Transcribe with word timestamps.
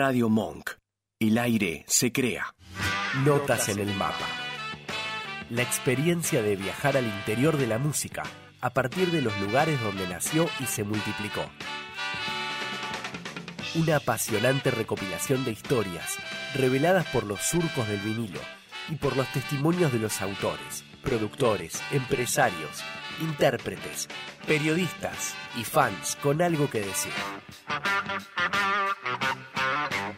Radio 0.00 0.28
Monk. 0.28 0.70
El 1.18 1.38
aire 1.38 1.84
se 1.88 2.12
crea. 2.12 2.54
Notas 3.24 3.68
en 3.68 3.80
el 3.80 3.92
mapa. 3.96 4.28
La 5.50 5.62
experiencia 5.62 6.40
de 6.40 6.54
viajar 6.54 6.96
al 6.96 7.04
interior 7.04 7.56
de 7.56 7.66
la 7.66 7.78
música 7.78 8.22
a 8.60 8.70
partir 8.70 9.10
de 9.10 9.22
los 9.22 9.36
lugares 9.40 9.82
donde 9.82 10.06
nació 10.06 10.48
y 10.60 10.66
se 10.66 10.84
multiplicó. 10.84 11.44
Una 13.74 13.96
apasionante 13.96 14.70
recopilación 14.70 15.44
de 15.44 15.50
historias 15.50 16.16
reveladas 16.54 17.06
por 17.06 17.24
los 17.24 17.40
surcos 17.40 17.88
del 17.88 17.98
vinilo 17.98 18.40
y 18.90 18.94
por 18.94 19.16
los 19.16 19.26
testimonios 19.32 19.92
de 19.92 19.98
los 19.98 20.22
autores, 20.22 20.84
productores, 20.98 21.82
empresarios, 21.92 22.84
intérpretes, 23.20 24.08
periodistas 24.46 25.34
y 25.56 25.64
fans 25.64 26.16
con 26.22 26.42
algo 26.42 26.68
que 26.70 26.80
decir. 26.80 27.12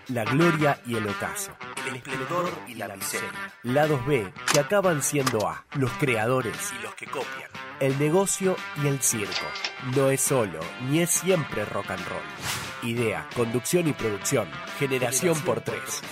La 0.09 0.25
gloria 0.25 0.81
y 0.87 0.97
el 0.97 1.07
ocaso. 1.07 1.53
El 1.87 1.97
esplendor 1.97 2.51
y 2.67 2.75
la 2.75 2.89
miseria. 2.97 3.31
Lados 3.63 4.05
B 4.07 4.33
que 4.53 4.61
acaban 4.61 5.03
siendo 5.03 5.49
A. 5.49 5.65
Los 5.75 5.93
creadores 5.93 6.73
y 6.79 6.83
los 6.83 6.95
que 6.97 7.07
copian. 7.07 7.49
El 7.79 7.97
negocio 7.99 8.57
y 8.83 8.89
el 8.89 9.01
circo. 9.01 9.47
No 9.95 10.11
es 10.11 10.21
solo, 10.21 10.59
ni 10.89 11.01
es 11.01 11.11
siempre 11.11 11.65
rock 11.65 11.91
and 11.93 12.05
roll. 12.09 12.91
Idea, 12.91 13.29
conducción 13.37 13.87
y 13.87 13.93
producción. 13.93 14.49
Generación 14.79 15.39
por 15.43 15.61
tres. 15.61 16.03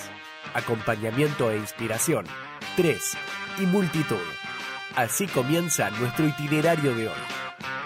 Acompañamiento 0.54 1.50
e 1.50 1.56
inspiración. 1.56 2.24
Tres. 2.76 3.16
Y 3.58 3.62
multitud. 3.62 4.16
Así 4.98 5.28
comienza 5.28 5.90
nuestro 5.90 6.26
itinerario 6.26 6.92
de 6.92 7.06
hoy. 7.06 7.77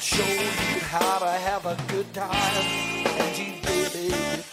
Show 0.00 0.24
you 0.24 0.80
how 0.80 1.18
to 1.18 1.26
have 1.26 1.66
a 1.66 1.76
good 1.88 2.12
time, 2.14 2.64
Angie 3.20 3.60
baby. 3.62 4.49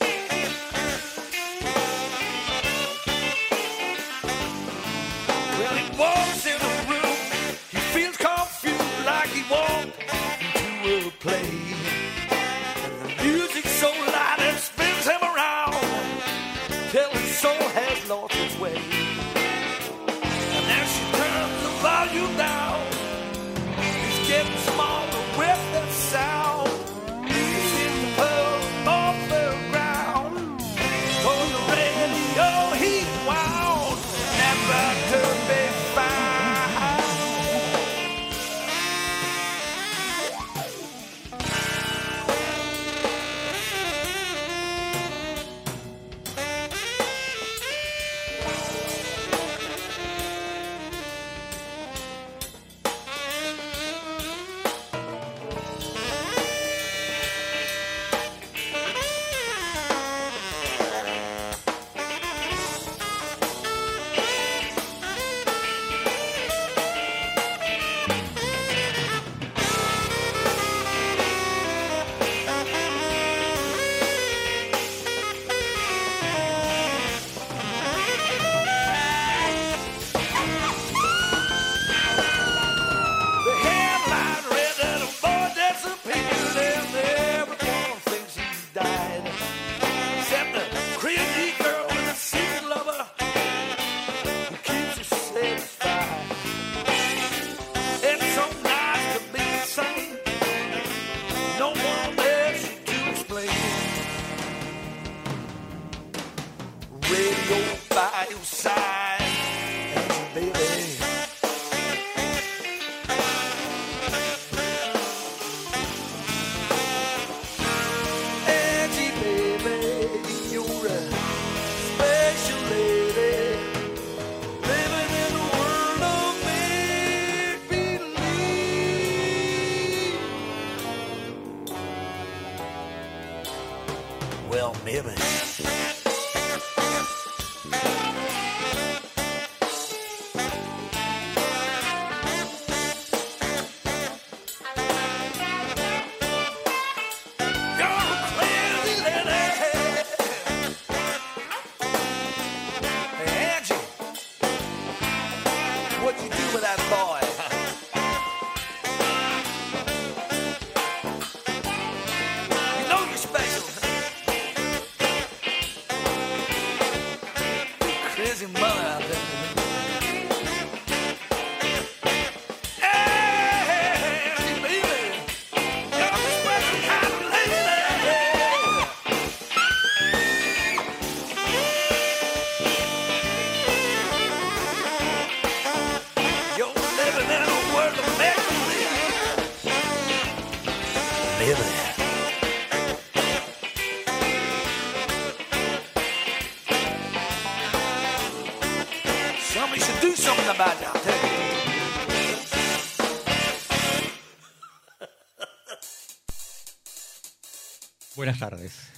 Buenas 208.28 208.40
tardes. 208.42 208.90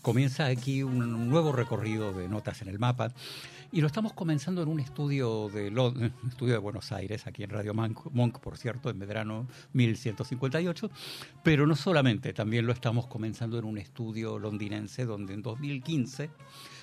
Comienza 0.00 0.46
aquí 0.46 0.82
un 0.82 1.28
nuevo 1.28 1.52
recorrido 1.52 2.14
de 2.14 2.28
notas 2.28 2.62
en 2.62 2.68
el 2.68 2.78
mapa 2.78 3.12
y 3.70 3.82
lo 3.82 3.86
estamos 3.86 4.14
comenzando 4.14 4.62
en 4.62 4.70
un 4.70 4.80
estudio 4.80 5.50
de, 5.50 5.70
Lo- 5.70 5.90
un 5.90 6.10
estudio 6.30 6.54
de 6.54 6.58
Buenos 6.60 6.90
Aires, 6.90 7.26
aquí 7.26 7.42
en 7.42 7.50
Radio 7.50 7.74
Monk, 7.74 8.06
Monk, 8.10 8.38
por 8.38 8.56
cierto, 8.56 8.88
en 8.88 8.96
Medrano 8.96 9.46
1158, 9.74 10.90
pero 11.42 11.66
no 11.66 11.76
solamente, 11.76 12.32
también 12.32 12.64
lo 12.64 12.72
estamos 12.72 13.06
comenzando 13.06 13.58
en 13.58 13.66
un 13.66 13.76
estudio 13.76 14.38
londinense 14.38 15.04
donde 15.04 15.34
en 15.34 15.42
2015 15.42 16.30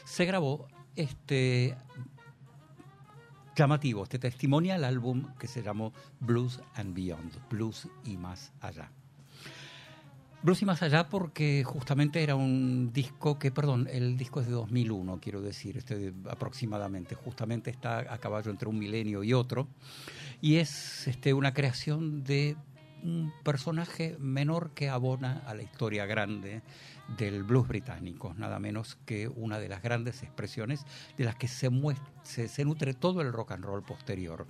se 0.06 0.26
grabó 0.26 0.68
este 0.96 1.76
llamativo, 3.56 4.04
este 4.04 4.20
testimonial 4.20 4.84
álbum 4.84 5.34
que 5.40 5.48
se 5.48 5.64
llamó 5.64 5.94
Blues 6.20 6.60
and 6.76 6.94
Beyond, 6.94 7.50
Blues 7.50 7.88
y 8.06 8.18
más 8.18 8.54
allá. 8.62 8.92
Blues 10.44 10.62
y 10.62 10.66
más 10.66 10.84
allá 10.84 11.10
porque 11.10 11.64
justamente 11.64 12.22
era 12.22 12.36
un 12.36 12.94
disco 12.94 13.40
que, 13.40 13.52
perdón, 13.52 13.88
el 13.92 14.18
disco 14.18 14.40
es 14.40 14.46
de 14.46 14.54
2001, 14.54 15.20
quiero 15.20 15.42
decir, 15.42 15.78
este, 15.78 16.14
aproximadamente, 16.30 17.16
justamente 17.16 17.72
está 17.72 18.14
a 18.14 18.18
caballo 18.20 18.52
entre 18.52 18.70
un 18.70 18.78
milenio 18.78 19.24
y 19.24 19.34
otro, 19.34 19.68
y 20.40 20.58
es 20.58 21.08
este, 21.08 21.34
una 21.34 21.54
creación 21.54 22.24
de 22.24 22.56
un 23.04 23.34
personaje 23.44 24.16
menor 24.20 24.72
que 24.76 24.90
abona 24.90 25.42
a 25.48 25.56
la 25.56 25.64
historia 25.64 26.06
grande 26.06 26.62
del 27.18 27.44
blues 27.44 27.68
británico, 27.68 28.36
nada 28.38 28.60
menos 28.60 28.98
que 29.06 29.28
una 29.28 29.60
de 29.60 29.70
las 29.70 29.82
grandes 29.82 30.22
expresiones 30.22 30.86
de 31.18 31.26
las 31.26 31.36
que 31.36 31.48
se, 31.48 31.70
se 32.24 32.66
nutre 32.66 32.94
todo 32.94 33.22
el 33.22 33.34
rock 33.34 33.54
and 33.54 33.66
roll 33.66 33.84
posterior 33.84 34.46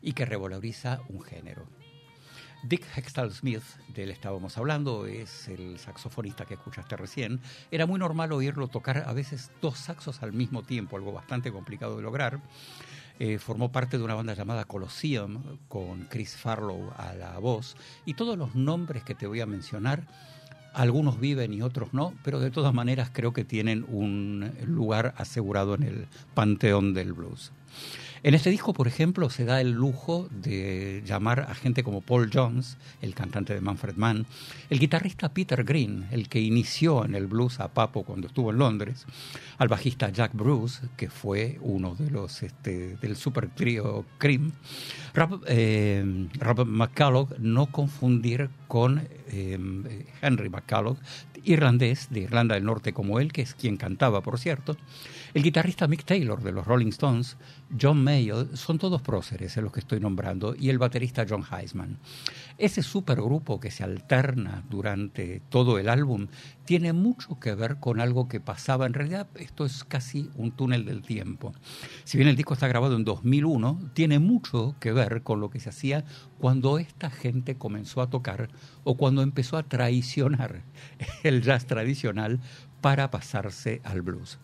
y 0.00 0.12
que 0.12 0.24
revaloriza 0.24 1.00
un 1.08 1.20
género. 1.20 1.81
Dick 2.62 2.86
Hextall 2.96 3.32
Smith, 3.32 3.64
del 3.92 4.10
estábamos 4.10 4.56
hablando, 4.56 5.06
es 5.06 5.48
el 5.48 5.80
saxofonista 5.80 6.44
que 6.44 6.54
escuchaste 6.54 6.96
recién. 6.96 7.40
Era 7.72 7.86
muy 7.86 7.98
normal 7.98 8.30
oírlo 8.30 8.68
tocar 8.68 9.02
a 9.04 9.12
veces 9.12 9.50
dos 9.60 9.78
saxos 9.78 10.22
al 10.22 10.32
mismo 10.32 10.62
tiempo, 10.62 10.96
algo 10.96 11.12
bastante 11.12 11.50
complicado 11.50 11.96
de 11.96 12.02
lograr. 12.02 12.40
Eh, 13.18 13.38
formó 13.38 13.72
parte 13.72 13.98
de 13.98 14.04
una 14.04 14.14
banda 14.14 14.34
llamada 14.34 14.64
Colosseum 14.64 15.58
con 15.66 16.04
Chris 16.04 16.36
Farlow 16.36 16.92
a 16.96 17.14
la 17.14 17.38
voz 17.38 17.76
y 18.06 18.14
todos 18.14 18.38
los 18.38 18.54
nombres 18.54 19.02
que 19.02 19.16
te 19.16 19.26
voy 19.26 19.40
a 19.40 19.46
mencionar, 19.46 20.06
algunos 20.72 21.18
viven 21.18 21.52
y 21.52 21.62
otros 21.62 21.92
no, 21.92 22.14
pero 22.22 22.38
de 22.38 22.50
todas 22.52 22.72
maneras 22.72 23.10
creo 23.12 23.32
que 23.32 23.44
tienen 23.44 23.84
un 23.88 24.52
lugar 24.66 25.14
asegurado 25.18 25.74
en 25.74 25.82
el 25.82 26.06
panteón 26.34 26.94
del 26.94 27.12
blues. 27.12 27.52
En 28.24 28.34
este 28.34 28.50
disco, 28.50 28.72
por 28.72 28.86
ejemplo, 28.86 29.30
se 29.30 29.44
da 29.44 29.60
el 29.60 29.72
lujo 29.72 30.28
de 30.30 31.02
llamar 31.04 31.40
a 31.40 31.56
gente 31.56 31.82
como 31.82 32.02
Paul 32.02 32.30
Jones, 32.32 32.76
el 33.00 33.16
cantante 33.16 33.52
de 33.52 33.60
Manfred 33.60 33.96
Mann, 33.96 34.26
el 34.70 34.78
guitarrista 34.78 35.30
Peter 35.30 35.64
Green, 35.64 36.06
el 36.12 36.28
que 36.28 36.40
inició 36.40 37.04
en 37.04 37.16
el 37.16 37.26
blues 37.26 37.58
a 37.58 37.66
Papo 37.74 38.04
cuando 38.04 38.28
estuvo 38.28 38.52
en 38.52 38.58
Londres, 38.58 39.06
al 39.58 39.66
bajista 39.66 40.10
Jack 40.10 40.34
Bruce, 40.34 40.86
que 40.96 41.10
fue 41.10 41.58
uno 41.62 41.96
de 41.96 42.10
los 42.12 42.44
este, 42.44 42.96
del 42.98 43.16
super 43.16 43.48
trío 43.48 44.04
Cream, 44.18 44.52
Rob, 45.14 45.42
eh, 45.48 46.04
McCulloch, 46.64 47.36
no 47.38 47.72
confundir 47.72 48.50
con 48.68 49.02
eh, 49.32 50.06
Henry 50.22 50.48
McCulloch, 50.48 50.98
irlandés 51.44 52.08
de 52.10 52.20
Irlanda 52.20 52.54
del 52.54 52.64
Norte 52.64 52.92
como 52.92 53.18
él, 53.18 53.32
que 53.32 53.42
es 53.42 53.54
quien 53.54 53.76
cantaba, 53.76 54.20
por 54.20 54.38
cierto, 54.38 54.76
el 55.34 55.42
guitarrista 55.42 55.88
Mick 55.88 56.04
Taylor 56.04 56.42
de 56.42 56.52
los 56.52 56.66
Rolling 56.66 56.88
Stones, 56.88 57.38
John 57.80 58.04
Mayo, 58.04 58.54
son 58.54 58.78
todos 58.78 59.00
próceres 59.00 59.56
en 59.56 59.64
los 59.64 59.72
que 59.72 59.80
estoy 59.80 59.98
nombrando, 59.98 60.54
y 60.58 60.68
el 60.68 60.78
baterista 60.78 61.24
John 61.28 61.44
Heisman. 61.50 61.98
Ese 62.58 62.82
supergrupo 62.82 63.58
que 63.58 63.70
se 63.70 63.82
alterna 63.82 64.62
durante 64.68 65.40
todo 65.48 65.78
el 65.78 65.88
álbum 65.88 66.28
tiene 66.66 66.92
mucho 66.92 67.40
que 67.40 67.54
ver 67.54 67.78
con 67.80 68.00
algo 68.00 68.28
que 68.28 68.40
pasaba. 68.40 68.86
En 68.86 68.92
realidad, 68.92 69.26
esto 69.36 69.64
es 69.64 69.84
casi 69.84 70.28
un 70.36 70.52
túnel 70.52 70.84
del 70.84 71.02
tiempo. 71.02 71.54
Si 72.04 72.18
bien 72.18 72.28
el 72.28 72.36
disco 72.36 72.52
está 72.54 72.68
grabado 72.68 72.96
en 72.96 73.04
2001, 73.04 73.90
tiene 73.94 74.18
mucho 74.18 74.76
que 74.80 74.92
ver 74.92 75.22
con 75.22 75.40
lo 75.40 75.48
que 75.48 75.60
se 75.60 75.70
hacía 75.70 76.04
cuando 76.38 76.78
esta 76.78 77.10
gente 77.10 77.56
comenzó 77.56 78.02
a 78.02 78.10
tocar 78.10 78.50
o 78.84 78.96
cuando 78.96 79.22
empezó 79.22 79.56
a 79.56 79.62
traicionar 79.62 80.62
el 81.22 81.42
jazz 81.42 81.66
tradicional 81.66 82.40
para 82.82 83.10
pasarse 83.10 83.80
al 83.84 84.02
blues. 84.02 84.38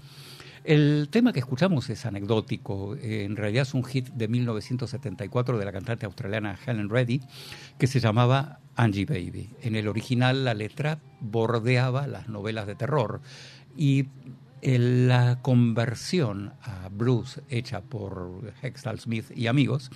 El 0.68 1.08
tema 1.10 1.32
que 1.32 1.38
escuchamos 1.38 1.88
es 1.88 2.04
anecdótico, 2.04 2.94
eh, 2.96 3.24
en 3.24 3.36
realidad 3.36 3.62
es 3.62 3.72
un 3.72 3.84
hit 3.84 4.08
de 4.08 4.28
1974 4.28 5.56
de 5.56 5.64
la 5.64 5.72
cantante 5.72 6.04
australiana 6.04 6.58
Helen 6.66 6.90
Reddy 6.90 7.22
que 7.78 7.86
se 7.86 8.00
llamaba 8.00 8.60
Angie 8.76 9.06
Baby. 9.06 9.48
En 9.62 9.76
el 9.76 9.88
original 9.88 10.44
la 10.44 10.52
letra 10.52 10.98
bordeaba 11.22 12.06
las 12.06 12.28
novelas 12.28 12.66
de 12.66 12.74
terror 12.74 13.22
y 13.78 14.08
el- 14.60 15.08
la 15.08 15.40
conversión 15.40 16.52
a 16.60 16.90
blues 16.90 17.40
hecha 17.48 17.80
por 17.80 18.52
Hextall 18.60 19.00
Smith 19.00 19.24
y 19.34 19.46
amigos 19.46 19.90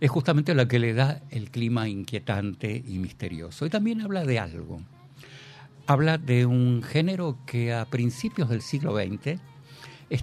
es 0.00 0.10
justamente 0.10 0.54
la 0.54 0.66
que 0.66 0.78
le 0.78 0.94
da 0.94 1.20
el 1.28 1.50
clima 1.50 1.90
inquietante 1.90 2.82
y 2.86 2.98
misterioso. 3.00 3.66
Y 3.66 3.68
también 3.68 4.00
habla 4.00 4.24
de 4.24 4.38
algo. 4.38 4.80
Habla 5.86 6.16
de 6.16 6.46
un 6.46 6.82
género 6.82 7.36
que 7.44 7.74
a 7.74 7.84
principios 7.84 8.48
del 8.48 8.62
siglo 8.62 8.96
XX 8.96 9.38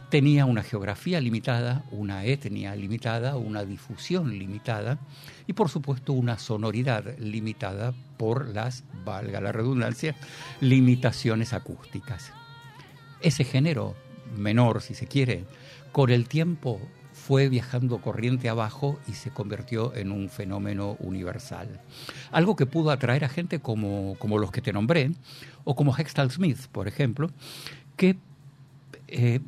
tenía 0.09 0.45
una 0.45 0.63
geografía 0.63 1.19
limitada, 1.19 1.83
una 1.91 2.25
etnia 2.25 2.75
limitada, 2.75 3.35
una 3.35 3.65
difusión 3.65 4.37
limitada 4.37 4.99
y 5.45 5.53
por 5.53 5.69
supuesto 5.69 6.13
una 6.13 6.37
sonoridad 6.37 7.17
limitada 7.17 7.93
por 8.17 8.47
las, 8.47 8.83
valga 9.03 9.41
la 9.41 9.51
redundancia, 9.51 10.15
limitaciones 10.61 11.53
acústicas. 11.53 12.31
Ese 13.21 13.43
género 13.43 13.95
menor, 14.37 14.81
si 14.81 14.93
se 14.93 15.07
quiere, 15.07 15.45
con 15.91 16.09
el 16.09 16.27
tiempo 16.27 16.79
fue 17.11 17.47
viajando 17.47 17.99
corriente 17.99 18.49
abajo 18.49 18.99
y 19.07 19.13
se 19.13 19.29
convirtió 19.31 19.95
en 19.95 20.11
un 20.11 20.29
fenómeno 20.29 20.97
universal. 20.99 21.81
Algo 22.31 22.55
que 22.55 22.65
pudo 22.65 22.91
atraer 22.91 23.23
a 23.23 23.29
gente 23.29 23.59
como, 23.59 24.15
como 24.19 24.39
los 24.39 24.51
que 24.51 24.61
te 24.61 24.73
nombré, 24.73 25.11
o 25.63 25.75
como 25.75 25.95
Hextall 25.95 26.31
Smith, 26.31 26.67
por 26.71 26.87
ejemplo, 26.87 27.29
que 27.95 28.17
eh, 29.15 29.39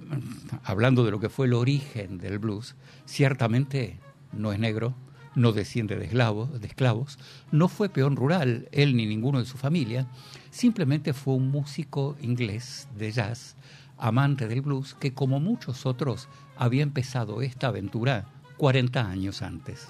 hablando 0.63 1.03
de 1.03 1.10
lo 1.10 1.19
que 1.19 1.29
fue 1.29 1.48
el 1.48 1.53
origen 1.53 2.19
del 2.19 2.38
blues, 2.38 2.75
ciertamente 3.05 4.00
no 4.31 4.53
es 4.53 4.60
negro, 4.60 4.93
no 5.34 5.53
desciende 5.53 5.95
de 5.95 6.05
esclavos, 6.05 6.62
de 6.62 6.67
esclavos, 6.67 7.17
no 7.51 7.67
fue 7.67 7.89
peón 7.89 8.15
rural, 8.15 8.69
él 8.72 8.95
ni 8.95 9.07
ninguno 9.07 9.39
de 9.39 9.45
su 9.45 9.57
familia, 9.57 10.07
simplemente 10.51 11.13
fue 11.13 11.34
un 11.34 11.50
músico 11.50 12.15
inglés 12.22 12.88
de 12.95 13.12
jazz, 13.12 13.55
amante 13.98 14.48
del 14.48 14.62
blues, 14.62 14.93
que 14.93 15.15
como 15.15 15.39
muchos 15.39 15.88
otros 15.88 16.27
había 16.55 16.84
empezado 16.84 17.41
esta 17.41 17.67
aventura 17.67 18.27
40 18.57 19.10
años 19.10 19.41
antes. 19.41 19.88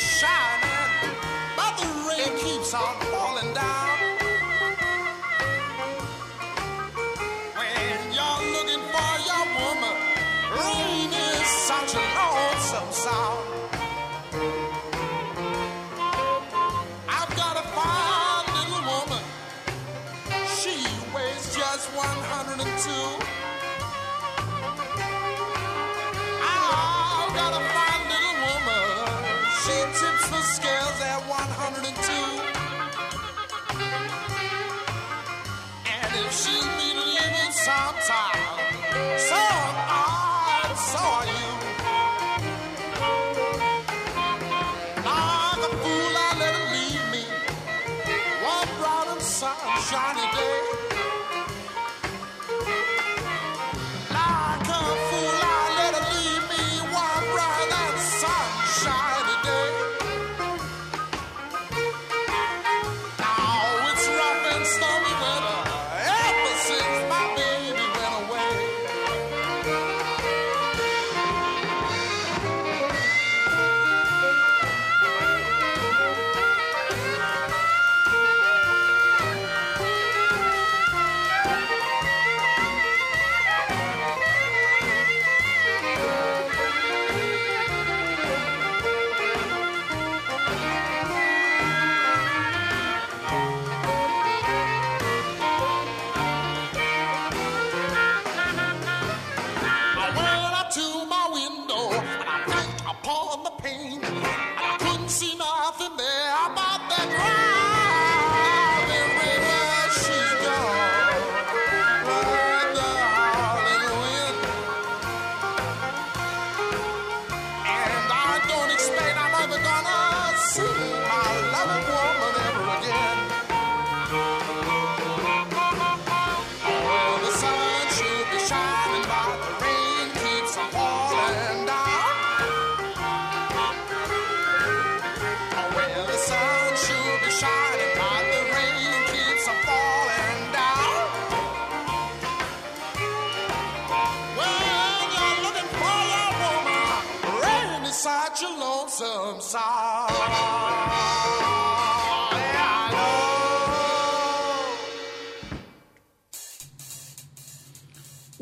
shout. 0.00 0.49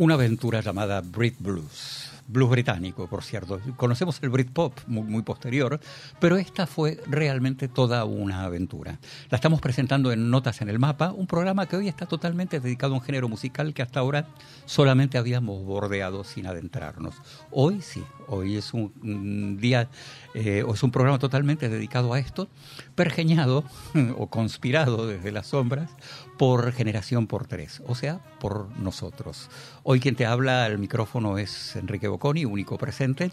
Una 0.08 0.14
aventura 0.14 0.62
llamada 0.62 1.02
Brit 1.02 1.36
Blues. 1.38 2.08
Blues 2.28 2.50
británico, 2.50 3.06
por 3.08 3.22
cierto. 3.22 3.60
Conocemos 3.76 4.18
el 4.22 4.30
Britpop 4.30 4.72
muy, 4.86 5.02
muy 5.02 5.22
posterior, 5.22 5.80
pero 6.18 6.38
esta 6.38 6.66
fue 6.66 6.98
realmente 7.06 7.68
toda 7.68 8.06
una 8.06 8.44
aventura. 8.44 8.98
La 9.28 9.36
estamos 9.36 9.60
presentando 9.60 10.10
en 10.10 10.30
Notas 10.30 10.62
en 10.62 10.70
el 10.70 10.78
Mapa, 10.78 11.12
un 11.12 11.26
programa 11.26 11.66
que 11.66 11.76
hoy 11.76 11.88
está 11.88 12.06
totalmente 12.06 12.60
dedicado 12.60 12.94
a 12.94 12.98
un 12.98 13.02
género 13.02 13.28
musical 13.28 13.74
que 13.74 13.82
hasta 13.82 14.00
ahora 14.00 14.28
solamente 14.64 15.18
habíamos 15.18 15.62
bordeado 15.64 16.24
sin 16.24 16.46
adentrarnos. 16.46 17.14
Hoy 17.50 17.82
sí, 17.82 18.02
hoy 18.28 18.56
es 18.56 18.72
un, 18.72 19.58
día, 19.60 19.88
eh, 20.34 20.64
es 20.72 20.82
un 20.82 20.90
programa 20.90 21.18
totalmente 21.18 21.68
dedicado 21.68 22.12
a 22.12 22.18
esto, 22.18 22.48
pergeñado 22.94 23.64
o 24.16 24.26
conspirado 24.28 25.06
desde 25.06 25.32
las 25.32 25.48
sombras 25.48 25.90
por 26.36 26.72
generación 26.72 27.26
por 27.26 27.46
tres, 27.46 27.82
o 27.86 27.94
sea, 27.94 28.20
por 28.38 28.68
nosotros. 28.78 29.48
Hoy 29.82 30.00
quien 30.00 30.16
te 30.16 30.26
habla 30.26 30.64
al 30.64 30.78
micrófono 30.78 31.38
es 31.38 31.76
Enrique 31.76 32.08
Bocconi, 32.08 32.44
único 32.44 32.78
presente. 32.78 33.32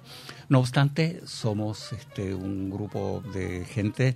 No 0.50 0.60
obstante, 0.60 1.22
somos 1.26 1.92
este, 1.94 2.34
un 2.34 2.70
grupo 2.70 3.22
de 3.34 3.66
gente, 3.66 4.16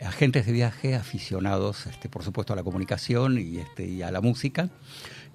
agentes 0.00 0.46
de 0.46 0.52
viaje, 0.52 0.94
aficionados, 0.94 1.86
este, 1.86 2.08
por 2.08 2.22
supuesto, 2.22 2.52
a 2.52 2.56
la 2.56 2.62
comunicación 2.62 3.38
y, 3.38 3.58
este, 3.58 3.86
y 3.86 4.02
a 4.02 4.10
la 4.10 4.20
música. 4.20 4.70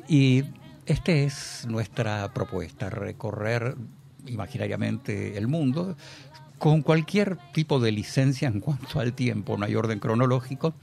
Y 0.08 0.46
esta 0.86 1.12
es 1.12 1.66
nuestra 1.68 2.34
propuesta, 2.34 2.90
recorrer 2.90 3.76
imaginariamente 4.26 5.38
el 5.38 5.48
mundo 5.48 5.96
con 6.58 6.82
cualquier 6.82 7.38
tipo 7.54 7.80
de 7.80 7.92
licencia 7.92 8.48
en 8.48 8.60
cuanto 8.60 9.00
al 9.00 9.14
tiempo, 9.14 9.58
no 9.58 9.66
hay 9.66 9.76
orden 9.76 10.00
cronológico, 10.00 10.74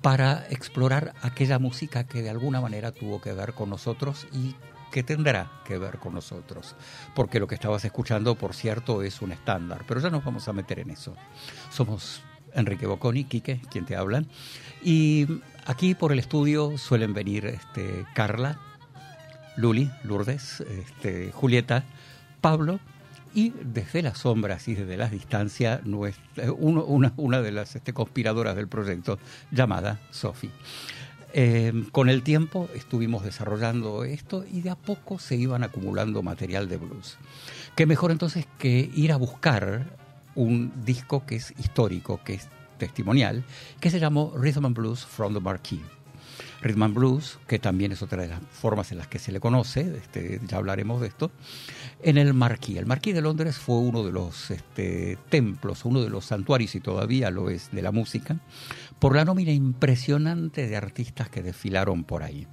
para 0.00 0.46
explorar 0.50 1.14
aquella 1.22 1.58
música 1.58 2.04
que 2.04 2.22
de 2.22 2.30
alguna 2.30 2.60
manera 2.60 2.92
tuvo 2.92 3.20
que 3.20 3.32
ver 3.32 3.54
con 3.54 3.70
nosotros 3.70 4.26
y 4.32 4.56
que 4.90 5.02
tendrá 5.02 5.50
que 5.64 5.78
ver 5.78 5.98
con 5.98 6.14
nosotros. 6.14 6.74
Porque 7.14 7.40
lo 7.40 7.46
que 7.46 7.54
estabas 7.54 7.84
escuchando, 7.84 8.34
por 8.34 8.54
cierto, 8.54 9.02
es 9.02 9.22
un 9.22 9.32
estándar, 9.32 9.84
pero 9.86 10.00
ya 10.00 10.10
nos 10.10 10.24
vamos 10.24 10.48
a 10.48 10.52
meter 10.52 10.80
en 10.80 10.90
eso. 10.90 11.16
Somos 11.70 12.22
Enrique 12.52 12.86
Bocconi, 12.86 13.24
Quique, 13.24 13.60
quien 13.70 13.86
te 13.86 13.96
habla, 13.96 14.24
y 14.82 15.26
aquí 15.64 15.94
por 15.94 16.12
el 16.12 16.18
estudio 16.18 16.76
suelen 16.76 17.14
venir 17.14 17.46
este, 17.46 18.04
Carla, 18.14 18.60
Luli, 19.56 19.90
Lourdes, 20.02 20.60
este, 20.60 21.30
Julieta, 21.32 21.84
Pablo 22.40 22.80
y 23.34 23.52
desde 23.62 24.02
las 24.02 24.18
sombras 24.18 24.68
y 24.68 24.74
desde 24.74 24.96
las 24.96 25.10
distancias 25.10 25.80
una, 26.56 27.12
una, 27.16 27.42
de 27.42 27.52
las 27.52 27.76
este, 27.76 27.92
conspiradoras 27.92 28.56
del 28.56 28.68
proyecto 28.68 29.18
llamada 29.50 30.00
Sofi. 30.10 30.50
Em, 31.34 31.88
con 31.90 32.10
el 32.10 32.22
tiempo 32.22 32.68
estuvimos 32.74 33.24
desarrollando 33.24 34.04
esto 34.04 34.44
y 34.52 34.60
de 34.60 34.70
a 34.70 34.76
poco 34.76 35.18
se 35.18 35.36
iban 35.36 35.62
acumulando 35.62 36.22
material 36.22 36.68
de 36.68 36.76
blues. 36.76 37.16
¿Qué 37.74 37.86
mejor 37.86 38.10
entonces 38.10 38.46
que 38.58 38.90
ir 38.94 39.12
a 39.12 39.16
buscar 39.16 39.86
un 40.34 40.72
disco 40.84 41.24
que 41.26 41.36
es 41.36 41.54
histórico, 41.58 42.20
que 42.24 42.34
es 42.34 42.48
testimonial, 42.78 43.44
que 43.78 43.90
se 43.90 44.00
llamó 44.00 44.32
Rhythm 44.36 44.66
and 44.66 44.76
Blues 44.76 45.04
from 45.04 45.34
the 45.34 45.40
Marquee. 45.40 45.80
Rhythm 46.62 46.82
and 46.84 46.94
Blues, 46.94 47.38
que 47.48 47.58
también 47.58 47.92
es 47.92 48.02
otra 48.02 48.22
de 48.22 48.28
las 48.28 48.40
formas 48.40 48.92
en 48.92 48.98
las 48.98 49.08
que 49.08 49.18
se 49.18 49.32
le 49.32 49.40
conoce, 49.40 49.96
este, 49.96 50.40
ya 50.46 50.58
hablaremos 50.58 51.00
de 51.00 51.08
esto, 51.08 51.32
en 52.02 52.18
el 52.18 52.34
Marquis. 52.34 52.76
El 52.76 52.86
Marquis 52.86 53.14
de 53.14 53.20
Londres 53.20 53.56
fue 53.56 53.76
uno 53.76 54.04
de 54.04 54.12
los 54.12 54.50
este, 54.50 55.18
templos, 55.28 55.84
uno 55.84 56.02
de 56.02 56.10
los 56.10 56.26
santuarios, 56.26 56.74
y 56.74 56.80
todavía 56.80 57.30
lo 57.30 57.50
es, 57.50 57.70
de 57.72 57.82
la 57.82 57.90
música, 57.90 58.38
por 59.00 59.16
la 59.16 59.24
nómina 59.24 59.50
impresionante 59.50 60.68
de 60.68 60.76
artistas 60.76 61.28
que 61.28 61.42
desfilaron 61.42 62.04
por 62.04 62.22
ahí. 62.22 62.46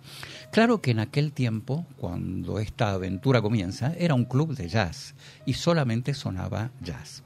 Claro 0.52 0.82
que 0.82 0.92
en 0.92 1.00
aquel 1.00 1.32
tiempo, 1.32 1.86
cuando 1.98 2.60
esta 2.60 2.92
aventura 2.92 3.42
comienza, 3.42 3.94
era 3.94 4.16
un 4.16 4.26
club 4.26 4.56
de 4.56 4.68
jazz 4.68 5.14
y 5.46 5.54
solamente 5.54 6.16
sonaba 6.16 6.72
jazz. 6.82 7.22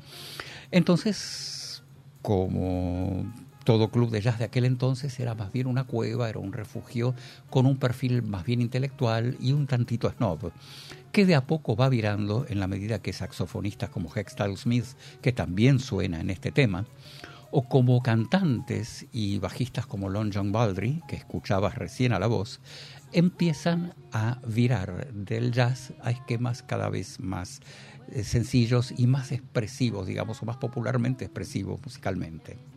Entonces, 0.72 1.84
como 2.22 3.32
todo 3.64 3.90
club 3.90 4.10
de 4.10 4.22
jazz 4.22 4.40
de 4.40 4.46
aquel 4.46 4.66
entonces 4.66 5.20
era 5.20 5.36
más 5.36 5.52
bien 5.52 5.68
una 5.68 5.86
cueva, 5.86 6.30
era 6.30 6.40
un 6.40 6.54
refugio 6.54 7.16
con 7.50 7.66
un 7.66 7.78
perfil 7.78 8.22
más 8.22 8.46
bien 8.46 8.62
intelectual 8.62 9.38
y 9.40 9.54
un 9.54 9.68
tantito 9.68 10.12
snob, 10.12 10.52
que 11.12 11.26
de 11.26 11.36
a 11.36 11.46
poco 11.46 11.76
va 11.76 11.90
virando 11.90 12.46
en 12.50 12.60
la 12.60 12.68
medida 12.68 13.02
que 13.02 13.14
saxofonistas 13.14 13.90
como 13.90 14.14
Hextall 14.14 14.58
Smith, 14.58 14.86
que 15.22 15.32
también 15.32 15.80
suena 15.80 16.20
en 16.20 16.30
este 16.30 16.52
tema, 16.52 16.86
o 17.52 17.70
como 17.70 18.02
cantantes 18.02 19.06
y 19.12 19.38
bajistas 19.38 19.86
como 19.86 20.10
Lon 20.10 20.32
John 20.34 20.52
Baldry, 20.52 21.04
que 21.08 21.16
escuchabas 21.16 21.76
recién 21.76 22.12
a 22.12 22.20
la 22.20 22.28
voz, 22.28 22.60
empiezan 23.12 23.94
a 24.12 24.40
virar 24.46 25.14
del 25.14 25.52
jazz 25.52 25.94
a 26.02 26.10
esquemas 26.10 26.64
cada 26.64 26.90
vez 26.90 27.20
más 27.20 27.62
eh, 28.12 28.24
sencillos 28.24 28.92
y 28.98 29.06
más 29.06 29.32
expresivos, 29.32 30.08
digamos, 30.08 30.42
o 30.42 30.46
más 30.46 30.58
popularmente 30.58 31.26
expresivos 31.26 31.80
musicalmente. 31.84 32.73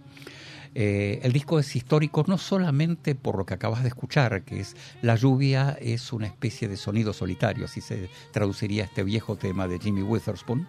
Eh, 0.79 1.21
el 1.23 1.33
disco 1.33 1.59
es 1.59 1.75
histórico 1.75 2.23
no 2.27 2.37
solamente 2.37 3.15
por 3.15 3.39
lo 3.39 3.47
que 3.47 3.55
acabas 3.55 3.83
de 3.83 3.89
escuchar, 3.89 4.43
que 4.43 4.61
es 4.61 4.77
La 5.01 5.17
lluvia 5.17 5.79
es 5.81 6.13
una 6.13 6.27
especie 6.27 6.69
de 6.69 6.77
sonido 6.77 7.15
solitario, 7.15 7.65
así 7.65 7.81
se 7.81 8.11
traduciría 8.31 8.85
este 8.85 9.03
viejo 9.03 9.37
tema 9.37 9.67
de 9.69 9.79
Jimmy 9.79 10.03
Witherspoon. 10.03 10.69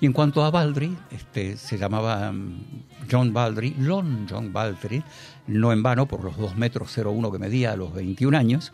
Y 0.00 0.06
en 0.06 0.12
cuanto 0.12 0.44
a 0.44 0.52
Baldry, 0.52 0.96
este, 1.10 1.56
se 1.56 1.76
llamaba 1.76 2.30
mm, 2.30 2.84
John 3.10 3.32
Baldry, 3.32 3.74
Lon 3.80 4.28
John 4.30 4.52
Baldry, 4.52 5.02
no 5.48 5.72
en 5.72 5.82
vano 5.82 6.06
por 6.06 6.22
los 6.22 6.36
2 6.36 6.54
metros 6.56 6.96
01 6.96 7.32
que 7.32 7.38
medía 7.40 7.72
a 7.72 7.76
los 7.76 7.92
21 7.92 8.38
años, 8.38 8.70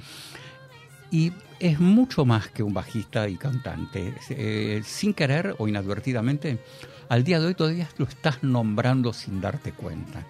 y 1.10 1.32
es 1.60 1.80
mucho 1.80 2.26
más 2.26 2.48
que 2.48 2.62
un 2.62 2.75
bajista 2.75 3.26
y 3.26 3.37
cantante. 3.37 4.12
Eh, 4.28 4.82
sin 4.84 5.14
querer 5.14 5.54
o 5.56 5.66
inadvertidamente, 5.66 6.58
al 7.08 7.25
día 7.25 7.40
de 7.40 7.46
hoy 7.46 7.54
todavía 7.54 7.88
lo 7.96 8.04
estás 8.04 8.42
nombrando 8.42 9.14
sin 9.14 9.40
darte 9.40 9.72
cuenta. 9.72 10.26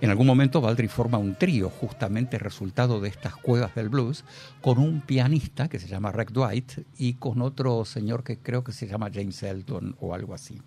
En 0.00 0.10
algún 0.10 0.26
momento 0.26 0.60
Baldry 0.60 0.88
forma 0.88 1.18
un 1.18 1.34
trío, 1.36 1.70
justamente 1.70 2.38
resultado 2.38 3.00
de 3.00 3.08
estas 3.08 3.36
cuevas 3.36 3.74
del 3.74 3.88
blues, 3.88 4.24
con 4.60 4.78
un 4.78 5.00
pianista 5.00 5.68
que 5.68 5.78
se 5.78 5.88
llama 5.88 6.12
Rick 6.12 6.32
Dwight 6.32 6.72
y 6.98 7.14
con 7.14 7.40
otro 7.40 7.84
señor 7.84 8.24
que 8.24 8.38
creo 8.38 8.64
que 8.64 8.72
se 8.72 8.86
llama 8.86 9.10
James 9.12 9.42
Elton 9.42 9.96
o 10.00 10.14
algo 10.14 10.34
así. 10.34 10.60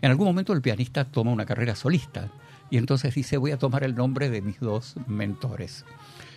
En 0.00 0.10
algún 0.10 0.26
momento 0.26 0.52
el 0.52 0.62
pianista 0.62 1.04
toma 1.04 1.30
una 1.30 1.46
carrera 1.46 1.74
solista 1.74 2.30
y 2.70 2.78
entonces 2.78 3.14
dice 3.14 3.36
voy 3.36 3.52
a 3.52 3.58
tomar 3.58 3.84
el 3.84 3.94
nombre 3.94 4.30
de 4.30 4.42
mis 4.42 4.60
dos 4.60 4.96
mentores, 5.06 5.84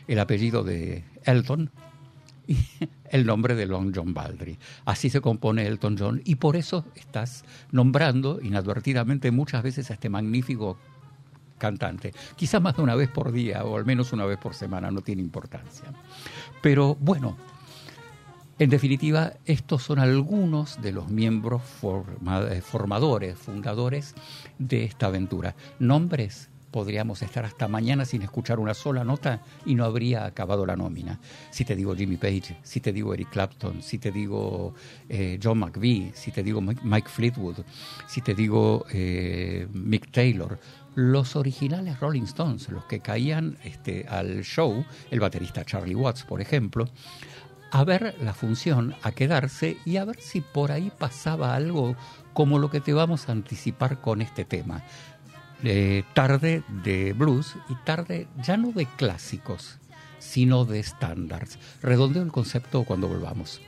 el 0.07 0.19
apellido 0.19 0.63
de 0.63 1.05
Elton 1.23 1.71
y 2.47 2.57
el 3.09 3.25
nombre 3.25 3.55
de 3.55 3.65
Long 3.65 3.91
John 3.95 4.13
Baldry. 4.13 4.57
Así 4.85 5.09
se 5.09 5.21
compone 5.21 5.65
Elton 5.67 5.97
John 5.97 6.21
y 6.25 6.35
por 6.35 6.55
eso 6.55 6.85
estás 6.95 7.45
nombrando 7.71 8.39
inadvertidamente 8.41 9.31
muchas 9.31 9.63
veces 9.63 9.91
a 9.91 9.93
este 9.93 10.09
magnífico 10.09 10.77
cantante. 11.57 12.13
Quizás 12.35 12.61
más 12.61 12.75
de 12.75 12.83
una 12.83 12.95
vez 12.95 13.09
por 13.09 13.31
día 13.31 13.63
o 13.63 13.77
al 13.77 13.85
menos 13.85 14.13
una 14.13 14.25
vez 14.25 14.37
por 14.37 14.53
semana, 14.53 14.91
no 14.91 15.01
tiene 15.01 15.21
importancia. 15.21 15.85
Pero 16.61 16.95
bueno, 16.99 17.37
en 18.59 18.71
definitiva, 18.71 19.33
estos 19.45 19.83
son 19.83 19.99
algunos 19.99 20.81
de 20.81 20.91
los 20.91 21.09
miembros 21.09 21.61
eh, 21.61 22.61
formadores, 22.61 23.37
fundadores 23.37 24.15
de 24.57 24.83
esta 24.83 25.07
aventura. 25.07 25.55
Nombres 25.77 26.49
podríamos 26.71 27.21
estar 27.21 27.45
hasta 27.45 27.67
mañana 27.67 28.05
sin 28.05 28.21
escuchar 28.21 28.59
una 28.59 28.73
sola 28.73 29.03
nota 29.03 29.41
y 29.65 29.75
no 29.75 29.85
habría 29.85 30.25
acabado 30.25 30.65
la 30.65 30.75
nómina. 30.75 31.19
Si 31.49 31.65
te 31.65 31.75
digo 31.75 31.95
Jimmy 31.95 32.17
Page, 32.17 32.57
si 32.63 32.79
te 32.79 32.91
digo 32.91 33.13
Eric 33.13 33.29
Clapton, 33.29 33.81
si 33.81 33.99
te 33.99 34.11
digo 34.11 34.73
eh, 35.07 35.39
John 35.41 35.59
McVie, 35.59 36.11
si 36.13 36.31
te 36.31 36.43
digo 36.43 36.61
Mike 36.61 37.09
Fleetwood, 37.09 37.57
si 38.07 38.21
te 38.21 38.33
digo 38.33 38.85
eh, 38.91 39.67
Mick 39.71 40.11
Taylor, 40.11 40.59
los 40.97 41.35
originales 41.35 41.99
Rolling 41.99 42.23
Stones, 42.23 42.69
los 42.69 42.85
que 42.85 43.01
caían 43.01 43.59
este, 43.63 44.07
al 44.09 44.41
show, 44.41 44.83
el 45.11 45.19
baterista 45.19 45.63
Charlie 45.63 45.93
Watts, 45.93 46.23
por 46.23 46.41
ejemplo, 46.41 46.89
a 47.69 47.83
ver 47.83 48.15
la 48.19 48.33
función, 48.33 48.95
a 49.03 49.11
quedarse 49.11 49.77
y 49.85 49.97
a 49.97 50.05
ver 50.05 50.19
si 50.19 50.41
por 50.41 50.71
ahí 50.71 50.91
pasaba 50.97 51.53
algo 51.53 51.95
como 52.33 52.57
lo 52.57 52.71
que 52.71 52.81
te 52.81 52.93
vamos 52.93 53.29
a 53.29 53.33
anticipar 53.33 54.01
con 54.01 54.23
este 54.23 54.43
tema. 54.43 54.81
tarde 56.15 56.63
de 56.83 57.13
blues 57.13 57.55
y 57.69 57.75
tarde 57.85 58.27
ya 58.41 58.57
no 58.57 58.71
de 58.71 58.87
clásicos, 58.87 59.77
sino 60.17 60.65
de 60.65 60.79
estándares. 60.79 61.59
Redondeo 61.83 62.23
el 62.23 62.31
concepto 62.31 62.85
cuando 62.85 63.07
volvamos. 63.07 63.61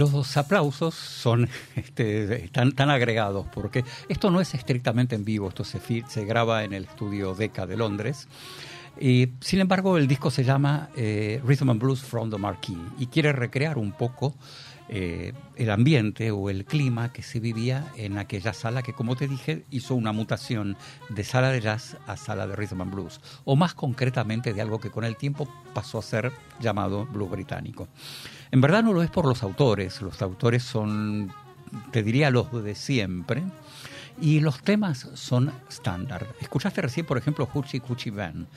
Los 0.00 0.38
aplausos 0.38 0.94
son 0.94 1.46
este, 1.76 2.44
están 2.44 2.72
tan 2.72 2.88
agregados 2.88 3.46
porque 3.52 3.84
esto 4.08 4.30
no 4.30 4.40
es 4.40 4.54
estrictamente 4.54 5.14
en 5.14 5.26
vivo, 5.26 5.50
esto 5.50 5.62
se, 5.62 5.78
se 6.08 6.24
graba 6.24 6.64
en 6.64 6.72
el 6.72 6.84
estudio 6.84 7.34
Decca 7.34 7.66
de 7.66 7.76
Londres. 7.76 8.26
Sin 9.00 9.60
embargo, 9.60 9.96
el 9.96 10.06
disco 10.06 10.30
se 10.30 10.44
llama 10.44 10.90
eh, 10.94 11.40
Rhythm 11.44 11.70
and 11.70 11.80
Blues 11.80 12.02
from 12.02 12.30
the 12.30 12.36
Marquee 12.36 12.76
y 12.98 13.06
quiere 13.06 13.32
recrear 13.32 13.78
un 13.78 13.92
poco 13.92 14.34
eh, 14.92 15.32
el 15.54 15.70
ambiente 15.70 16.32
o 16.32 16.50
el 16.50 16.64
clima 16.64 17.12
que 17.12 17.22
se 17.22 17.38
vivía 17.38 17.86
en 17.96 18.18
aquella 18.18 18.52
sala 18.52 18.82
que, 18.82 18.92
como 18.92 19.16
te 19.16 19.28
dije, 19.28 19.64
hizo 19.70 19.94
una 19.94 20.10
mutación 20.10 20.76
de 21.08 21.22
sala 21.22 21.50
de 21.50 21.60
jazz 21.60 21.96
a 22.08 22.16
sala 22.16 22.46
de 22.46 22.56
rhythm 22.56 22.82
and 22.82 22.92
blues, 22.92 23.20
o 23.44 23.54
más 23.54 23.72
concretamente 23.72 24.52
de 24.52 24.60
algo 24.60 24.80
que 24.80 24.90
con 24.90 25.04
el 25.04 25.16
tiempo 25.16 25.48
pasó 25.72 26.00
a 26.00 26.02
ser 26.02 26.32
llamado 26.58 27.06
blues 27.06 27.30
británico. 27.30 27.88
En 28.50 28.60
verdad 28.60 28.82
no 28.82 28.92
lo 28.92 29.02
es 29.02 29.10
por 29.10 29.26
los 29.26 29.44
autores, 29.44 30.02
los 30.02 30.20
autores 30.22 30.64
son, 30.64 31.32
te 31.92 32.02
diría, 32.02 32.30
los 32.30 32.52
de 32.62 32.74
siempre. 32.74 33.44
Y 34.20 34.40
los 34.40 34.60
temas 34.60 35.08
son 35.14 35.50
estándar. 35.68 36.26
Escuchaste 36.40 36.82
recién, 36.82 37.06
por 37.06 37.16
ejemplo, 37.16 37.46
Hoochie 37.46 37.80
Coochie 37.80 38.10
Van. 38.10 38.48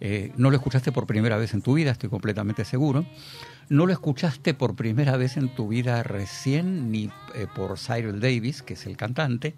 Eh, 0.00 0.32
no 0.36 0.50
lo 0.50 0.56
escuchaste 0.56 0.92
por 0.92 1.06
primera 1.06 1.36
vez 1.36 1.52
en 1.52 1.60
tu 1.60 1.74
vida, 1.74 1.90
estoy 1.90 2.08
completamente 2.08 2.64
seguro. 2.64 3.04
No 3.68 3.86
lo 3.86 3.92
escuchaste 3.92 4.54
por 4.54 4.74
primera 4.74 5.16
vez 5.16 5.36
en 5.36 5.54
tu 5.54 5.68
vida 5.68 6.02
recién, 6.02 6.90
ni 6.90 7.10
eh, 7.34 7.46
por 7.54 7.78
Cyril 7.78 8.18
Davis, 8.18 8.62
que 8.62 8.74
es 8.74 8.86
el 8.86 8.96
cantante, 8.96 9.54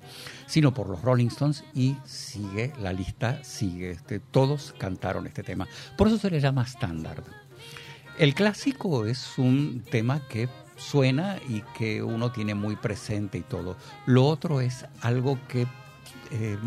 sino 0.47 0.75
por 0.75 0.89
los 0.89 1.01
Rolling 1.01 1.29
Stones 1.29 1.65
y 1.75 1.97
sigue, 2.05 2.73
la 2.81 2.93
lista 2.93 3.43
sigue. 3.43 3.93
Este, 3.93 4.19
todos 4.19 4.75
cantaron 4.79 5.27
este 5.27 5.43
tema. 5.43 5.67
Por 5.97 6.09
eso 6.09 6.19
se 6.19 6.31
le 6.31 6.41
llama 6.41 6.65
estándar. 6.65 7.23
El 8.19 8.35
clásico 8.35 9.07
es 9.07 9.39
un 9.39 9.83
tema 9.91 10.21
que 10.29 10.49
suena 10.77 11.39
y 11.49 11.63
que 11.79 12.03
uno 12.03 12.33
tiene 12.33 12.55
muy 12.55 12.77
presente 12.77 13.39
y 13.39 13.43
todo. 13.43 13.77
Lo 14.07 14.27
otro 14.27 14.61
es 14.61 14.85
algo 15.01 15.39
que... 15.49 15.67
eh, 16.33 16.59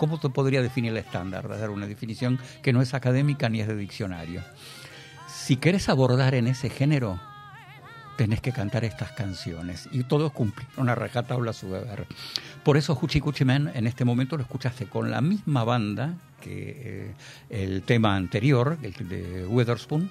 ¿Cómo 0.00 0.18
te 0.18 0.30
podría 0.30 0.62
definir 0.62 0.92
el 0.92 0.96
estándar? 0.96 1.46
Dar 1.46 1.68
una 1.68 1.86
definición 1.86 2.38
que 2.62 2.72
no 2.72 2.80
es 2.80 2.94
académica 2.94 3.50
ni 3.50 3.60
es 3.60 3.68
de 3.68 3.76
diccionario. 3.76 4.42
Si 5.28 5.56
querés 5.56 5.90
abordar 5.90 6.34
en 6.34 6.46
ese 6.46 6.70
género, 6.70 7.20
tenés 8.16 8.40
que 8.40 8.50
cantar 8.50 8.82
estas 8.84 9.12
canciones 9.12 9.90
y 9.92 10.04
todos 10.04 10.32
cumplieron 10.32 10.88
a 10.88 10.94
rajatabla 10.94 11.52
su 11.52 11.70
deber. 11.70 12.06
Por 12.64 12.78
eso 12.78 12.98
Coochie 12.98 13.44
Man 13.44 13.70
en 13.74 13.86
este 13.86 14.06
momento 14.06 14.38
lo 14.38 14.42
escuchaste 14.42 14.86
con 14.86 15.10
la 15.10 15.20
misma 15.20 15.64
banda 15.64 16.14
que 16.40 17.10
eh, 17.10 17.14
el 17.50 17.82
tema 17.82 18.16
anterior, 18.16 18.78
el 18.80 19.06
de 19.06 19.46
Witherspoon, 19.46 20.08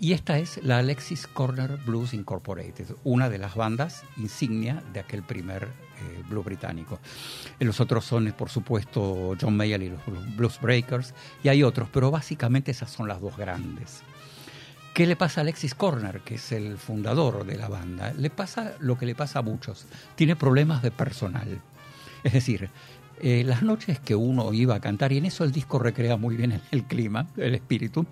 y 0.00 0.12
esta 0.12 0.40
es 0.40 0.60
la 0.64 0.78
Alexis 0.78 1.28
Corner 1.28 1.76
Blues 1.86 2.14
Incorporated, 2.14 2.86
una 3.04 3.30
de 3.30 3.38
las 3.38 3.54
bandas 3.54 4.02
insignia 4.16 4.82
de 4.92 4.98
aquel 4.98 5.22
primer 5.22 5.68
eh, 6.02 6.22
blues 6.28 6.44
británico. 6.44 6.98
Eh, 7.58 7.64
Los 7.64 7.80
otros 7.80 8.04
son, 8.04 8.32
por 8.36 8.50
supuesto, 8.50 9.36
John 9.40 9.56
Mayall 9.56 9.82
y 9.84 9.88
los 9.90 10.36
Blues 10.36 10.60
Breakers, 10.60 11.14
y 11.42 11.48
hay 11.48 11.62
otros, 11.62 11.88
pero 11.92 12.10
básicamente 12.10 12.70
esas 12.70 12.90
son 12.90 13.08
las 13.08 13.20
dos 13.20 13.36
grandes. 13.36 14.02
¿Qué 14.94 15.06
le 15.06 15.16
pasa 15.16 15.40
a 15.40 15.42
Alexis 15.42 15.74
Corner, 15.74 16.20
que 16.20 16.34
es 16.34 16.52
el 16.52 16.76
fundador 16.76 17.46
de 17.46 17.56
la 17.56 17.68
banda? 17.68 18.12
Le 18.12 18.28
pasa 18.28 18.74
lo 18.78 18.98
que 18.98 19.06
le 19.06 19.14
pasa 19.14 19.38
a 19.38 19.42
muchos. 19.42 19.86
Tiene 20.16 20.36
problemas 20.36 20.82
de 20.82 20.90
personal. 20.90 21.62
Es 22.24 22.34
decir, 22.34 22.68
eh, 23.20 23.42
las 23.44 23.62
noches 23.62 23.98
que 24.00 24.14
uno 24.14 24.52
iba 24.52 24.74
a 24.74 24.80
cantar, 24.80 25.12
y 25.12 25.18
en 25.18 25.24
eso 25.24 25.44
el 25.44 25.52
disco 25.52 25.78
recrea 25.78 26.18
muy 26.18 26.36
bien 26.36 26.52
el, 26.52 26.60
el 26.72 26.84
clima, 26.84 27.26
el 27.38 27.54
espíritu, 27.54 28.04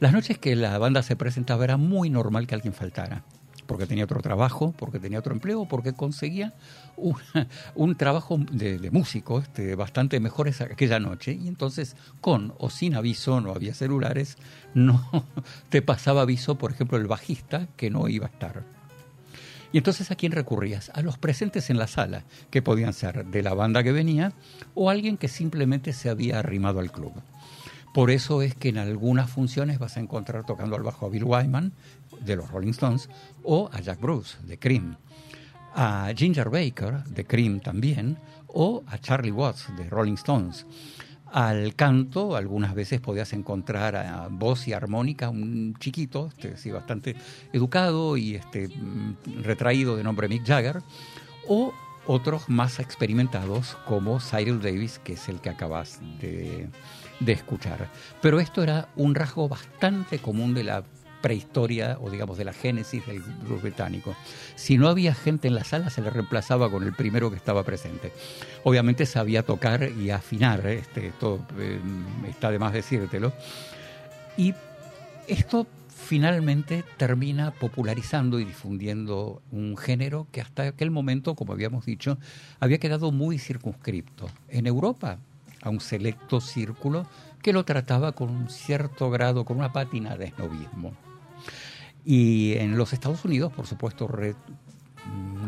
las 0.00 0.12
noches 0.12 0.38
que 0.38 0.56
la 0.56 0.78
banda 0.78 1.02
se 1.02 1.14
presentaba 1.14 1.64
era 1.64 1.76
muy 1.76 2.08
normal 2.08 2.46
que 2.46 2.54
alguien 2.54 2.72
faltara. 2.72 3.22
Porque 3.66 3.86
tenía 3.86 4.04
otro 4.04 4.20
trabajo, 4.20 4.74
porque 4.78 4.98
tenía 4.98 5.18
otro 5.18 5.32
empleo, 5.32 5.66
porque 5.66 5.92
conseguía 5.92 6.54
un, 7.74 7.96
trabajo 7.96 8.38
de, 8.50 8.78
de 8.78 8.90
músico 8.90 9.40
este, 9.40 9.74
bastante 9.74 10.20
mejor 10.20 10.48
esa, 10.48 10.64
aquella 10.64 11.00
noche. 11.00 11.32
Y 11.32 11.48
entonces, 11.48 11.96
con 12.20 12.54
o 12.58 12.70
sin 12.70 12.94
aviso, 12.94 13.40
no 13.40 13.52
había 13.52 13.74
celulares, 13.74 14.36
no 14.74 15.26
te 15.68 15.82
pasaba 15.82 16.22
aviso, 16.22 16.56
por 16.56 16.72
ejemplo, 16.72 16.98
el 16.98 17.06
bajista 17.06 17.68
que 17.76 17.90
no 17.90 18.08
iba 18.08 18.26
a 18.26 18.30
estar. 18.30 18.64
Y 19.74 19.78
entonces 19.78 20.12
a 20.12 20.14
quién 20.14 20.30
recurrías? 20.30 20.92
A 20.94 21.02
los 21.02 21.18
presentes 21.18 21.68
en 21.68 21.78
la 21.78 21.88
sala, 21.88 22.22
que 22.52 22.62
podían 22.62 22.92
ser 22.92 23.26
de 23.26 23.42
la 23.42 23.54
banda 23.54 23.82
que 23.82 23.90
venía 23.90 24.32
o 24.74 24.88
alguien 24.88 25.16
que 25.16 25.26
simplemente 25.26 25.92
se 25.92 26.08
había 26.08 26.38
arrimado 26.38 26.78
al 26.78 26.92
club. 26.92 27.12
Por 27.94 28.10
eso 28.10 28.42
es 28.42 28.56
que 28.56 28.70
en 28.70 28.78
algunas 28.78 29.30
funciones 29.30 29.78
vas 29.78 29.96
a 29.96 30.00
encontrar 30.00 30.44
tocando 30.44 30.74
al 30.74 30.82
bajo 30.82 31.06
a 31.06 31.10
Bill 31.10 31.22
Wyman 31.22 31.72
de 32.22 32.34
los 32.34 32.50
Rolling 32.50 32.72
Stones 32.72 33.08
o 33.44 33.70
a 33.72 33.80
Jack 33.80 34.00
Bruce 34.00 34.36
de 34.42 34.58
Cream, 34.58 34.96
a 35.76 36.10
Ginger 36.12 36.50
Baker 36.50 37.04
de 37.04 37.24
Cream 37.24 37.60
también 37.60 38.18
o 38.48 38.82
a 38.88 38.98
Charlie 38.98 39.30
Watts 39.30 39.68
de 39.76 39.88
Rolling 39.88 40.14
Stones. 40.14 40.66
Al 41.30 41.76
canto, 41.76 42.34
algunas 42.34 42.74
veces 42.74 43.00
podías 43.00 43.32
encontrar 43.32 43.94
a 43.94 44.26
voz 44.28 44.66
y 44.66 44.72
armónica 44.72 45.30
un 45.30 45.76
chiquito, 45.78 46.30
este, 46.36 46.56
sí, 46.56 46.72
bastante 46.72 47.14
educado 47.52 48.16
y 48.16 48.34
este, 48.34 48.66
mm, 48.66 49.42
retraído 49.44 49.96
de 49.96 50.02
nombre 50.02 50.28
Mick 50.28 50.44
Jagger, 50.44 50.82
o 51.46 51.72
otros 52.06 52.48
más 52.48 52.80
experimentados 52.80 53.76
como 53.86 54.18
Cyril 54.18 54.60
Davis, 54.60 54.98
que 54.98 55.12
es 55.12 55.28
el 55.28 55.40
que 55.40 55.50
acabas 55.50 56.00
de, 56.20 56.68
de 57.24 57.32
escuchar. 57.32 57.88
Pero 58.20 58.40
esto 58.40 58.62
era 58.62 58.88
un 58.96 59.14
rasgo 59.14 59.48
bastante 59.48 60.18
común 60.18 60.54
de 60.54 60.64
la 60.64 60.84
prehistoria 61.24 61.96
o 62.02 62.10
digamos 62.10 62.36
de 62.36 62.44
la 62.44 62.52
génesis 62.52 63.06
del 63.06 63.20
blues 63.20 63.62
británico. 63.62 64.14
Si 64.56 64.76
no 64.76 64.88
había 64.88 65.14
gente 65.14 65.48
en 65.48 65.54
la 65.54 65.64
sala 65.64 65.88
se 65.88 66.02
le 66.02 66.10
reemplazaba 66.10 66.70
con 66.70 66.82
el 66.82 66.92
primero 66.92 67.30
que 67.30 67.36
estaba 67.36 67.62
presente. 67.62 68.12
Obviamente 68.62 69.06
sabía 69.06 69.42
tocar 69.42 69.88
y 69.90 70.10
afinar, 70.10 70.66
¿eh? 70.66 70.80
este, 70.80 71.06
esto 71.06 71.40
eh, 71.58 71.80
está 72.28 72.50
de 72.50 72.58
más 72.58 72.74
decírtelo. 72.74 73.32
Y 74.36 74.52
esto 75.26 75.66
finalmente 75.88 76.84
termina 76.98 77.52
popularizando 77.52 78.38
y 78.38 78.44
difundiendo 78.44 79.40
un 79.50 79.78
género 79.78 80.26
que 80.30 80.42
hasta 80.42 80.64
aquel 80.64 80.90
momento, 80.90 81.34
como 81.34 81.54
habíamos 81.54 81.86
dicho, 81.86 82.18
había 82.60 82.76
quedado 82.76 83.12
muy 83.12 83.38
circunscripto. 83.38 84.28
En 84.48 84.66
Europa, 84.66 85.18
a 85.64 85.70
un 85.70 85.80
selecto 85.80 86.40
círculo 86.40 87.06
que 87.42 87.52
lo 87.52 87.64
trataba 87.64 88.12
con 88.12 88.30
un 88.30 88.48
cierto 88.48 89.10
grado, 89.10 89.44
con 89.44 89.56
una 89.58 89.72
pátina 89.72 90.16
de 90.16 90.26
esnovismo. 90.26 90.92
Y 92.04 92.54
en 92.54 92.76
los 92.76 92.92
Estados 92.92 93.24
Unidos, 93.24 93.52
por 93.52 93.66
supuesto, 93.66 94.06
re- 94.06 94.36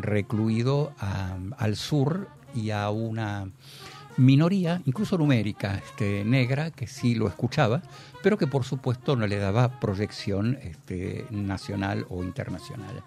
recluido 0.00 0.92
a- 0.98 1.36
al 1.58 1.76
sur 1.76 2.28
y 2.54 2.70
a 2.70 2.90
una 2.90 3.48
minoría, 4.16 4.80
incluso 4.86 5.18
numérica, 5.18 5.76
este, 5.76 6.24
negra, 6.24 6.70
que 6.70 6.86
sí 6.86 7.14
lo 7.14 7.28
escuchaba, 7.28 7.82
pero 8.22 8.38
que 8.38 8.46
por 8.46 8.64
supuesto 8.64 9.14
no 9.16 9.26
le 9.26 9.36
daba 9.36 9.78
proyección 9.80 10.58
este, 10.62 11.26
nacional 11.30 12.06
o 12.08 12.22
internacional. 12.24 13.02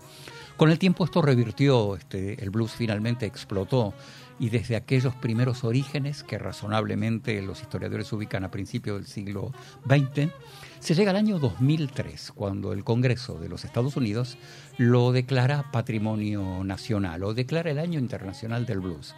Con 0.57 0.69
el 0.69 0.77
tiempo 0.77 1.05
esto 1.05 1.21
revirtió, 1.21 1.95
este, 1.95 2.43
el 2.43 2.49
blues 2.51 2.73
finalmente 2.73 3.25
explotó 3.25 3.93
y 4.39 4.49
desde 4.49 4.75
aquellos 4.75 5.13
primeros 5.15 5.63
orígenes 5.63 6.23
que 6.23 6.37
razonablemente 6.37 7.41
los 7.41 7.61
historiadores 7.61 8.11
ubican 8.13 8.43
a 8.45 8.51
principios 8.51 8.97
del 8.97 9.07
siglo 9.07 9.51
XX, 9.85 10.31
se 10.79 10.95
llega 10.95 11.11
al 11.11 11.17
año 11.17 11.39
2003, 11.39 12.31
cuando 12.33 12.71
el 12.71 12.83
Congreso 12.83 13.35
de 13.35 13.49
los 13.49 13.65
Estados 13.65 13.97
Unidos 13.97 14.37
lo 14.77 15.11
declara 15.11 15.71
patrimonio 15.71 16.63
nacional 16.63 17.23
o 17.23 17.33
declara 17.33 17.71
el 17.71 17.79
Año 17.79 17.99
Internacional 17.99 18.65
del 18.65 18.79
Blues. 18.79 19.13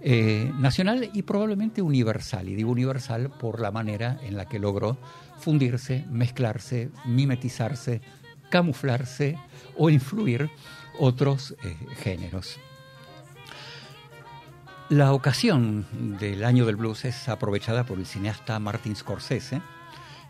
Eh, 0.00 0.52
nacional 0.58 1.08
y 1.14 1.22
probablemente 1.22 1.80
universal, 1.80 2.48
y 2.48 2.54
digo 2.54 2.72
universal 2.72 3.30
por 3.30 3.60
la 3.60 3.70
manera 3.70 4.18
en 4.22 4.36
la 4.36 4.46
que 4.46 4.58
logró 4.58 4.98
fundirse, 5.38 6.04
mezclarse, 6.10 6.90
mimetizarse, 7.06 8.02
camuflarse 8.50 9.38
o 9.78 9.88
influir 9.88 10.50
otros 10.98 11.56
eh, 11.64 11.76
géneros. 11.96 12.58
La 14.90 15.14
ocasión 15.14 15.86
del 16.20 16.44
año 16.44 16.66
del 16.66 16.76
blues 16.76 17.06
es 17.06 17.30
aprovechada 17.30 17.84
por 17.84 17.98
el 17.98 18.04
cineasta 18.04 18.58
Martin 18.58 18.94
Scorsese, 18.94 19.62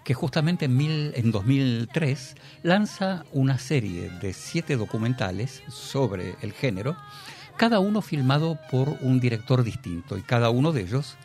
que 0.05 0.15
justamente 0.15 0.67
en, 0.67 1.13
en 1.15 1.33
2003 1.33 2.37
lanza 2.63 3.25
una 3.33 3.59
serie 3.59 4.11
de 4.11 4.33
siete 4.33 4.77
documentales 4.77 5.65
sobre 5.69 6.37
el 6.41 6.53
género, 6.53 6.97
cada 7.57 7.81
uno 7.81 8.01
filmado 8.01 8.57
por 8.71 8.91
un 9.01 9.19
director 9.19 9.65
distinto 9.65 10.17
y 10.17 10.23
cada 10.23 10.51
uno 10.51 10.71
de 10.71 10.83
ellos 10.83 11.17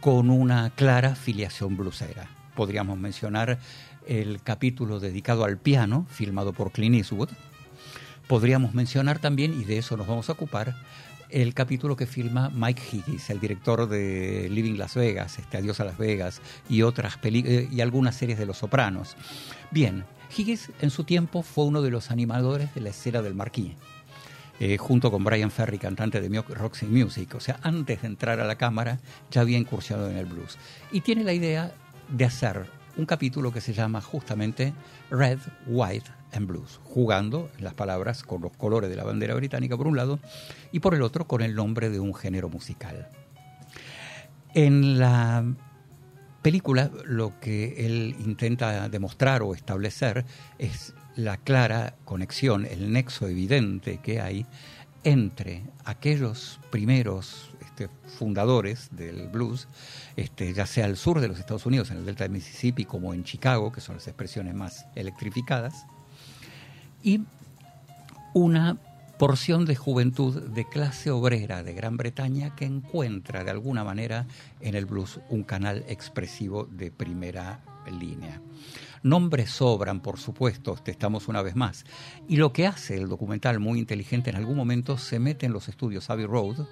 con 0.00 0.30
una 0.30 0.70
clara 0.70 1.16
filiación 1.16 1.76
blusera. 1.76 2.28
Podríamos 2.54 2.98
mencionar 2.98 3.58
el 4.06 4.42
capítulo 4.42 5.00
dedicado 5.00 5.44
al 5.44 5.58
piano, 5.58 6.06
filmado 6.08 6.52
por 6.52 6.70
Clint 6.70 6.94
Eastwood. 6.94 7.30
Podríamos 8.28 8.74
mencionar 8.74 9.18
también, 9.18 9.60
y 9.60 9.64
de 9.64 9.78
eso 9.78 9.96
nos 9.96 10.06
vamos 10.06 10.28
a 10.28 10.32
ocupar, 10.32 10.76
el 11.32 11.54
capítulo 11.54 11.96
que 11.96 12.06
filma 12.06 12.50
Mike 12.50 12.82
Higgins, 12.92 13.30
el 13.30 13.40
director 13.40 13.88
de 13.88 14.48
Living 14.50 14.76
Las 14.76 14.94
Vegas, 14.94 15.38
este 15.38 15.56
Adiós 15.56 15.80
a 15.80 15.84
Las 15.84 15.98
Vegas 15.98 16.40
y 16.68 16.82
otras 16.82 17.18
eh, 17.22 17.68
y 17.70 17.80
algunas 17.80 18.16
series 18.16 18.38
de 18.38 18.46
Los 18.46 18.58
Sopranos. 18.58 19.16
Bien, 19.70 20.04
Higgins 20.36 20.70
en 20.80 20.90
su 20.90 21.04
tiempo 21.04 21.42
fue 21.42 21.64
uno 21.64 21.82
de 21.82 21.90
los 21.90 22.10
animadores 22.10 22.74
de 22.74 22.80
la 22.80 22.90
escena 22.90 23.22
del 23.22 23.34
Marquis. 23.34 23.72
Eh, 24.58 24.76
junto 24.76 25.10
con 25.10 25.24
Brian 25.24 25.50
Ferry, 25.50 25.78
cantante 25.78 26.20
de 26.20 26.42
Roxy 26.42 26.84
Music. 26.84 27.34
O 27.34 27.40
sea, 27.40 27.58
antes 27.62 28.02
de 28.02 28.08
entrar 28.08 28.40
a 28.40 28.44
la 28.44 28.56
cámara 28.56 28.98
ya 29.30 29.40
había 29.40 29.56
incursionado 29.56 30.10
en 30.10 30.18
el 30.18 30.26
blues. 30.26 30.58
Y 30.92 31.00
tiene 31.00 31.24
la 31.24 31.32
idea 31.32 31.72
de 32.08 32.24
hacer 32.26 32.66
un 32.98 33.06
capítulo 33.06 33.52
que 33.52 33.62
se 33.62 33.72
llama 33.72 34.02
justamente 34.02 34.74
Red, 35.10 35.38
White 35.66 36.19
and 36.32 36.46
Blues, 36.46 36.80
jugando 36.84 37.50
las 37.58 37.74
palabras 37.74 38.22
con 38.22 38.42
los 38.42 38.56
colores 38.56 38.90
de 38.90 38.96
la 38.96 39.04
bandera 39.04 39.34
británica 39.34 39.76
por 39.76 39.86
un 39.86 39.96
lado 39.96 40.18
y 40.72 40.80
por 40.80 40.94
el 40.94 41.02
otro 41.02 41.26
con 41.26 41.42
el 41.42 41.54
nombre 41.54 41.90
de 41.90 42.00
un 42.00 42.14
género 42.14 42.48
musical. 42.48 43.08
En 44.54 44.98
la 44.98 45.44
película 46.42 46.90
lo 47.04 47.38
que 47.40 47.86
él 47.86 48.16
intenta 48.20 48.88
demostrar 48.88 49.42
o 49.42 49.54
establecer 49.54 50.24
es 50.58 50.94
la 51.16 51.36
clara 51.36 51.96
conexión, 52.04 52.66
el 52.66 52.92
nexo 52.92 53.28
evidente 53.28 54.00
que 54.02 54.20
hay 54.20 54.46
entre 55.04 55.64
aquellos 55.84 56.60
primeros 56.70 57.52
este, 57.60 57.88
fundadores 58.18 58.88
del 58.92 59.28
blues 59.28 59.68
este, 60.16 60.52
ya 60.52 60.66
sea 60.66 60.84
al 60.84 60.96
sur 60.96 61.20
de 61.20 61.28
los 61.28 61.38
Estados 61.38 61.66
Unidos, 61.66 61.90
en 61.90 61.98
el 61.98 62.04
delta 62.04 62.24
de 62.24 62.30
Mississippi, 62.30 62.84
como 62.84 63.14
en 63.14 63.24
Chicago, 63.24 63.72
que 63.72 63.80
son 63.80 63.96
las 63.96 64.06
expresiones 64.06 64.54
más 64.54 64.86
electrificadas, 64.94 65.86
y 67.02 67.20
una 68.34 68.76
porción 69.18 69.66
de 69.66 69.76
juventud 69.76 70.40
de 70.42 70.66
clase 70.66 71.10
obrera 71.10 71.62
de 71.62 71.74
Gran 71.74 71.96
Bretaña 71.96 72.56
que 72.56 72.64
encuentra 72.64 73.44
de 73.44 73.50
alguna 73.50 73.84
manera 73.84 74.26
en 74.60 74.74
el 74.74 74.86
blues 74.86 75.20
un 75.28 75.42
canal 75.42 75.84
expresivo 75.88 76.64
de 76.64 76.90
primera 76.90 77.60
línea. 77.90 78.40
Nombres 79.02 79.50
sobran, 79.50 80.00
por 80.00 80.18
supuesto, 80.18 80.76
estamos 80.84 81.28
una 81.28 81.42
vez 81.42 81.56
más. 81.56 81.84
Y 82.28 82.36
lo 82.36 82.52
que 82.52 82.66
hace 82.66 82.96
el 82.96 83.08
documental 83.08 83.58
muy 83.58 83.78
inteligente 83.78 84.30
en 84.30 84.36
algún 84.36 84.56
momento 84.56 84.98
se 84.98 85.18
mete 85.18 85.46
en 85.46 85.52
los 85.52 85.68
estudios 85.68 86.10
Abbey 86.10 86.26
Road 86.26 86.66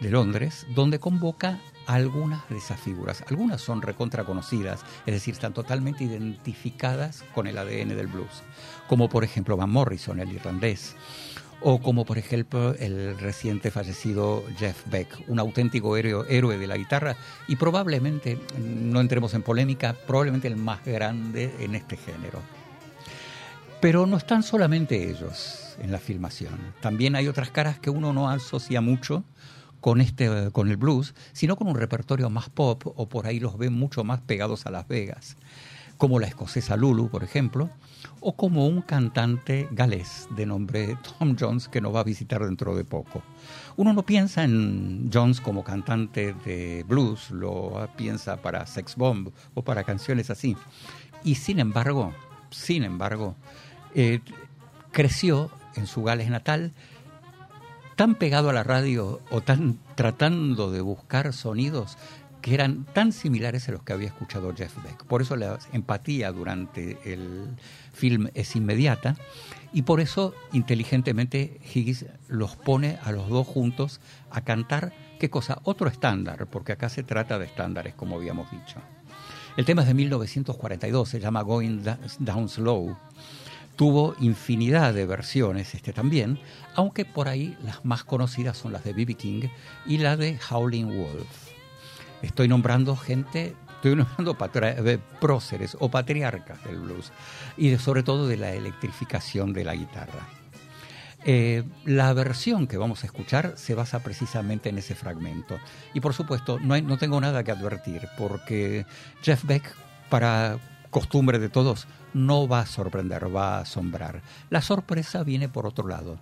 de 0.00 0.10
Londres, 0.10 0.66
donde 0.74 0.98
convoca 0.98 1.60
algunas 1.86 2.48
de 2.48 2.58
esas 2.58 2.80
figuras. 2.80 3.24
Algunas 3.28 3.60
son 3.60 3.82
recontra 3.82 4.24
conocidas, 4.24 4.84
es 5.06 5.14
decir, 5.14 5.34
están 5.34 5.54
totalmente 5.54 6.04
identificadas 6.04 7.24
con 7.34 7.46
el 7.46 7.58
ADN 7.58 7.90
del 7.90 8.06
blues, 8.06 8.42
como 8.88 9.08
por 9.08 9.24
ejemplo 9.24 9.56
Van 9.56 9.70
Morrison, 9.70 10.20
el 10.20 10.32
irlandés, 10.32 10.94
o 11.60 11.80
como 11.80 12.04
por 12.04 12.18
ejemplo 12.18 12.74
el 12.74 13.18
reciente 13.18 13.70
fallecido 13.70 14.44
Jeff 14.58 14.82
Beck, 14.86 15.24
un 15.28 15.38
auténtico 15.38 15.96
héroe, 15.96 16.58
de 16.58 16.66
la 16.66 16.76
guitarra 16.76 17.16
y 17.48 17.56
probablemente, 17.56 18.38
no 18.58 19.00
entremos 19.00 19.32
en 19.34 19.42
polémica, 19.42 19.94
probablemente 20.06 20.48
el 20.48 20.56
más 20.56 20.84
grande 20.84 21.54
en 21.60 21.74
este 21.74 21.96
género. 21.96 22.40
Pero 23.80 24.06
no 24.06 24.16
están 24.16 24.42
solamente 24.42 25.10
ellos 25.10 25.76
en 25.80 25.90
la 25.90 25.98
filmación, 25.98 26.54
también 26.80 27.16
hay 27.16 27.28
otras 27.28 27.50
caras 27.50 27.78
que 27.78 27.90
uno 27.90 28.12
no 28.12 28.28
asocia 28.28 28.80
mucho 28.80 29.24
con, 29.80 30.00
este, 30.00 30.50
con 30.52 30.70
el 30.70 30.76
blues, 30.76 31.14
sino 31.32 31.56
con 31.56 31.68
un 31.68 31.76
repertorio 31.76 32.30
más 32.30 32.48
pop 32.48 32.82
o 32.86 33.08
por 33.08 33.26
ahí 33.26 33.40
los 33.40 33.58
ven 33.58 33.72
mucho 33.72 34.04
más 34.04 34.20
pegados 34.20 34.64
a 34.66 34.70
Las 34.70 34.88
Vegas, 34.88 35.36
como 35.98 36.18
la 36.18 36.26
escocesa 36.26 36.76
Lulu, 36.76 37.08
por 37.08 37.24
ejemplo, 37.24 37.70
o 38.20 38.34
como 38.34 38.66
un 38.66 38.82
cantante 38.82 39.68
galés 39.70 40.28
de 40.30 40.46
nombre 40.46 40.96
Tom 41.18 41.36
Jones 41.38 41.68
que 41.68 41.80
nos 41.80 41.94
va 41.94 42.00
a 42.00 42.04
visitar 42.04 42.44
dentro 42.44 42.74
de 42.74 42.84
poco. 42.84 43.22
Uno 43.76 43.92
no 43.92 44.02
piensa 44.04 44.44
en 44.44 45.10
Jones 45.12 45.40
como 45.40 45.64
cantante 45.64 46.34
de 46.44 46.84
blues, 46.88 47.30
lo 47.30 47.88
piensa 47.96 48.36
para 48.36 48.66
Sex 48.66 48.96
Bomb 48.96 49.28
o 49.54 49.62
para 49.62 49.84
canciones 49.84 50.30
así. 50.30 50.56
Y 51.22 51.36
sin 51.36 51.58
embargo, 51.58 52.14
sin 52.50 52.84
embargo, 52.84 53.34
eh, 53.94 54.20
creció 54.90 55.50
en 55.74 55.86
su 55.86 56.02
Gales 56.02 56.30
natal 56.30 56.72
tan 57.96 58.14
pegado 58.14 58.50
a 58.50 58.52
la 58.52 58.64
radio 58.64 59.20
o 59.30 59.40
tan 59.40 59.78
tratando 59.94 60.70
de 60.70 60.80
buscar 60.80 61.32
sonidos 61.32 61.96
que 62.44 62.52
eran 62.52 62.84
tan 62.84 63.12
similares 63.12 63.70
a 63.70 63.72
los 63.72 63.84
que 63.84 63.94
había 63.94 64.08
escuchado 64.08 64.54
Jeff 64.54 64.74
Beck. 64.82 65.06
Por 65.06 65.22
eso 65.22 65.34
la 65.34 65.58
empatía 65.72 66.30
durante 66.30 66.98
el 67.10 67.48
film 67.94 68.28
es 68.34 68.54
inmediata 68.54 69.16
y 69.72 69.80
por 69.80 69.98
eso 69.98 70.34
inteligentemente 70.52 71.58
Higgins 71.74 72.04
los 72.28 72.54
pone 72.54 72.98
a 73.02 73.12
los 73.12 73.30
dos 73.30 73.46
juntos 73.46 73.98
a 74.30 74.42
cantar, 74.42 74.92
¿qué 75.18 75.30
cosa? 75.30 75.58
Otro 75.64 75.88
estándar, 75.88 76.46
porque 76.48 76.72
acá 76.72 76.90
se 76.90 77.02
trata 77.02 77.38
de 77.38 77.46
estándares, 77.46 77.94
como 77.94 78.16
habíamos 78.16 78.50
dicho. 78.50 78.76
El 79.56 79.64
tema 79.64 79.80
es 79.80 79.88
de 79.88 79.94
1942, 79.94 81.08
se 81.08 81.20
llama 81.20 81.40
Going 81.40 81.82
Down 82.18 82.50
Slow 82.50 82.94
Tuvo 83.76 84.16
infinidad 84.20 84.92
de 84.92 85.06
versiones 85.06 85.74
este 85.74 85.94
también, 85.94 86.38
aunque 86.74 87.06
por 87.06 87.26
ahí 87.28 87.56
las 87.64 87.86
más 87.86 88.04
conocidas 88.04 88.58
son 88.58 88.74
las 88.74 88.84
de 88.84 88.92
B.B. 88.92 89.14
King 89.14 89.48
y 89.86 89.96
la 89.96 90.18
de 90.18 90.38
Howling 90.50 90.88
Wolf. 90.88 91.53
Estoy 92.24 92.48
nombrando 92.48 92.96
gente, 92.96 93.54
estoy 93.76 93.96
nombrando 93.96 94.36
eh, 94.62 94.98
próceres 95.20 95.76
o 95.78 95.90
patriarcas 95.90 96.64
del 96.64 96.78
blues 96.78 97.12
y 97.58 97.76
sobre 97.76 98.02
todo 98.02 98.26
de 98.26 98.38
la 98.38 98.52
electrificación 98.52 99.52
de 99.52 99.64
la 99.64 99.74
guitarra. 99.74 100.26
Eh, 101.26 101.64
la 101.84 102.12
versión 102.14 102.66
que 102.66 102.78
vamos 102.78 103.02
a 103.02 103.06
escuchar 103.06 103.54
se 103.56 103.74
basa 103.74 104.00
precisamente 104.00 104.70
en 104.70 104.78
ese 104.78 104.94
fragmento. 104.94 105.58
Y 105.92 106.00
por 106.00 106.14
supuesto, 106.14 106.58
no, 106.58 106.80
no 106.80 106.96
tengo 106.96 107.20
nada 107.20 107.44
que 107.44 107.50
advertir, 107.50 108.08
porque 108.16 108.86
Jeff 109.22 109.44
Beck, 109.44 109.74
para 110.08 110.58
costumbre 110.90 111.38
de 111.38 111.50
todos, 111.50 111.86
no 112.14 112.48
va 112.48 112.60
a 112.60 112.66
sorprender, 112.66 113.34
va 113.34 113.58
a 113.58 113.60
asombrar. 113.60 114.22
La 114.48 114.62
sorpresa 114.62 115.24
viene 115.24 115.48
por 115.48 115.66
otro 115.66 115.88
lado. 115.88 116.18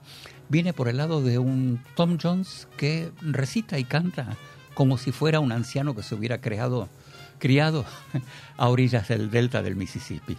Viene 0.48 0.72
por 0.72 0.88
el 0.88 0.96
lado 0.96 1.22
de 1.22 1.38
un 1.38 1.80
Tom 1.94 2.18
Jones 2.20 2.66
que 2.76 3.12
recita 3.20 3.78
y 3.78 3.84
canta 3.84 4.36
como 4.74 4.98
si 4.98 5.12
fuera 5.12 5.40
un 5.40 5.52
anciano 5.52 5.94
que 5.94 6.02
se 6.02 6.14
hubiera 6.14 6.40
creado, 6.40 6.88
criado 7.38 7.84
a 8.56 8.68
orillas 8.68 9.08
del 9.08 9.30
delta 9.30 9.62
del 9.62 9.76
Mississippi. 9.76 10.36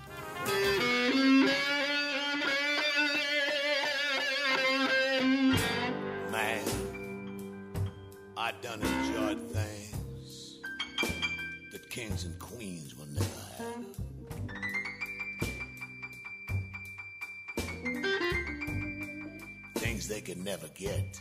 they 20.13 20.21
could 20.21 20.37
never 20.37 20.67
get. 20.75 21.19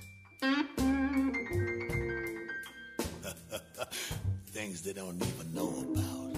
Don't 4.90 5.22
even 5.22 5.54
know 5.54 5.68
about. 5.92 6.32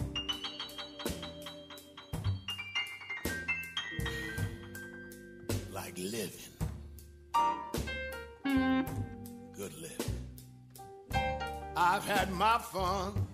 Like 5.72 5.96
living. 5.96 6.52
Good 9.56 9.72
living. 9.80 10.14
I've 11.74 12.04
had 12.04 12.30
my 12.32 12.58
fun. 12.58 13.26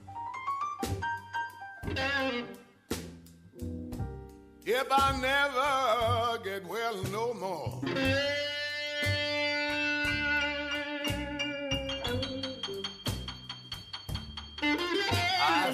If 4.65 4.87
I 4.93 5.21
never 5.21 6.45
get 6.45 6.65
well 6.69 7.03
no 7.11 7.35
more. 7.35 8.50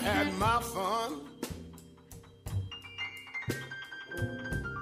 Had 0.07 0.33
my 0.39 0.61
fun. 0.61 1.21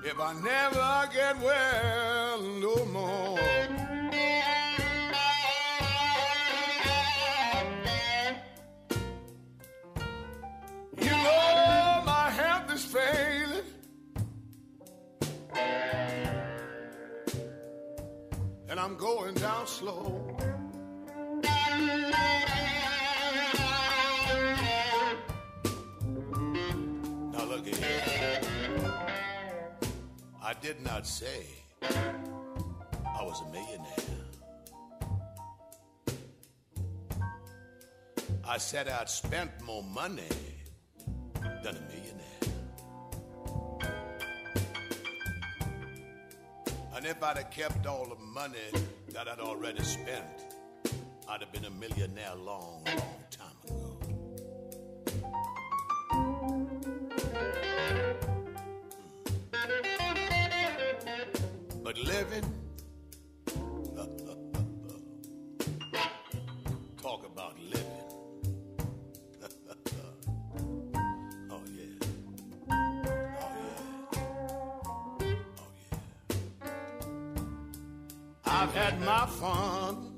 If 0.04 0.20
I 0.20 0.32
never 0.52 0.90
get 1.18 1.34
well 1.40 2.42
no 2.66 2.74
more. 2.96 3.38
You 11.04 11.14
know 11.26 12.02
my 12.04 12.30
health 12.40 12.74
is 12.74 12.84
failing. 12.84 13.68
And 18.68 18.78
I'm 18.78 18.96
going 18.96 19.34
down 19.34 19.66
slow. 19.66 20.37
I 30.46 30.52
did 30.52 30.83
not 30.83 31.07
say 31.07 31.46
I 31.83 33.22
was 33.22 33.40
a 33.40 33.50
millionaire. 33.50 33.88
I 38.46 38.59
said 38.59 38.88
I'd 38.88 39.09
spent 39.09 39.59
more 39.62 39.83
money 39.83 40.28
than 41.62 41.76
a 41.76 41.83
millionaire. 41.88 42.40
And 46.94 47.07
if 47.07 47.22
I'd 47.22 47.38
have 47.38 47.50
kept 47.50 47.87
all 47.87 48.04
the 48.04 48.22
money 48.22 48.85
that 49.14 49.26
I'd 49.26 49.40
already 49.40 49.83
spent, 49.83 50.26
I'd 51.26 51.40
have 51.40 51.52
been 51.52 51.64
a 51.64 51.70
millionaire 51.70 52.35
long, 52.35 52.85
long 52.85 53.24
time 53.30 53.57
ago. 53.64 53.94
But 61.85 61.99
living, 61.99 62.44
talk 67.03 67.27
about 67.27 67.59
living. 67.61 67.85
oh, 69.44 69.51
yeah. 70.94 71.03
Oh, 71.51 71.61
yeah. 71.77 71.99
Oh, 73.38 75.18
yeah. 75.20 75.35
I've 78.47 78.73
had 78.73 78.99
my 79.03 79.27
fun. 79.27 80.11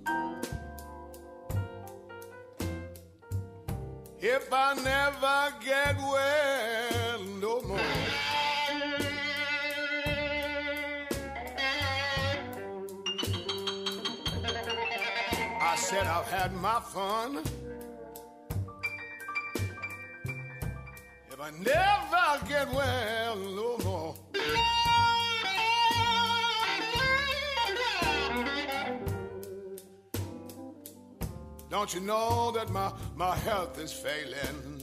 If 4.20 4.52
I 4.52 4.74
never 4.74 5.52
get 5.64 5.96
well 5.98 6.85
said 15.86 16.04
I've 16.08 16.26
had 16.26 16.52
my 16.56 16.80
fun. 16.80 17.44
If 21.30 21.40
I 21.40 21.50
never 21.60 22.48
get 22.48 22.68
well 22.72 23.36
no 23.36 23.78
more. 23.84 24.14
Don't 31.70 31.94
you 31.94 32.00
know 32.00 32.50
that 32.50 32.68
my, 32.70 32.92
my 33.14 33.36
health 33.36 33.78
is 33.78 33.92
failing? 33.92 34.82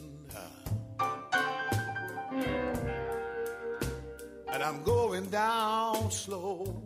And 4.48 4.64
I'm 4.64 4.84
going 4.84 5.26
down 5.26 6.10
slow. 6.12 6.82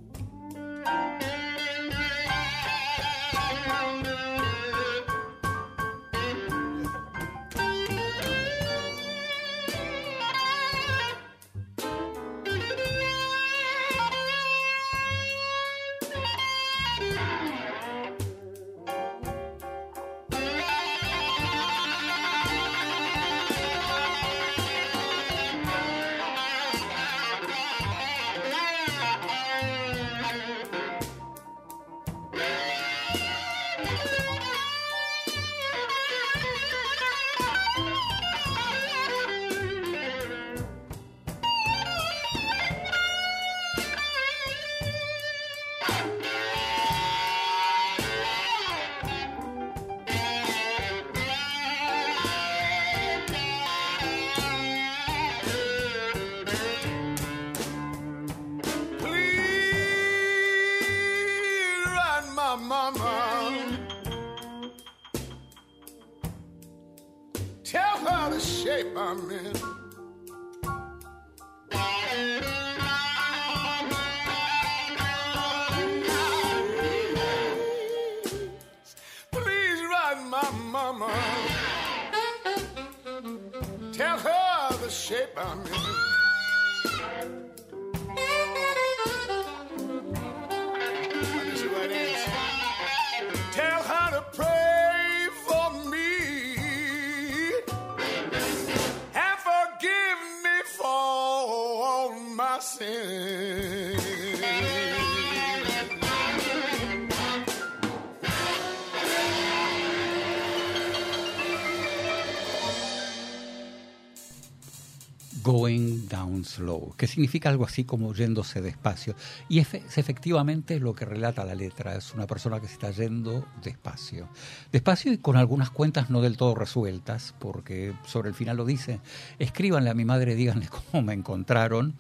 Slow, 116.58 116.94
que 116.98 117.08
significa 117.08 117.50
algo 117.50 117.66
así 117.66 117.84
como 117.84 118.14
yéndose 118.14 118.62
despacio. 118.62 119.16
Y 119.50 119.60
es, 119.60 119.74
es 119.74 119.98
efectivamente 119.98 120.80
lo 120.80 120.94
que 120.94 121.06
relata 121.06 121.46
la 121.46 121.56
letra, 121.56 121.96
es 121.96 122.14
una 122.14 122.28
persona 122.28 122.60
que 122.60 122.68
se 122.68 122.74
está 122.74 122.92
yendo 122.92 123.46
despacio. 123.64 124.30
Despacio 124.72 125.14
y 125.14 125.18
con 125.18 125.38
algunas 125.38 125.70
cuentas 125.70 126.10
no 126.10 126.22
del 126.22 126.38
todo 126.38 126.56
resueltas, 126.56 127.34
porque 127.40 127.94
sobre 128.06 128.30
el 128.30 128.36
final 128.36 128.58
lo 128.58 128.66
dice, 128.66 129.00
escríbanle 129.40 129.90
a 129.90 129.94
mi 129.94 130.06
madre, 130.06 130.36
díganle 130.36 130.68
cómo 130.92 131.04
me 131.04 131.14
encontraron. 131.14 131.96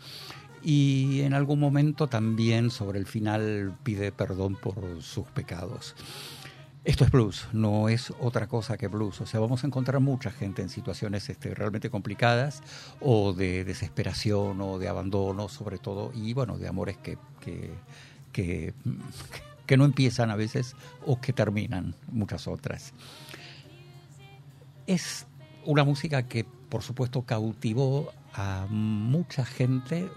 Y 0.63 1.21
en 1.21 1.33
algún 1.33 1.59
momento 1.59 2.07
también 2.07 2.71
sobre 2.71 2.99
el 2.99 3.05
final 3.05 3.77
pide 3.83 4.11
perdón 4.11 4.55
por 4.55 4.75
sus 5.01 5.27
pecados. 5.27 5.95
Esto 6.87 7.03
es 7.03 7.11
blues, 7.11 7.49
no 7.51 7.89
es 7.89 8.13
otra 8.17 8.47
cosa 8.47 8.77
que 8.77 8.87
blues. 8.87 9.19
O 9.19 9.25
sea, 9.25 9.41
vamos 9.41 9.61
a 9.61 9.67
encontrar 9.67 9.99
mucha 9.99 10.31
gente 10.31 10.61
en 10.61 10.69
situaciones 10.69 11.27
este, 11.27 11.53
realmente 11.53 11.89
complicadas 11.89 12.63
o 13.01 13.33
de 13.33 13.65
desesperación 13.65 14.61
o 14.61 14.79
de 14.79 14.87
abandono, 14.87 15.49
sobre 15.49 15.79
todo, 15.79 16.13
y 16.15 16.31
bueno, 16.31 16.57
de 16.57 16.69
amores 16.69 16.95
que, 16.95 17.17
que, 17.41 17.73
que, 18.31 18.73
que 19.65 19.75
no 19.75 19.83
empiezan 19.83 20.31
a 20.31 20.37
veces 20.37 20.77
o 21.05 21.19
que 21.19 21.33
terminan, 21.33 21.93
muchas 22.09 22.47
otras. 22.47 22.93
Es 24.85 25.27
una 25.65 25.83
música 25.83 26.23
que, 26.23 26.45
por 26.45 26.83
supuesto, 26.83 27.23
cautivó 27.23 28.13
a 28.33 28.65
mucha 28.69 29.43
gente 29.43 30.09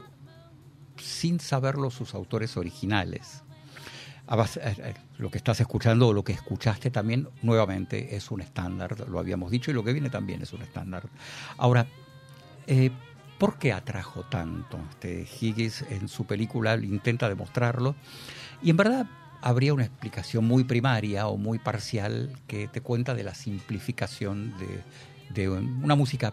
sin 0.99 1.41
saberlo 1.41 1.91
sus 1.91 2.15
autores 2.15 2.57
originales. 2.57 3.43
Lo 5.21 5.31
que 5.31 5.37
estás 5.37 5.61
escuchando 5.61 6.09
o 6.09 6.13
lo 6.15 6.25
que 6.25 6.33
escuchaste 6.33 6.91
también 6.91 7.29
nuevamente 7.43 8.17
es 8.17 8.31
un 8.31 8.41
estándar, 8.41 9.07
lo 9.07 9.19
habíamos 9.19 9.51
dicho, 9.51 9.71
y 9.71 9.75
lo 9.75 9.85
que 9.85 9.93
viene 9.93 10.09
también 10.09 10.41
es 10.41 10.55
un 10.55 10.63
estándar. 10.63 11.03
Ahora, 11.59 11.87
eh, 12.67 12.91
¿por 13.39 13.59
qué 13.59 13.75
atrajo 13.75 14.23
tanto? 14.23 14.79
Este, 14.89 15.29
Higgins 15.41 15.83
en 15.91 16.09
su 16.09 16.25
película 16.25 16.75
intenta 16.77 17.29
demostrarlo, 17.29 17.95
y 18.63 18.71
en 18.71 18.79
verdad 18.79 19.07
habría 19.43 19.75
una 19.75 19.85
explicación 19.85 20.47
muy 20.47 20.65
primaria 20.65 21.27
o 21.27 21.37
muy 21.37 21.59
parcial 21.59 22.33
que 22.47 22.67
te 22.67 22.81
cuenta 22.81 23.15
de 23.15 23.25
la 23.25 23.35
simplificación 23.35 24.55
de, 24.57 24.83
de 25.35 25.51
una 25.51 25.97
música 25.97 26.33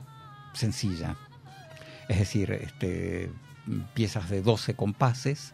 sencilla. 0.54 1.18
Es 2.08 2.20
decir, 2.20 2.54
este, 2.54 3.30
piezas 3.94 4.30
de 4.30 4.42
12 4.42 4.76
compases, 4.76 5.54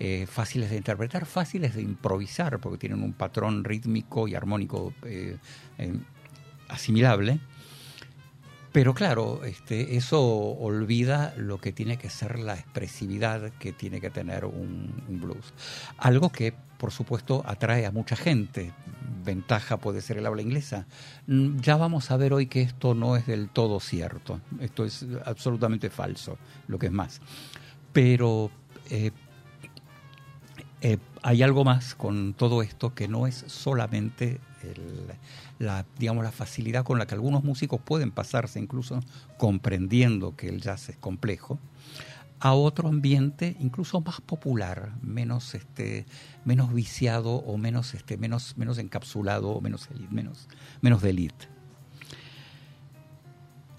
eh, 0.00 0.26
fáciles 0.30 0.70
de 0.70 0.76
interpretar, 0.76 1.26
fáciles 1.26 1.74
de 1.74 1.82
improvisar, 1.82 2.60
porque 2.60 2.78
tienen 2.78 3.02
un 3.02 3.12
patrón 3.12 3.64
rítmico 3.64 4.28
y 4.28 4.36
armónico 4.36 4.92
eh, 5.02 5.38
eh, 5.78 5.92
asimilable. 6.68 7.40
Pero 8.70 8.94
claro, 8.94 9.42
este, 9.44 9.96
eso 9.96 10.22
olvida 10.22 11.34
lo 11.36 11.58
que 11.58 11.72
tiene 11.72 11.96
que 11.96 12.10
ser 12.10 12.38
la 12.38 12.54
expresividad 12.54 13.50
que 13.58 13.72
tiene 13.72 14.00
que 14.00 14.08
tener 14.08 14.44
un, 14.44 15.02
blues. 15.08 15.52
Algo 15.96 16.30
que, 16.30 16.52
por 16.52 16.92
supuesto, 16.92 17.42
atrae 17.44 17.84
a 17.84 17.90
mucha 17.90 18.14
gente. 18.14 18.72
Ventaja 19.24 19.78
puede 19.78 20.00
ser 20.00 20.18
el 20.18 20.26
habla 20.26 20.42
inglesa. 20.42 20.86
Mm, 21.26 21.58
ya 21.58 21.76
vamos 21.76 22.12
a 22.12 22.16
ver 22.16 22.32
hoy 22.32 22.46
que 22.46 22.62
esto 22.62 22.94
no 22.94 23.16
es 23.16 23.26
del 23.26 23.48
todo 23.48 23.80
cierto. 23.80 24.40
Esto 24.60 24.84
es 24.84 25.04
absolutamente 25.24 25.90
falso, 25.90 26.38
lo 26.68 26.78
que 26.78 26.86
es 26.86 26.92
más. 26.92 27.20
Pero 27.92 28.52
hay 31.22 31.42
algo 31.42 31.64
más 31.64 31.94
con 31.94 32.34
todo 32.34 32.62
esto 32.62 32.94
que 32.94 33.08
no 33.08 33.26
es 33.26 33.44
solamente 33.48 34.40
la, 35.58 35.84
digamos, 35.98 36.24
la 36.24 36.32
facilidad 36.32 36.84
con 36.84 36.98
la 36.98 37.06
que 37.06 37.14
algunos 37.14 37.44
músicos 37.44 37.80
pueden 37.80 38.10
pasarse, 38.10 38.60
incluso 38.60 39.00
comprendiendo 39.36 40.36
que 40.36 40.48
el 40.48 40.60
jazz 40.60 40.88
es 40.88 40.96
complejo, 40.96 41.58
a 42.40 42.54
otro 42.54 42.88
ambiente 42.88 43.56
incluso 43.58 44.00
más 44.00 44.20
popular, 44.20 44.92
menos, 45.02 45.54
este, 45.54 46.06
menos 46.44 46.72
viciado 46.72 47.34
o 47.34 47.56
menos, 47.58 47.94
este, 47.94 48.16
menos, 48.16 48.56
menos 48.56 48.78
encapsulado 48.78 49.50
o 49.50 49.60
menos, 49.60 49.88
menos, 50.10 50.48
menos 50.80 51.02
de 51.02 51.10
elite. 51.10 51.48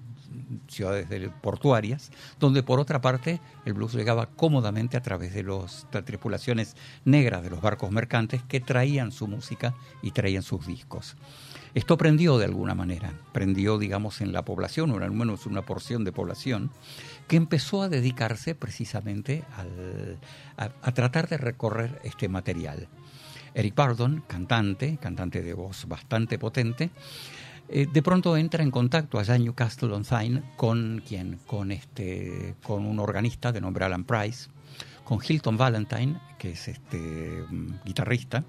ciudades 0.68 1.08
portuarias, 1.42 2.12
donde 2.38 2.64
por 2.64 2.82
otra 2.82 3.00
parte 3.00 3.40
el 3.64 3.76
blues 3.76 3.94
llegaba 3.94 4.26
cómodamente 4.26 4.98
a 4.98 5.02
través 5.02 5.34
de 5.34 5.44
las 5.44 5.88
tripulaciones 6.04 6.76
negras 7.06 7.44
de 7.44 7.52
los 7.52 7.62
barcos 7.62 7.92
mercantes 7.92 8.44
que 8.44 8.60
traían 8.60 9.14
su 9.14 9.28
música 9.28 9.74
y 10.02 10.12
traían 10.12 10.44
sus 10.44 10.68
discos. 10.68 11.16
Esto 11.76 11.98
prendió 11.98 12.38
de 12.38 12.46
alguna 12.46 12.74
manera, 12.74 13.12
prendió, 13.34 13.78
digamos, 13.78 14.22
en 14.22 14.32
la 14.32 14.46
población, 14.46 14.92
o 14.92 14.96
al 14.96 15.12
menos 15.12 15.46
una 15.46 15.66
porción 15.66 16.06
de 16.06 16.14
población, 16.14 16.72
que 17.28 17.36
empezó 17.36 17.82
a 17.82 17.90
dedicarse 17.90 18.56
precisamente 18.56 19.44
a, 20.58 20.92
tratar 20.92 21.28
de 21.28 21.38
recorrer 21.38 22.00
este 22.04 22.30
material. 22.30 22.88
Eric 23.54 23.76
Bardon, 23.76 24.24
cantante, 24.28 24.98
cantante 24.98 25.42
de 25.42 25.54
voz 25.54 25.88
bastante 25.88 26.38
potente, 26.38 26.92
eh, 27.68 27.88
de 27.92 28.02
pronto 28.04 28.38
entra 28.38 28.64
en 28.64 28.70
contacto 28.70 29.18
allá 29.18 29.36
en 29.36 29.46
Newcastle 29.46 29.94
on 29.94 30.04
Tyne 30.04 30.44
con 30.56 31.02
quién, 31.08 31.40
con 31.48 31.72
este, 31.72 32.56
con 32.62 32.86
un 32.86 33.00
organista 33.00 33.52
de 33.52 33.62
nombre 33.62 33.86
Alan 33.86 34.04
Price, 34.04 34.50
con 35.04 35.20
Hilton 35.26 35.58
Valentine, 35.58 36.20
que 36.38 36.52
es 36.52 36.68
este 36.68 36.98
mm, 36.98 37.80
guitarrista, 37.86 38.44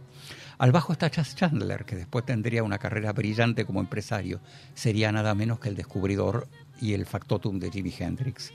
al 0.59 0.73
bajo 0.73 0.93
está 0.93 1.11
Chas 1.11 1.37
Chandler, 1.37 1.85
que 1.85 1.97
después 1.97 2.25
tendría 2.25 2.63
una 2.63 2.79
carrera 2.79 3.13
brillante 3.13 3.67
como 3.67 3.81
empresario. 3.81 4.41
Sería 4.73 5.13
nada 5.13 5.35
menos 5.35 5.61
que 5.61 5.69
el 5.69 5.77
descubridor 5.77 6.49
y 6.81 6.95
el 6.95 7.07
factotum 7.07 7.59
de 7.59 7.71
Jimi 7.71 7.93
Hendrix. 7.99 8.53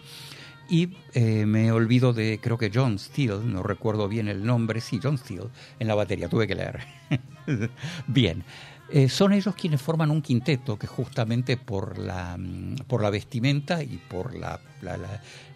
Y 0.69 0.95
eh, 1.13 1.45
me 1.45 1.71
olvido 1.71 2.13
de, 2.13 2.39
creo 2.41 2.57
que 2.57 2.71
John 2.73 2.97
Steele, 2.97 3.39
no 3.43 3.61
recuerdo 3.61 4.07
bien 4.07 4.29
el 4.29 4.45
nombre, 4.45 4.79
sí, 4.79 4.99
John 5.03 5.17
Steele, 5.17 5.49
en 5.79 5.87
la 5.87 5.95
batería, 5.95 6.29
tuve 6.29 6.47
que 6.47 6.55
leer. 6.55 6.79
bien, 8.07 8.45
eh, 8.89 9.09
son 9.09 9.33
ellos 9.33 9.53
quienes 9.55 9.81
forman 9.81 10.11
un 10.11 10.21
quinteto 10.21 10.77
que 10.77 10.87
justamente 10.87 11.57
por 11.57 11.97
la, 11.97 12.37
mm, 12.37 12.75
por 12.87 13.01
la 13.01 13.09
vestimenta 13.09 13.83
y 13.83 13.97
por 13.97 14.33
la, 14.33 14.59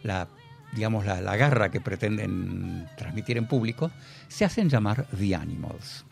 la, 0.03 0.27
digamos, 0.73 1.05
la, 1.05 1.21
la 1.21 1.37
garra 1.37 1.71
que 1.71 1.79
pretenden 1.79 2.87
transmitir 2.97 3.37
en 3.37 3.47
público, 3.47 3.91
se 4.27 4.43
hacen 4.43 4.69
llamar 4.69 5.07
The 5.17 5.35
Animals. 5.35 6.05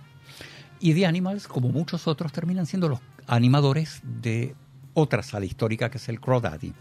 Y 0.80 0.94
The 0.94 1.06
Animals, 1.06 1.48
como 1.48 1.70
muchos 1.70 2.08
otros, 2.08 2.32
terminan 2.32 2.66
siendo 2.66 2.90
los 2.90 3.00
animadores 3.28 4.02
de 4.04 4.56
otra 4.94 5.24
sala 5.24 5.46
histórica 5.46 5.90
que 5.90 5.98
es 5.98 6.10
el 6.10 6.20
Crawdaddy. 6.20 6.74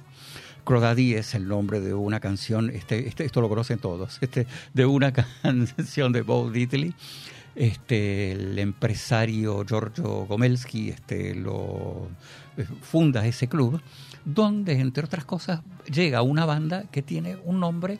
Crawdaddy 0.65 1.15
es 1.15 1.35
el 1.35 1.49
nombre 1.49 1.81
de 1.81 1.95
una 1.95 2.21
canción, 2.21 2.71
este, 2.71 3.09
este, 3.09 3.25
esto 3.25 3.41
lo 3.41 3.49
conocen 3.49 3.79
todos, 3.79 4.19
este, 4.21 4.47
de 4.73 4.87
una 4.87 5.13
canción 5.43 6.13
de 6.13 6.23
Bo 6.23 6.51
Diddley. 6.51 6.95
Este, 7.55 8.33
el 8.33 8.59
empresario 8.59 9.63
Giorgio 9.67 10.25
Gomelski 10.25 10.89
este, 10.89 11.35
lo, 11.35 12.09
eh, 12.57 12.67
funda 12.81 13.27
ese 13.27 13.47
club, 13.47 13.83
donde, 14.25 14.81
entre 14.81 15.05
otras 15.05 15.27
cosas, 15.27 15.61
llega 15.93 16.23
una 16.23 16.47
banda 16.47 16.85
que 16.91 17.03
tiene 17.03 17.37
un 17.45 17.61
nombre 17.61 17.99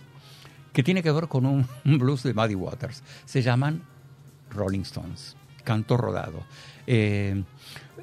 que 0.73 0.83
tiene 0.83 1.03
que 1.03 1.13
ver 1.13 1.29
con 1.29 1.45
un 1.45 1.67
blues 1.85 2.23
de 2.23 2.33
Muddy 2.33 2.55
Waters. 2.55 3.03
Se 3.27 3.43
llaman 3.43 3.83
Rolling 4.51 4.81
Stones 4.81 5.37
canto 5.63 5.97
rodado. 5.97 6.45
Eh, 6.87 7.43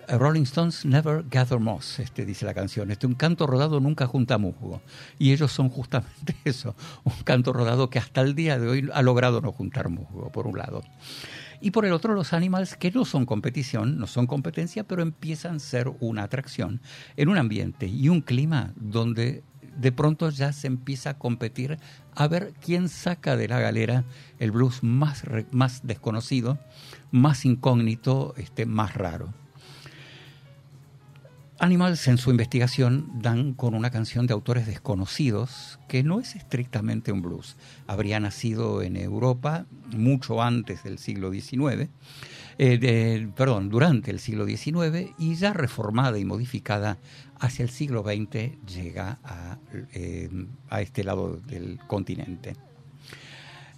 Rolling 0.08 0.44
Stones 0.44 0.86
never 0.86 1.24
gather 1.30 1.60
moss, 1.60 2.00
este, 2.00 2.26
dice 2.26 2.46
la 2.46 2.54
canción. 2.54 2.92
Este, 2.92 3.08
un 3.08 3.16
canto 3.16 3.48
rodado 3.48 3.80
nunca 3.80 4.08
junta 4.08 4.38
musgo. 4.38 4.82
Y 5.18 5.32
ellos 5.32 5.52
son 5.52 5.70
justamente 5.70 6.36
eso, 6.46 6.76
un 7.04 7.14
canto 7.24 7.54
rodado 7.54 7.90
que 7.90 8.00
hasta 8.00 8.22
el 8.22 8.36
día 8.36 8.60
de 8.60 8.68
hoy 8.68 8.90
ha 8.94 9.02
logrado 9.02 9.42
no 9.42 9.52
juntar 9.52 9.90
musgo, 9.90 10.32
por 10.32 10.48
un 10.48 10.58
lado. 10.58 10.82
Y 11.62 11.72
por 11.72 11.86
el 11.86 11.92
otro, 11.92 12.14
los 12.14 12.34
Animals, 12.34 12.76
que 12.76 12.92
no 12.92 13.04
son 13.04 13.26
competición, 13.26 13.98
no 14.00 14.08
son 14.08 14.28
competencia, 14.28 14.86
pero 14.86 15.02
empiezan 15.02 15.58
a 15.58 15.60
ser 15.60 15.92
una 16.00 16.24
atracción 16.24 16.82
en 17.18 17.30
un 17.30 17.38
ambiente 17.38 17.88
y 17.88 18.10
un 18.10 18.22
clima 18.22 18.74
donde 18.78 19.44
de 19.76 19.92
pronto 19.92 20.30
ya 20.30 20.52
se 20.52 20.68
empieza 20.68 21.12
a 21.12 21.18
competir 21.18 21.78
a 22.16 22.28
ver 22.28 22.54
quién 22.60 22.90
saca 22.90 23.38
de 23.38 23.48
la 23.48 23.60
galera 23.60 24.04
el 24.40 24.52
blues 24.52 24.84
más, 24.84 25.24
más 25.52 25.86
desconocido, 25.86 26.60
más 27.12 27.46
incógnito, 27.46 28.34
este, 28.38 28.66
más 28.66 28.94
raro. 28.94 29.34
Animals 31.62 32.08
en 32.08 32.18
su 32.18 32.32
investigación 32.32 33.10
dan 33.22 33.54
con 33.54 33.76
una 33.76 33.90
canción 33.90 34.26
de 34.26 34.34
autores 34.34 34.66
desconocidos 34.66 35.78
que 35.90 36.04
no 36.04 36.22
es 36.22 36.36
estrictamente 36.36 37.12
un 37.12 37.22
blues. 37.22 37.58
Habría 37.86 38.22
nacido 38.22 38.82
en 38.82 38.96
Europa 38.96 39.66
mucho 39.92 40.42
antes 40.42 40.84
del 40.84 41.00
siglo 41.00 41.34
XIX, 41.34 41.90
eh, 42.60 43.28
perdón, 43.36 43.68
durante 43.68 44.10
el 44.10 44.20
siglo 44.20 44.46
XIX 44.46 45.12
y 45.18 45.36
ya 45.36 45.52
reformada 45.52 46.18
y 46.18 46.24
modificada 46.24 46.98
hacia 47.40 47.64
el 47.64 47.70
siglo 47.70 48.04
XX 48.04 48.58
llega 48.66 49.20
a, 49.26 49.58
eh, 49.92 50.30
a 50.70 50.80
este 50.80 51.04
lado 51.04 51.42
del 51.42 51.78
continente, 51.88 52.56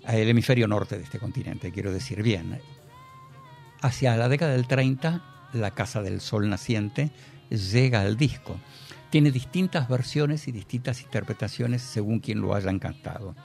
el 0.07 0.29
hemisferio 0.29 0.67
norte 0.67 0.99
de 0.99 1.03
este 1.03 1.17
continente, 1.17 1.71
quiero 1.71 1.91
decir 1.91 2.21
bien. 2.21 2.59
Hacia 3.81 4.15
la 4.17 4.29
década 4.29 4.51
del 4.51 4.67
30, 4.67 5.49
la 5.53 5.71
Casa 5.71 6.03
del 6.03 6.21
Sol 6.21 6.47
Naciente 6.47 7.11
llega 7.51 8.01
al 8.01 8.17
disco. 8.17 8.59
Tiene 9.09 9.31
distintas 9.31 9.89
versiones 9.89 10.47
y 10.47 10.51
distintas 10.51 11.01
interpretaciones 11.01 11.81
según 11.81 12.19
quien 12.19 12.39
lo 12.41 12.55
haya 12.55 12.77
cantado. 12.79 13.35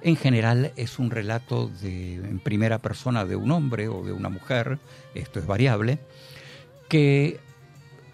En 0.00 0.16
general 0.16 0.72
es 0.76 0.98
un 1.00 1.10
relato 1.10 1.68
de, 1.68 2.14
en 2.14 2.38
primera 2.38 2.78
persona 2.78 3.24
de 3.24 3.34
un 3.34 3.50
hombre 3.50 3.88
o 3.88 4.04
de 4.04 4.12
una 4.12 4.28
mujer, 4.28 4.78
esto 5.14 5.40
es 5.40 5.46
variable, 5.46 5.98
que 6.88 7.40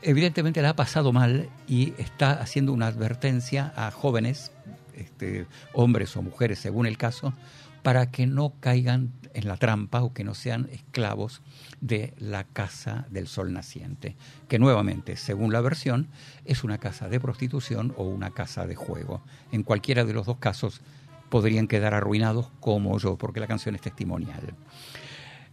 evidentemente 0.00 0.62
la 0.62 0.70
ha 0.70 0.76
pasado 0.76 1.12
mal 1.12 1.50
y 1.68 1.92
está 1.98 2.32
haciendo 2.32 2.72
una 2.72 2.86
advertencia 2.86 3.72
a 3.76 3.90
jóvenes, 3.90 4.50
este, 4.94 5.46
hombres 5.74 6.16
o 6.16 6.22
mujeres 6.22 6.58
según 6.58 6.86
el 6.86 6.96
caso, 6.96 7.34
para 7.82 8.10
que 8.10 8.26
no 8.26 8.54
caigan 8.60 9.12
en 9.34 9.48
la 9.48 9.56
trampa 9.56 10.02
o 10.02 10.14
que 10.14 10.24
no 10.24 10.34
sean 10.34 10.68
esclavos 10.72 11.42
de 11.80 12.14
la 12.18 12.44
casa 12.44 13.06
del 13.10 13.26
sol 13.26 13.52
naciente, 13.52 14.16
que 14.48 14.58
nuevamente, 14.58 15.16
según 15.16 15.52
la 15.52 15.60
versión, 15.60 16.08
es 16.44 16.64
una 16.64 16.78
casa 16.78 17.08
de 17.08 17.20
prostitución 17.20 17.92
o 17.96 18.04
una 18.04 18.30
casa 18.30 18.66
de 18.66 18.76
juego. 18.76 19.22
En 19.52 19.62
cualquiera 19.62 20.04
de 20.04 20.14
los 20.14 20.26
dos 20.26 20.38
casos 20.38 20.80
podrían 21.28 21.66
quedar 21.66 21.94
arruinados 21.94 22.50
como 22.60 22.98
yo, 22.98 23.16
porque 23.16 23.40
la 23.40 23.46
canción 23.46 23.74
es 23.74 23.80
testimonial. 23.80 24.54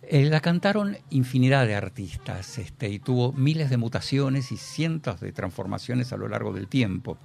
Eh, 0.03 0.25
la 0.25 0.39
cantaron 0.39 0.97
infinidad 1.09 1.65
de 1.67 1.75
artistas 1.75 2.57
este, 2.57 2.89
y 2.89 2.99
tuvo 2.99 3.33
miles 3.33 3.69
de 3.69 3.77
mutaciones 3.77 4.51
y 4.51 4.57
cientos 4.57 5.19
de 5.19 5.31
transformaciones 5.31 6.11
a 6.11 6.17
lo 6.17 6.27
largo 6.27 6.53
del 6.53 6.67
tiempo. 6.67 7.17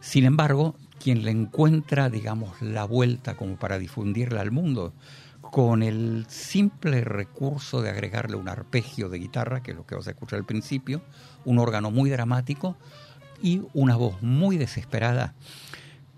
Sin 0.00 0.24
embargo, 0.24 0.76
quien 1.02 1.24
le 1.24 1.30
encuentra, 1.30 2.10
digamos, 2.10 2.60
la 2.60 2.84
vuelta 2.84 3.36
como 3.36 3.56
para 3.56 3.78
difundirla 3.78 4.40
al 4.42 4.50
mundo, 4.50 4.92
con 5.54 5.84
el 5.84 6.26
simple 6.26 7.02
recurso 7.02 7.80
de 7.80 7.88
agregarle 7.88 8.34
un 8.34 8.48
arpegio 8.48 9.08
de 9.08 9.20
guitarra, 9.20 9.62
que 9.62 9.70
es 9.70 9.76
lo 9.76 9.86
que 9.86 9.94
vas 9.94 10.08
a 10.08 10.10
escuchar 10.10 10.40
al 10.40 10.44
principio, 10.44 11.00
un 11.44 11.60
órgano 11.60 11.92
muy 11.92 12.10
dramático 12.10 12.76
y 13.40 13.62
una 13.72 13.94
voz 13.94 14.20
muy 14.20 14.56
desesperada, 14.56 15.34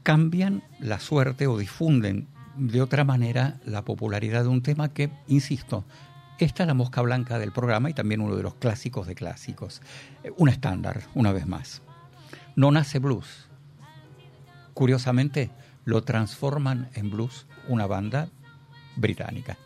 cambian 0.02 0.62
la 0.80 1.00
suerte 1.00 1.48
o 1.48 1.58
difunden 1.58 2.28
de 2.56 2.80
otra 2.80 3.04
manera 3.04 3.60
la 3.66 3.84
popularidad 3.84 4.44
de 4.44 4.48
un 4.48 4.62
tema 4.62 4.94
que, 4.94 5.10
insisto, 5.28 5.84
esta 6.38 6.62
es 6.62 6.66
la 6.66 6.72
mosca 6.72 7.02
blanca 7.02 7.38
del 7.38 7.52
programa 7.52 7.90
y 7.90 7.92
también 7.92 8.22
uno 8.22 8.36
de 8.36 8.42
los 8.42 8.54
clásicos 8.54 9.06
de 9.06 9.16
clásicos. 9.16 9.82
Un 10.38 10.48
estándar, 10.48 11.02
una 11.14 11.32
vez 11.32 11.46
más. 11.46 11.82
No 12.54 12.70
nace 12.70 13.00
blues, 13.00 13.50
Curiosamente, 14.72 15.50
lo 15.84 16.04
transforman 16.04 16.88
en 16.94 17.10
blues 17.10 17.46
una 17.68 17.86
banda 17.86 18.30
británica. 18.96 19.56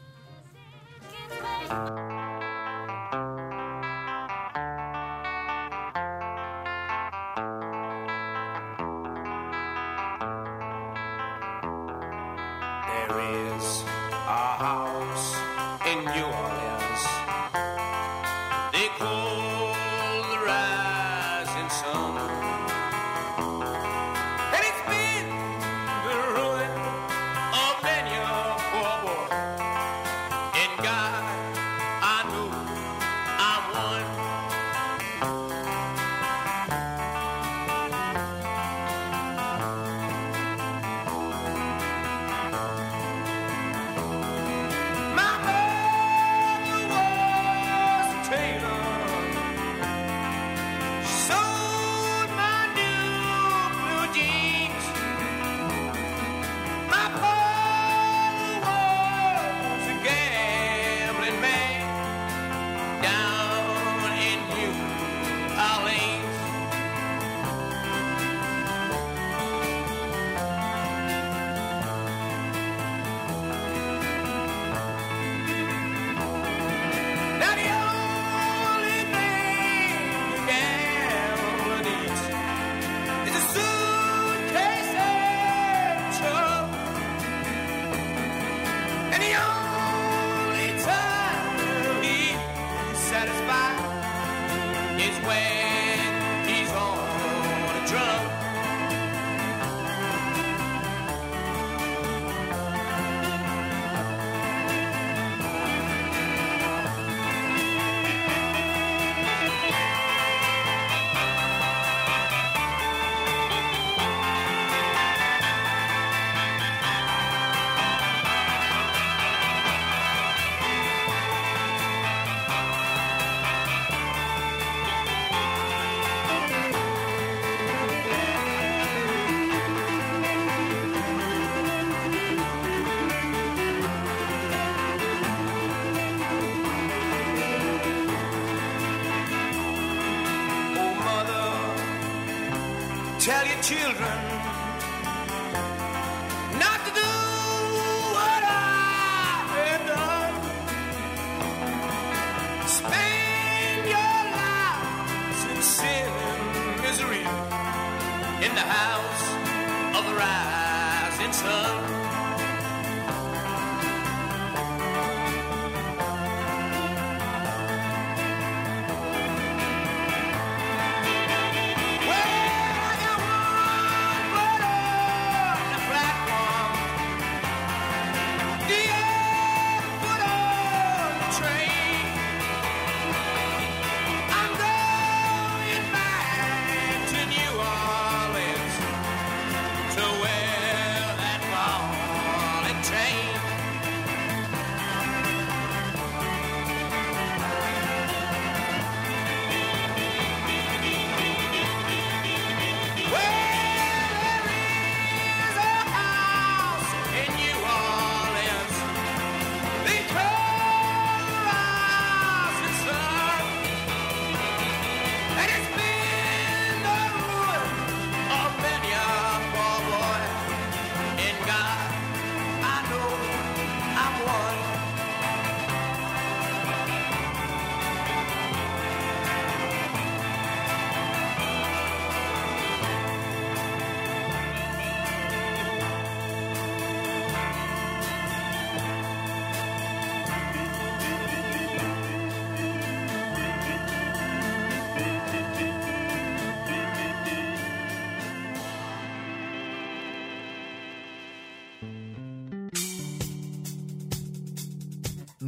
children. 143.71 144.20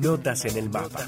Notas 0.02 0.44
en 0.46 0.56
el 0.56 0.68
mapa. 0.68 1.06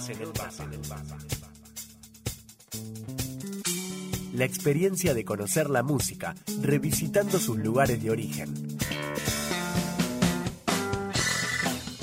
La 4.35 4.45
experiencia 4.45 5.15
de 5.15 5.25
conocer 5.25 5.69
la 5.69 5.83
música 5.83 6.37
revisitando 6.63 7.41
sus 7.41 7.59
lugares 7.59 8.01
de 8.01 8.13
origen. 8.13 8.55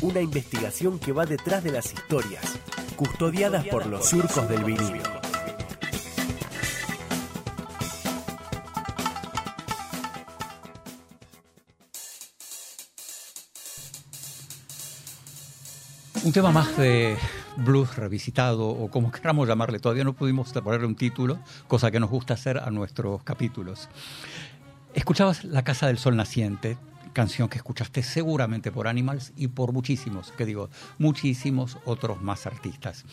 Una 0.01 0.19
investigación 0.19 0.99
que 0.99 1.13
va 1.13 1.25
detrás 1.25 1.63
de 1.63 1.71
las 1.71 1.93
historias, 1.93 2.43
custodiadas 2.97 3.65
por 3.67 3.85
los 3.85 4.09
surcos 4.09 4.49
del 4.49 4.65
vinilo. 4.65 5.10
Un 16.31 16.33
tema 16.33 16.51
más 16.53 16.77
de 16.77 17.17
blues 17.57 17.97
revisitado 17.97 18.69
o 18.69 18.89
como 18.89 19.11
queramos 19.11 19.49
llamarle, 19.49 19.79
todavía 19.79 20.05
no 20.05 20.13
pudimos 20.13 20.53
ponerle 20.53 20.87
un 20.87 20.95
título, 20.95 21.37
cosa 21.67 21.91
que 21.91 21.99
nos 21.99 22.09
gusta 22.09 22.35
hacer 22.35 22.57
a 22.57 22.69
nuestros 22.69 23.21
capítulos. 23.23 23.89
Escuchabas 24.93 25.43
La 25.43 25.65
Casa 25.65 25.87
del 25.87 25.97
Sol 25.97 26.15
Naciente, 26.15 26.77
canción 27.13 27.49
que 27.49 27.57
escuchaste 27.57 28.03
seguramente 28.03 28.71
por 28.71 28.87
Animals 28.87 29.33
y 29.35 29.47
por 29.47 29.73
muchísimos, 29.73 30.31
que 30.31 30.45
digo, 30.45 30.69
muchísimos 30.97 31.77
otros 31.85 32.21
más 32.21 32.45
artistas. 32.45 33.05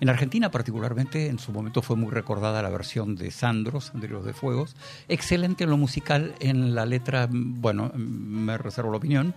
En 0.00 0.08
Argentina 0.08 0.50
particularmente 0.50 1.28
en 1.28 1.38
su 1.38 1.52
momento 1.52 1.82
fue 1.82 1.96
muy 1.96 2.10
recordada 2.10 2.62
la 2.62 2.70
versión 2.70 3.16
de 3.16 3.30
Sandro, 3.30 3.80
Sandreros 3.80 4.24
de 4.24 4.32
Fuegos, 4.32 4.76
excelente 5.08 5.64
en 5.64 5.70
lo 5.70 5.76
musical, 5.76 6.34
en 6.40 6.74
la 6.74 6.86
letra, 6.86 7.28
bueno, 7.30 7.92
me 7.94 8.58
reservo 8.58 8.90
la 8.90 8.98
opinión, 8.98 9.34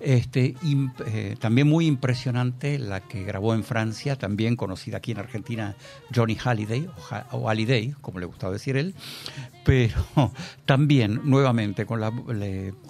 este, 0.00 0.54
eh, 1.06 1.36
también 1.40 1.68
muy 1.68 1.86
impresionante 1.86 2.78
la 2.78 3.00
que 3.00 3.24
grabó 3.24 3.54
en 3.54 3.64
Francia, 3.64 4.16
también 4.16 4.54
conocida 4.54 4.98
aquí 4.98 5.12
en 5.12 5.18
Argentina, 5.18 5.74
Johnny 6.14 6.36
Halliday, 6.36 6.88
o, 7.32 7.48
Halliday, 7.48 7.94
como 8.00 8.20
le 8.20 8.26
gustaba 8.26 8.52
decir 8.52 8.76
él, 8.76 8.94
pero 9.64 9.96
también 10.66 11.20
nuevamente 11.24 11.84
con, 11.84 12.00
la, 12.00 12.12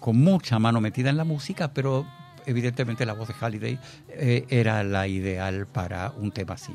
con 0.01 0.23
mucha 0.49 0.59
mano 0.59 0.81
metida 0.81 1.11
en 1.11 1.19
la 1.19 1.25
música, 1.25 1.75
pero 1.75 2.07
evidentemente 2.47 3.05
la 3.05 3.13
voz 3.13 3.29
de 3.29 3.35
Halliday 3.35 3.79
eh, 4.09 4.47
era 4.49 4.83
la 4.83 5.07
ideal 5.07 5.67
para 5.67 6.11
un 6.17 6.31
tema 6.31 6.55
así. 6.55 6.73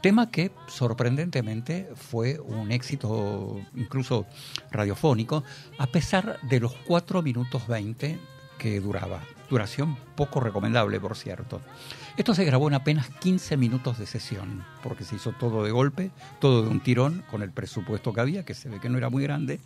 Tema 0.00 0.30
que 0.30 0.52
sorprendentemente 0.68 1.88
fue 1.96 2.38
un 2.38 2.70
éxito 2.70 3.60
incluso 3.74 4.26
radiofónico, 4.70 5.42
a 5.76 5.88
pesar 5.88 6.38
de 6.42 6.60
los 6.60 6.72
4 6.86 7.20
minutos 7.20 7.66
20 7.66 8.16
que 8.60 8.78
duraba. 8.78 9.22
Duración 9.50 9.96
poco 10.14 10.38
recomendable, 10.38 11.00
por 11.00 11.16
cierto. 11.16 11.60
Esto 12.16 12.32
se 12.32 12.44
grabó 12.44 12.68
en 12.68 12.74
apenas 12.74 13.08
15 13.08 13.56
minutos 13.56 13.98
de 13.98 14.06
sesión, 14.06 14.64
porque 14.84 15.02
se 15.02 15.16
hizo 15.16 15.32
todo 15.32 15.64
de 15.64 15.72
golpe, 15.72 16.12
todo 16.38 16.62
de 16.62 16.68
un 16.68 16.78
tirón, 16.78 17.24
con 17.28 17.42
el 17.42 17.50
presupuesto 17.50 18.12
que 18.12 18.20
había, 18.20 18.44
que 18.44 18.54
se 18.54 18.68
ve 18.68 18.78
que 18.78 18.88
no 18.88 18.98
era 18.98 19.10
muy 19.10 19.24
grande. 19.24 19.58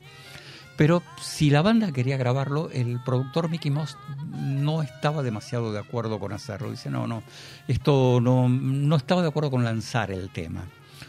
Pero 0.81 1.03
si 1.21 1.51
la 1.51 1.61
banda 1.61 1.93
quería 1.93 2.17
grabarlo, 2.17 2.71
el 2.71 3.01
productor 3.05 3.51
Mickey 3.51 3.71
Moss 3.71 3.99
no 4.31 4.81
estaba 4.81 5.23
demasiado 5.23 5.75
de 5.75 5.79
acuerdo 5.79 6.19
con 6.19 6.33
hacerlo. 6.33 6.71
Dice, 6.71 6.89
no, 6.89 7.07
no, 7.07 7.23
esto 7.69 8.19
no, 8.23 8.49
no 8.49 8.97
estaba 8.97 9.21
de 9.21 9.29
acuerdo 9.29 9.51
con 9.51 9.63
lanzar 9.63 10.11
el 10.11 10.31
tema. 10.31 10.65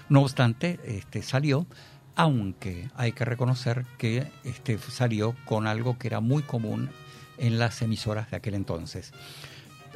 No 0.10 0.24
obstante, 0.24 0.78
este, 0.84 1.22
salió, 1.22 1.68
aunque 2.18 2.90
hay 2.98 3.14
que 3.14 3.24
reconocer 3.24 3.86
que 3.98 4.28
este, 4.44 4.78
salió 4.78 5.38
con 5.46 5.68
algo 5.68 5.98
que 5.98 6.08
era 6.08 6.20
muy 6.20 6.44
común 6.44 6.90
en 7.38 7.58
las 7.58 7.82
emisoras 7.82 8.30
de 8.30 8.36
aquel 8.36 8.56
entonces. 8.56 9.14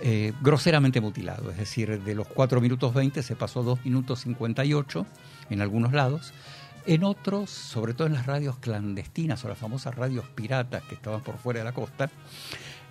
Eh, 0.02 0.32
groseramente 0.42 1.02
mutilado, 1.02 1.52
es 1.52 1.58
decir, 1.58 2.02
de 2.02 2.16
los 2.16 2.28
4 2.30 2.62
minutos 2.62 2.94
20 2.94 3.22
se 3.24 3.36
pasó 3.36 3.62
2 3.62 3.84
minutos 3.84 4.22
58 4.22 5.06
en 5.50 5.62
algunos 5.62 5.92
lados, 5.92 6.34
en 6.86 7.04
otros, 7.04 7.50
sobre 7.50 7.94
todo 7.94 8.08
en 8.08 8.14
las 8.14 8.26
radios 8.26 8.58
clandestinas 8.58 9.44
o 9.44 9.50
las 9.50 9.58
famosas 9.58 9.96
radios 9.96 10.26
piratas 10.30 10.84
que 10.84 10.96
estaban 10.96 11.22
por 11.22 11.38
fuera 11.38 11.60
de 11.60 11.66
la 11.66 11.74
costa, 11.74 12.10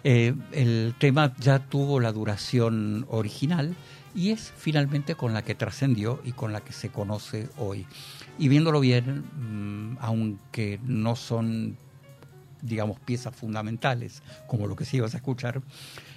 eh, 0.02 0.34
el 0.52 0.94
tema 0.98 1.34
ya 1.38 1.60
tuvo 1.60 2.00
la 2.00 2.12
duración 2.12 3.06
original 3.08 3.74
y 4.14 4.30
es 4.30 4.52
finalmente 4.56 5.14
con 5.14 5.32
la 5.32 5.42
que 5.42 5.54
trascendió 5.54 6.20
y 6.24 6.32
con 6.32 6.52
la 6.52 6.60
que 6.60 6.72
se 6.72 6.90
conoce 6.90 7.48
hoy. 7.58 7.86
Y 8.38 8.48
viéndolo 8.48 8.80
bien, 8.80 9.24
mm, 9.36 9.98
aunque 10.00 10.78
no 10.84 11.16
son 11.16 11.78
digamos, 12.64 12.98
piezas 12.98 13.36
fundamentales, 13.36 14.22
como 14.46 14.66
lo 14.66 14.74
que 14.74 14.84
sí 14.84 14.96
ibas 14.96 15.14
a 15.14 15.18
escuchar, 15.18 15.60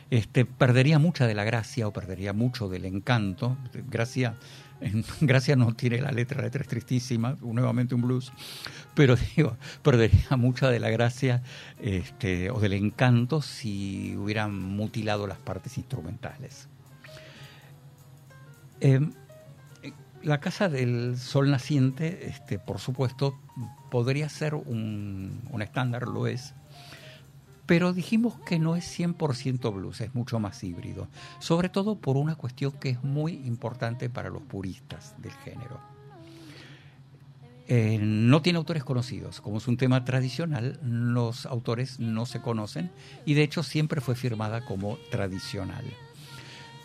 este, 0.09 0.45
perdería 0.45 0.97
mucha 0.97 1.27
de 1.27 1.35
la 1.35 1.43
gracia 1.43 1.87
o 1.87 1.91
perdería 1.91 2.31
mucho 2.31 2.69
del 2.69 2.85
encanto. 2.85 3.57
Gracia, 3.89 4.35
gracia 5.21 5.55
no 5.55 5.73
tiene 5.73 6.01
la 6.01 6.11
letra, 6.11 6.37
la 6.37 6.43
letra 6.45 6.61
es 6.61 6.67
tristísima, 6.67 7.37
nuevamente 7.41 7.95
un 7.95 8.01
blues, 8.01 8.31
pero 8.93 9.15
digo, 9.35 9.57
perdería 9.81 10.37
mucha 10.37 10.69
de 10.69 10.79
la 10.79 10.89
gracia 10.89 11.43
este, 11.79 12.49
o 12.51 12.59
del 12.59 12.73
encanto 12.73 13.41
si 13.41 14.15
hubieran 14.17 14.57
mutilado 14.59 15.27
las 15.27 15.37
partes 15.37 15.77
instrumentales. 15.77 16.67
Em, 18.79 19.11
la 20.23 20.39
Casa 20.39 20.69
del 20.69 21.17
Sol 21.17 21.49
Naciente, 21.49 22.27
este, 22.27 22.59
por 22.59 22.79
supuesto, 22.79 23.39
podría 23.89 24.29
ser 24.29 24.55
un, 24.55 25.41
estándar, 25.61 26.07
lo 26.07 26.27
es, 26.27 26.53
pero 27.67 27.93
dijimos 27.93 28.35
que 28.45 28.57
no 28.57 28.75
es 28.75 28.99
100% 28.99 29.73
blues, 29.73 30.01
es 30.01 30.15
mucho 30.15 30.39
más 30.39 30.63
híbrido, 30.63 31.07
sobre 31.39 31.69
todo 31.69 31.95
por 31.95 32.17
una 32.17 32.35
cuestión 32.35 32.71
que 32.71 32.89
es 32.89 33.03
muy 33.03 33.33
importante 33.33 34.09
para 34.09 34.29
los 34.29 34.41
puristas 34.41 35.13
del 35.21 35.33
género. 35.33 35.79
Eh, 37.67 37.99
no 38.01 38.41
tiene 38.41 38.57
autores 38.57 38.85
conocidos, 38.85 39.41
como 39.41 39.57
es 39.57 39.67
un 39.67 39.75
tema 39.75 40.05
tradicional, 40.05 40.79
los 40.81 41.45
autores 41.45 41.99
no 41.99 42.25
se 42.25 42.41
conocen 42.41 42.89
y 43.25 43.33
de 43.33 43.43
hecho 43.43 43.61
siempre 43.61 43.99
fue 43.99 44.15
firmada 44.15 44.63
como 44.63 44.97
tradicional. 45.11 45.83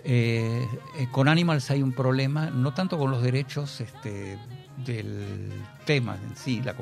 Eh, 0.05 0.67
eh, 0.99 1.07
con 1.13 1.29
Animals 1.29 1.71
hay 1.71 1.85
un 1.85 1.93
problema, 1.93 2.51
no 2.51 2.75
tanto 2.75 2.99
con 2.99 3.13
los 3.13 3.23
derechos 3.23 3.81
este, 3.81 4.37
del 4.85 5.51
tema 5.85 6.17
en 6.17 6.37
sí, 6.37 6.63
la, 6.63 6.75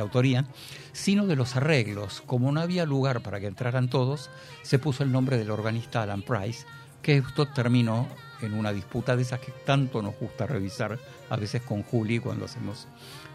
autoría, 0.00 0.46
sino 0.92 1.26
de 1.26 1.36
los 1.36 1.56
arreglos. 1.56 2.22
Como 2.26 2.52
no 2.52 2.60
había 2.60 2.84
lugar 2.84 3.20
para 3.20 3.40
que 3.40 3.46
entraran 3.46 3.88
todos, 3.88 4.30
se 4.62 4.78
puso 4.78 5.02
el 5.02 5.12
nombre 5.12 5.38
del 5.38 5.50
organista 5.50 6.02
Alan 6.02 6.22
Price, 6.22 6.66
que 7.02 7.18
esto 7.18 7.46
terminó 7.46 8.08
en 8.42 8.54
una 8.54 8.72
disputa 8.72 9.16
de 9.16 9.22
esas 9.22 9.40
que 9.40 9.52
tanto 9.64 10.02
nos 10.02 10.18
gusta 10.18 10.46
revisar 10.46 10.98
a 11.30 11.36
veces 11.36 11.62
con 11.62 11.82
Juli 11.82 12.18
cuando 12.18 12.44
hacemos 12.44 12.86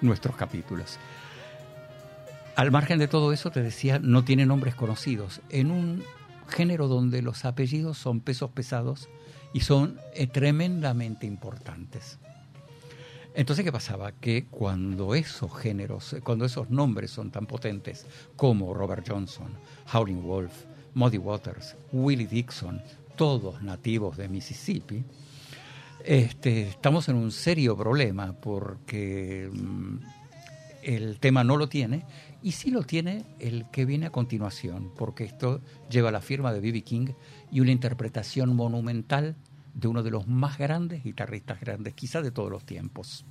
nuestros 0.01 0.35
capítulos. 0.35 0.97
Al 2.55 2.69
margen 2.69 2.99
de 2.99 3.07
todo 3.07 3.31
eso, 3.31 3.49
te 3.49 3.63
decía, 3.63 3.99
no 3.99 4.23
tiene 4.23 4.45
nombres 4.45 4.75
conocidos. 4.75 5.41
En 5.49 5.71
un 5.71 6.03
género 6.49 6.87
donde 6.87 7.21
los 7.21 7.45
apellidos 7.45 7.97
son 7.97 8.19
pesos 8.19 8.51
pesados, 8.51 9.09
y 9.53 9.61
son 9.61 9.99
eh, 10.13 10.27
tremendamente 10.27 11.25
importantes. 11.25 12.19
Entonces, 13.33 13.63
¿qué 13.63 13.71
pasaba? 13.71 14.11
Que 14.11 14.45
cuando 14.45 15.15
esos 15.15 15.55
géneros, 15.57 16.15
cuando 16.23 16.45
esos 16.45 16.69
nombres 16.69 17.11
son 17.11 17.31
tan 17.31 17.45
potentes 17.45 18.05
como 18.35 18.73
Robert 18.73 19.07
Johnson, 19.07 19.53
Howling 19.93 20.21
Wolf, 20.21 20.65
Muddy 20.93 21.17
Waters, 21.17 21.75
Willie 21.93 22.27
Dixon, 22.27 22.81
todos 23.15 23.61
nativos 23.61 24.17
de 24.17 24.27
Mississippi, 24.27 25.03
este, 26.03 26.63
estamos 26.67 27.07
en 27.09 27.15
un 27.15 27.31
serio 27.31 27.77
problema 27.77 28.33
porque 28.33 29.49
mm, 29.51 29.97
el 30.83 31.19
tema 31.19 31.43
no 31.43 31.57
lo 31.57 31.69
tiene 31.69 32.03
y 32.41 32.53
sí 32.53 32.71
lo 32.71 32.83
tiene 32.83 33.23
el 33.39 33.69
que 33.71 33.85
viene 33.85 34.07
a 34.07 34.11
continuación, 34.11 34.91
porque 34.97 35.23
esto 35.23 35.61
lleva 35.89 36.11
la 36.11 36.21
firma 36.21 36.51
de 36.51 36.59
B.B. 36.59 36.81
King 36.81 37.07
y 37.51 37.59
una 37.59 37.71
interpretación 37.71 38.55
monumental 38.55 39.35
de 39.73 39.87
uno 39.87 40.03
de 40.03 40.11
los 40.11 40.27
más 40.27 40.57
grandes 40.57 41.03
guitarristas 41.03 41.59
grandes, 41.59 41.93
quizá 41.93 42.21
de 42.21 42.31
todos 42.31 42.51
los 42.51 42.65
tiempos. 42.65 43.25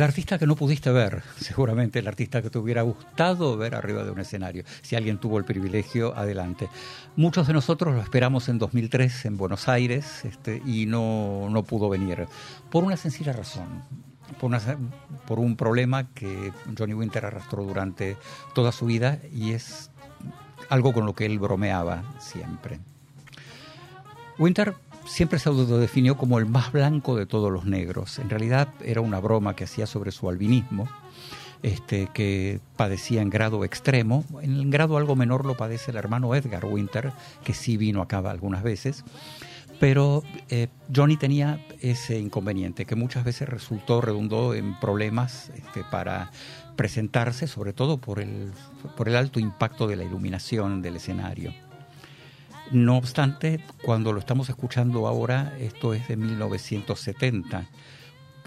El 0.00 0.04
artista 0.04 0.38
que 0.38 0.46
no 0.46 0.56
pudiste 0.56 0.90
ver, 0.90 1.22
seguramente 1.36 1.98
el 1.98 2.08
artista 2.08 2.40
que 2.40 2.48
te 2.48 2.56
hubiera 2.56 2.80
gustado 2.80 3.58
ver 3.58 3.74
arriba 3.74 4.02
de 4.02 4.10
un 4.10 4.18
escenario, 4.18 4.64
si 4.80 4.96
alguien 4.96 5.18
tuvo 5.18 5.36
el 5.36 5.44
privilegio, 5.44 6.16
adelante. 6.16 6.70
Muchos 7.16 7.46
de 7.46 7.52
nosotros 7.52 7.94
lo 7.94 8.00
esperamos 8.00 8.48
en 8.48 8.58
2003 8.58 9.26
en 9.26 9.36
Buenos 9.36 9.68
Aires 9.68 10.24
este, 10.24 10.62
y 10.64 10.86
no, 10.86 11.50
no 11.50 11.64
pudo 11.64 11.90
venir, 11.90 12.26
por 12.70 12.82
una 12.82 12.96
sencilla 12.96 13.34
razón. 13.34 13.82
Por, 14.40 14.58
por 15.26 15.38
un 15.38 15.54
problema 15.54 16.08
que 16.14 16.50
Johnny 16.78 16.94
Winter 16.94 17.26
arrastró 17.26 17.62
durante 17.64 18.16
toda 18.54 18.72
su 18.72 18.86
vida 18.86 19.18
y 19.34 19.52
es 19.52 19.90
algo 20.70 20.94
con 20.94 21.04
lo 21.04 21.14
que 21.14 21.26
él 21.26 21.38
bromeaba 21.38 22.04
siempre. 22.18 22.80
Winter 24.38 24.74
siempre 25.10 25.38
se 25.38 25.48
autodefinió 25.48 26.16
como 26.16 26.38
el 26.38 26.46
más 26.46 26.72
blanco 26.72 27.16
de 27.16 27.26
todos 27.26 27.50
los 27.50 27.64
negros. 27.64 28.18
En 28.18 28.30
realidad 28.30 28.68
era 28.84 29.00
una 29.00 29.18
broma 29.18 29.56
que 29.56 29.64
hacía 29.64 29.86
sobre 29.86 30.12
su 30.12 30.28
albinismo, 30.28 30.88
este, 31.62 32.08
que 32.14 32.60
padecía 32.76 33.20
en 33.20 33.28
grado 33.28 33.64
extremo. 33.64 34.24
En 34.40 34.70
grado 34.70 34.96
algo 34.96 35.16
menor 35.16 35.44
lo 35.44 35.56
padece 35.56 35.90
el 35.90 35.96
hermano 35.96 36.34
Edgar 36.34 36.64
Winter, 36.64 37.12
que 37.44 37.54
sí 37.54 37.76
vino 37.76 38.02
acá 38.02 38.18
algunas 38.18 38.62
veces. 38.62 39.04
Pero 39.80 40.22
eh, 40.48 40.68
Johnny 40.94 41.16
tenía 41.16 41.66
ese 41.80 42.18
inconveniente 42.18 42.84
que 42.84 42.94
muchas 42.94 43.24
veces 43.24 43.48
resultó, 43.48 44.00
redundó 44.00 44.54
en 44.54 44.78
problemas 44.78 45.50
este, 45.56 45.82
para 45.90 46.30
presentarse, 46.76 47.46
sobre 47.46 47.72
todo 47.72 47.98
por 47.98 48.20
el, 48.20 48.52
por 48.96 49.08
el 49.08 49.16
alto 49.16 49.40
impacto 49.40 49.86
de 49.86 49.96
la 49.96 50.04
iluminación 50.04 50.82
del 50.82 50.96
escenario. 50.96 51.52
No 52.70 52.96
obstante, 52.96 53.58
cuando 53.82 54.12
lo 54.12 54.20
estamos 54.20 54.48
escuchando 54.48 55.08
ahora, 55.08 55.56
esto 55.58 55.92
es 55.92 56.06
de 56.06 56.16
1970, 56.16 57.66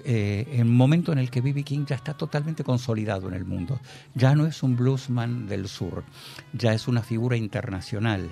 eh, 0.05 0.59
un 0.61 0.73
momento 0.73 1.11
en 1.11 1.17
el 1.17 1.29
que 1.29 1.41
B.B. 1.41 1.63
King 1.63 1.85
ya 1.85 1.97
está 1.97 2.13
totalmente 2.13 2.63
consolidado 2.63 3.27
en 3.27 3.33
el 3.33 3.43
mundo. 3.43 3.81
Ya 4.15 4.33
no 4.33 4.45
es 4.45 4.63
un 4.63 4.77
bluesman 4.77 5.45
del 5.47 5.67
sur, 5.67 6.05
ya 6.53 6.73
es 6.73 6.87
una 6.87 7.01
figura 7.01 7.35
internacional. 7.35 8.31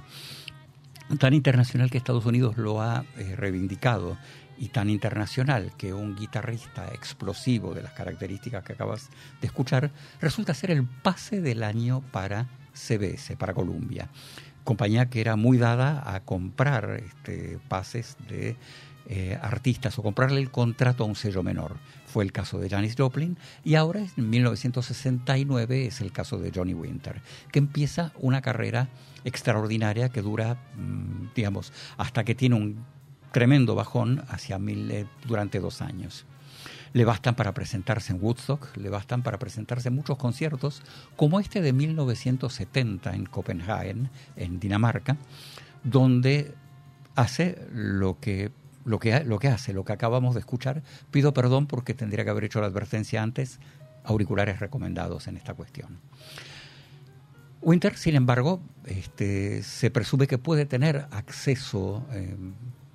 Tan 1.20 1.34
internacional 1.34 1.92
que 1.92 1.98
Estados 1.98 2.26
Unidos 2.26 2.58
lo 2.58 2.82
ha 2.82 3.04
eh, 3.18 3.36
reivindicado 3.36 4.18
y 4.58 4.70
tan 4.70 4.90
internacional 4.90 5.74
que 5.78 5.94
un 5.94 6.16
guitarrista 6.16 6.88
explosivo 6.94 7.74
de 7.74 7.82
las 7.82 7.92
características 7.92 8.64
que 8.64 8.74
acabas 8.74 9.10
de 9.42 9.48
escuchar 9.48 9.92
resulta 10.22 10.54
ser 10.54 10.72
el 10.72 10.86
pase 10.86 11.42
del 11.42 11.64
año 11.64 12.02
para 12.14 12.48
CBS, 12.74 13.36
para 13.36 13.54
Columbia 13.54 14.08
compañía 14.64 15.10
que 15.10 15.22
era 15.22 15.36
muy 15.36 15.58
dada 15.58 16.14
a 16.14 16.22
comprar 16.22 17.02
este, 17.06 17.60
pases 17.68 18.18
de 18.30 18.56
eh, 19.08 19.38
artistas 19.42 19.98
o 19.98 20.04
comprarle 20.04 20.40
el 20.40 20.52
contrato 20.52 21.04
a 21.04 21.08
un 21.08 21.16
sello 21.16 21.44
menor. 21.44 21.78
Fue 22.06 22.24
el 22.24 22.32
caso 22.32 22.60
de 22.60 22.70
Janis 22.70 22.96
Joplin 22.98 23.38
y 23.64 23.76
ahora 23.76 24.02
en 24.16 24.30
1969 24.30 25.88
es 25.88 26.02
el 26.02 26.12
caso 26.12 26.38
de 26.38 26.52
Johnny 26.54 26.74
Winter, 26.74 27.22
que 27.52 27.60
empieza 27.60 28.14
una 28.20 28.42
carrera 28.42 28.90
extraordinaria 29.26 30.10
que 30.10 30.22
dura, 30.22 30.56
mm, 30.76 31.34
digamos, 31.36 31.74
hasta 31.98 32.24
que 32.24 32.36
tiene 32.36 32.56
un 32.56 32.86
tremendo 33.32 33.76
bajón 33.76 34.24
hacia 34.30 34.60
eh, 34.68 35.06
durante 35.26 35.60
dos 35.60 35.82
años 35.82 36.26
le 36.94 37.06
bastan 37.06 37.36
para 37.36 37.54
presentarse 37.54 38.14
en 38.14 38.22
Woodstock, 38.22 38.76
le 38.78 38.90
bastan 38.90 39.24
para 39.24 39.40
presentarse 39.40 39.88
en 39.88 39.96
muchos 39.96 40.18
conciertos, 40.18 40.82
como 41.16 41.40
este 41.40 41.62
de 41.62 41.74
1970 41.74 43.14
en 43.14 43.26
Copenhague, 43.26 43.96
en 44.36 44.60
Dinamarca, 44.60 45.18
donde 45.84 46.54
hace 47.16 47.68
lo 47.74 48.20
que, 48.20 48.52
lo 48.86 49.00
que, 49.00 49.24
lo 49.24 49.40
que 49.40 49.48
hace, 49.48 49.74
lo 49.74 49.86
que 49.86 49.94
acabamos 49.94 50.34
de 50.34 50.42
escuchar. 50.42 50.84
Pido 51.12 51.34
perdón 51.34 51.68
porque 51.68 51.94
tendría 51.94 52.24
que 52.24 52.30
haber 52.30 52.46
hecho 52.46 52.62
la 52.62 52.68
advertencia 52.68 53.24
antes, 53.24 53.60
auriculares 54.04 54.60
recomendados 54.60 55.28
en 55.28 55.38
esta 55.38 55.54
cuestión. 55.54 56.00
Winter, 57.62 57.96
sin 57.96 58.16
embargo, 58.16 58.60
este, 58.86 59.62
se 59.62 59.92
presume 59.92 60.26
que 60.26 60.40
puede 60.40 60.66
tener 60.66 61.06
acceso 61.12 62.06
eh, 62.12 62.36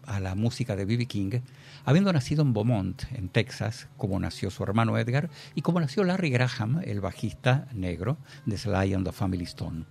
a 0.04 0.18
la 0.18 0.34
música 0.34 0.74
de 0.74 0.84
B.B. 0.84 1.06
King, 1.06 1.40
habiendo 1.86 2.12
nacido 2.12 2.42
en 2.42 2.52
Beaumont, 2.52 3.04
en 3.14 3.28
Texas, 3.28 3.88
como 3.96 4.18
nació 4.18 4.50
su 4.50 4.64
hermano 4.64 4.98
Edgar 4.98 5.30
y 5.54 5.62
como 5.62 5.80
nació 5.80 6.02
Larry 6.02 6.30
Graham, 6.30 6.82
el 6.84 7.00
bajista 7.00 7.68
negro 7.72 8.18
de 8.44 8.58
Sly 8.58 8.92
and 8.92 9.06
the 9.06 9.12
Family 9.12 9.44
Stone. 9.44 9.84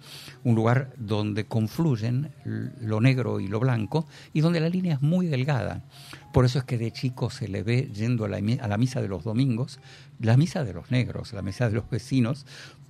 Un 0.43 0.55
lugar 0.55 0.91
donde 0.97 1.45
confluyen 1.45 2.33
lo 2.43 2.99
negro 2.99 3.39
y 3.39 3.47
lo 3.47 3.61
blanco 3.61 4.05
y 4.33 4.41
donde 4.41 4.59
la 4.59 4.67
línea 4.67 4.95
es 4.95 5.01
muy 5.01 5.27
delgada. 5.27 5.85
Por 6.33 6.43
eso 6.43 6.59
es 6.59 6.65
que 6.65 6.77
de 6.77 6.91
chico 6.91 7.29
se 7.29 7.47
le 7.47 7.63
ve 7.63 7.89
yendo 7.93 8.25
a 8.25 8.27
la, 8.27 8.37
a 8.37 8.67
la 8.67 8.77
misa 8.77 9.01
de 9.01 9.07
los 9.07 9.23
domingos, 9.23 9.79
la 10.19 10.35
misa 10.35 10.65
de 10.65 10.73
los 10.73 10.91
negros, 10.91 11.31
la 11.31 11.41
misa 11.41 11.69
de 11.69 11.75
los 11.75 11.89
vecinos, 11.89 12.45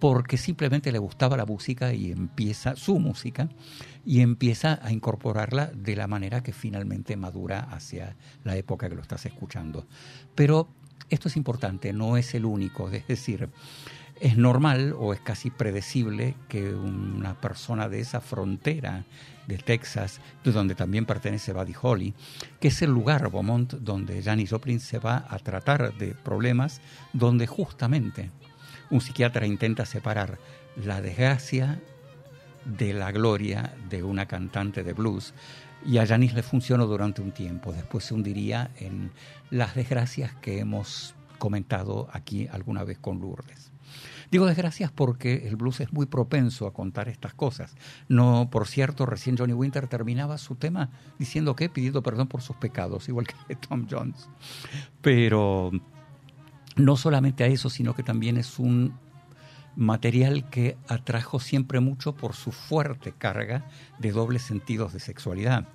porque 0.07 0.37
simplemente 0.37 0.91
le 0.91 0.99
gustaba 0.99 1.35
la 1.35 1.47
música 1.47 1.91
y 1.91 2.11
empieza 2.11 2.75
su 2.75 2.99
música 2.99 3.49
y 4.05 4.21
empieza 4.21 4.77
a 4.83 4.91
incorporarla 4.91 5.71
de 5.73 5.95
la 5.95 6.05
manera 6.05 6.43
que 6.43 6.53
finalmente 6.53 7.17
madura 7.17 7.61
hacia 7.71 8.15
la 8.43 8.55
época 8.55 8.87
que 8.87 8.93
lo 8.93 9.01
estás 9.01 9.25
escuchando. 9.25 9.87
Pero 10.35 10.67
esto 11.09 11.27
es 11.27 11.35
importante, 11.37 11.91
no 11.91 12.17
es 12.17 12.35
el 12.35 12.45
único, 12.45 12.87
es 12.91 13.07
decir, 13.07 13.49
es 14.21 14.37
normal 14.37 14.93
o 14.95 15.11
es 15.11 15.21
casi 15.21 15.49
predecible 15.49 16.35
que 16.49 16.71
una 16.75 17.41
persona 17.41 17.89
de 17.89 18.01
esa 18.01 18.21
frontera 18.21 19.05
de 19.47 19.57
Texas, 19.57 20.21
de 20.43 20.51
donde 20.51 20.75
también 20.75 21.07
pertenece 21.07 21.51
Buddy 21.51 21.73
Holly, 21.81 22.13
que 22.59 22.67
es 22.67 22.79
el 22.83 22.91
lugar, 22.91 23.31
Beaumont, 23.31 23.73
donde 23.73 24.21
Janis 24.21 24.51
Joplin 24.51 24.79
se 24.79 24.99
va 24.99 25.25
a 25.27 25.39
tratar 25.39 25.97
de 25.97 26.13
problemas, 26.13 26.79
donde 27.11 27.47
justamente 27.47 28.29
un 28.89 29.01
psiquiatra 29.01 29.45
intenta 29.45 29.85
separar 29.85 30.37
la 30.75 31.01
desgracia 31.01 31.79
de 32.65 32.93
la 32.93 33.11
gloria 33.11 33.73
de 33.89 34.03
una 34.03 34.25
cantante 34.27 34.83
de 34.83 34.93
blues. 34.93 35.33
Y 35.85 35.99
a 35.99 36.07
Janis 36.07 36.33
le 36.33 36.41
funcionó 36.41 36.87
durante 36.87 37.21
un 37.21 37.31
tiempo. 37.31 37.71
Después 37.71 38.05
se 38.05 38.13
hundiría 38.13 38.71
en 38.77 39.11
las 39.51 39.75
desgracias 39.75 40.33
que 40.35 40.59
hemos 40.59 41.13
comentado 41.37 42.09
aquí 42.11 42.47
alguna 42.51 42.83
vez 42.83 42.97
con 42.97 43.19
Lourdes. 43.19 43.71
Digo 44.31 44.47
desgracias 44.47 44.91
porque 44.91 45.47
el 45.47 45.55
blues 45.55 45.79
es 45.79 45.93
muy 45.93 46.07
propenso 46.07 46.65
a 46.65 46.73
contar 46.73 47.07
estas 47.07 47.33
cosas. 47.33 47.75
No, 48.07 48.49
por 48.49 48.67
cierto, 48.67 49.05
recién 49.05 49.37
Johnny 49.37 49.53
Winter 49.53 49.87
terminaba 49.87 50.37
su 50.37 50.55
tema 50.55 50.89
diciendo 51.19 51.55
que 51.55 51.69
pidiendo 51.69 52.01
perdón 52.01 52.27
por 52.27 52.41
sus 52.41 52.55
pecados, 52.55 53.07
igual 53.07 53.27
que 53.27 53.55
Tom 53.67 53.85
Jones. 53.89 54.27
Pero 55.01 55.71
no 56.75 56.97
solamente 56.97 57.43
a 57.43 57.47
eso, 57.47 57.69
sino 57.69 57.95
que 57.95 58.03
también 58.03 58.37
es 58.37 58.59
un 58.59 58.93
material 59.75 60.49
que 60.49 60.77
atrajo 60.87 61.39
siempre 61.39 61.79
mucho 61.79 62.15
por 62.15 62.33
su 62.33 62.51
fuerte 62.51 63.13
carga 63.17 63.65
de 63.99 64.11
dobles 64.11 64.41
sentidos 64.41 64.93
de 64.93 64.99
sexualidad. 64.99 65.67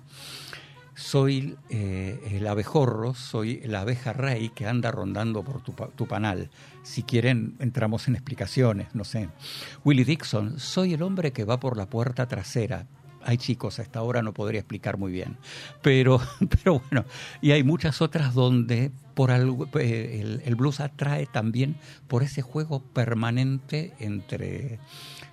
Soy 0.95 1.57
eh, 1.69 2.19
el 2.31 2.45
abejorro, 2.47 3.13
soy 3.13 3.61
la 3.61 3.81
abeja 3.81 4.13
rey 4.13 4.49
que 4.49 4.67
anda 4.67 4.91
rondando 4.91 5.43
por 5.43 5.61
tu, 5.63 5.73
tu, 5.95 6.07
panal. 6.07 6.49
Si 6.83 7.03
quieren, 7.03 7.55
entramos 7.59 8.07
en 8.07 8.15
explicaciones, 8.15 8.93
no 8.93 9.03
sé. 9.03 9.29
Willie 9.83 10.05
Dixon, 10.05 10.59
soy 10.59 10.93
el 10.93 11.01
hombre 11.01 11.31
que 11.31 11.45
va 11.45 11.59
por 11.59 11.77
la 11.77 11.89
puerta 11.89 12.27
trasera. 12.27 12.87
Hay 13.23 13.37
chicos, 13.37 13.79
a 13.79 13.81
esta 13.81 14.01
hora 14.01 14.21
no 14.21 14.33
podría 14.33 14.59
explicar 14.59 14.97
muy 14.97 15.11
bien. 15.11 15.37
Pero, 15.81 16.21
pero 16.49 16.79
bueno, 16.79 17.05
y 17.41 17.51
hay 17.51 17.63
muchas 17.63 18.01
otras 18.01 18.33
donde 18.33 18.91
por 19.13 19.31
algo, 19.31 19.67
eh, 19.79 20.39
el, 20.43 20.55
blues 20.55 20.79
atrae 20.79 21.25
también 21.25 21.75
por 22.07 22.23
ese 22.23 22.41
juego 22.41 22.81
permanente 22.81 23.93
entre, 23.99 24.79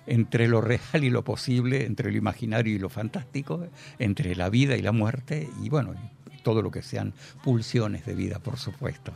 entre 0.05 0.47
lo 0.47 0.61
real 0.61 1.03
y 1.03 1.09
lo 1.09 1.23
posible, 1.23 1.85
entre 1.85 2.11
lo 2.11 2.17
imaginario 2.17 2.75
y 2.75 2.79
lo 2.79 2.89
fantástico, 2.89 3.67
entre 3.97 4.35
la 4.35 4.49
vida 4.49 4.75
y 4.75 4.81
la 4.81 4.91
muerte, 4.91 5.49
y 5.61 5.69
bueno, 5.69 5.95
todo 6.43 6.61
lo 6.61 6.71
que 6.71 6.81
sean 6.81 7.13
pulsiones 7.43 8.05
de 8.05 8.15
vida, 8.15 8.39
por 8.39 8.57
supuesto. 8.57 9.13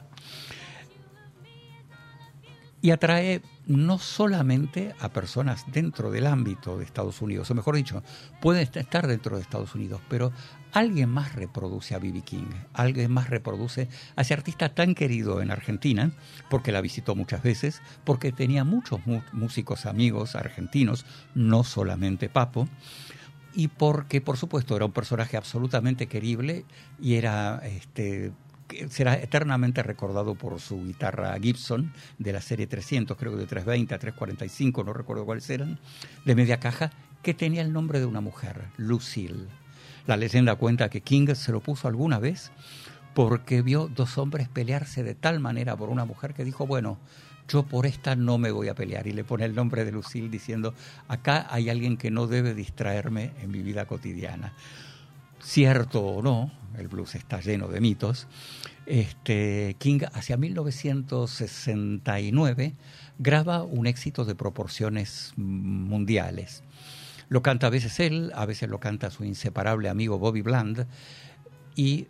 Y 2.83 2.91
atrae 2.91 3.41
no 3.65 3.97
solamente 3.97 4.93
a 4.99 5.07
personas 5.07 5.63
dentro 5.71 6.11
del 6.11 6.27
ámbito 6.27 6.77
de 6.77 6.83
Estados 6.83 7.21
Unidos, 7.21 7.49
o 7.49 7.55
mejor 7.55 7.77
dicho, 7.77 8.03
pueden 8.41 8.67
estar 8.75 9.07
dentro 9.07 9.37
de 9.37 9.41
Estados 9.41 9.73
Unidos, 9.73 10.01
pero 10.09 10.33
alguien 10.73 11.07
más 11.07 11.33
reproduce 11.33 11.95
a 11.95 11.99
B.B. 11.99 12.23
King, 12.23 12.49
alguien 12.73 13.09
más 13.09 13.29
reproduce 13.29 13.87
a 14.17 14.23
ese 14.23 14.33
artista 14.33 14.75
tan 14.75 14.95
querido 14.95 15.41
en 15.41 15.49
Argentina, 15.49 16.11
porque 16.49 16.73
la 16.73 16.81
visitó 16.81 17.15
muchas 17.15 17.41
veces, 17.41 17.81
porque 18.03 18.33
tenía 18.33 18.65
muchos 18.65 18.99
músicos 19.31 19.85
amigos 19.85 20.35
argentinos, 20.35 21.05
no 21.35 21.63
solamente 21.63 22.27
Papo, 22.27 22.67
y 23.53 23.69
porque, 23.69 24.19
por 24.19 24.35
supuesto, 24.35 24.75
era 24.75 24.83
un 24.83 24.91
personaje 24.91 25.37
absolutamente 25.37 26.07
querible 26.07 26.65
y 26.99 27.15
era 27.15 27.61
este, 27.63 28.33
será 28.89 29.15
eternamente 29.15 29.83
recordado 29.83 30.35
por 30.35 30.59
su 30.59 30.83
guitarra 30.83 31.37
Gibson 31.39 31.93
de 32.17 32.33
la 32.33 32.41
serie 32.41 32.67
300, 32.67 33.17
creo 33.17 33.33
que 33.33 33.39
de 33.39 33.47
320 33.47 33.93
a 33.93 33.99
345, 33.99 34.83
no 34.83 34.93
recuerdo 34.93 35.25
cuáles 35.25 35.49
eran, 35.49 35.79
de 36.25 36.35
media 36.35 36.59
caja, 36.59 36.91
que 37.21 37.33
tenía 37.33 37.61
el 37.61 37.71
nombre 37.71 37.99
de 37.99 38.05
una 38.05 38.21
mujer, 38.21 38.65
Lucille. 38.77 39.47
La 40.05 40.17
leyenda 40.17 40.55
cuenta 40.55 40.89
que 40.89 41.01
King 41.01 41.33
se 41.35 41.51
lo 41.51 41.61
puso 41.61 41.87
alguna 41.87 42.19
vez 42.19 42.51
porque 43.13 43.61
vio 43.61 43.87
dos 43.87 44.17
hombres 44.17 44.49
pelearse 44.49 45.03
de 45.03 45.15
tal 45.15 45.39
manera 45.39 45.77
por 45.77 45.89
una 45.89 46.03
mujer 46.03 46.33
que 46.33 46.43
dijo, 46.43 46.67
bueno, 46.67 46.97
yo 47.47 47.63
por 47.63 47.85
esta 47.85 48.15
no 48.15 48.37
me 48.37 48.51
voy 48.51 48.67
a 48.67 48.75
pelear. 48.75 49.07
Y 49.07 49.13
le 49.13 49.23
pone 49.23 49.45
el 49.45 49.55
nombre 49.55 49.85
de 49.85 49.91
Lucille 49.91 50.29
diciendo, 50.29 50.73
acá 51.07 51.47
hay 51.49 51.69
alguien 51.69 51.97
que 51.97 52.11
no 52.11 52.27
debe 52.27 52.53
distraerme 52.53 53.31
en 53.41 53.51
mi 53.51 53.61
vida 53.61 53.85
cotidiana 53.85 54.53
cierto 55.43 56.01
o 56.01 56.21
no, 56.21 56.51
el 56.77 56.87
blues 56.87 57.15
está 57.15 57.41
lleno 57.41 57.67
de 57.67 57.81
mitos, 57.81 58.27
este, 58.85 59.75
King 59.79 60.01
hacia 60.13 60.37
1969 60.37 62.75
graba 63.19 63.63
un 63.63 63.87
éxito 63.87 64.25
de 64.25 64.35
proporciones 64.35 65.33
mundiales. 65.37 66.63
Lo 67.29 67.41
canta 67.41 67.67
a 67.67 67.69
veces 67.69 67.97
él, 67.99 68.31
a 68.35 68.45
veces 68.45 68.69
lo 68.69 68.79
canta 68.79 69.09
su 69.09 69.23
inseparable 69.23 69.87
amigo 69.89 70.19
Bobby 70.19 70.41
Bland 70.41 70.85
y 71.75 72.07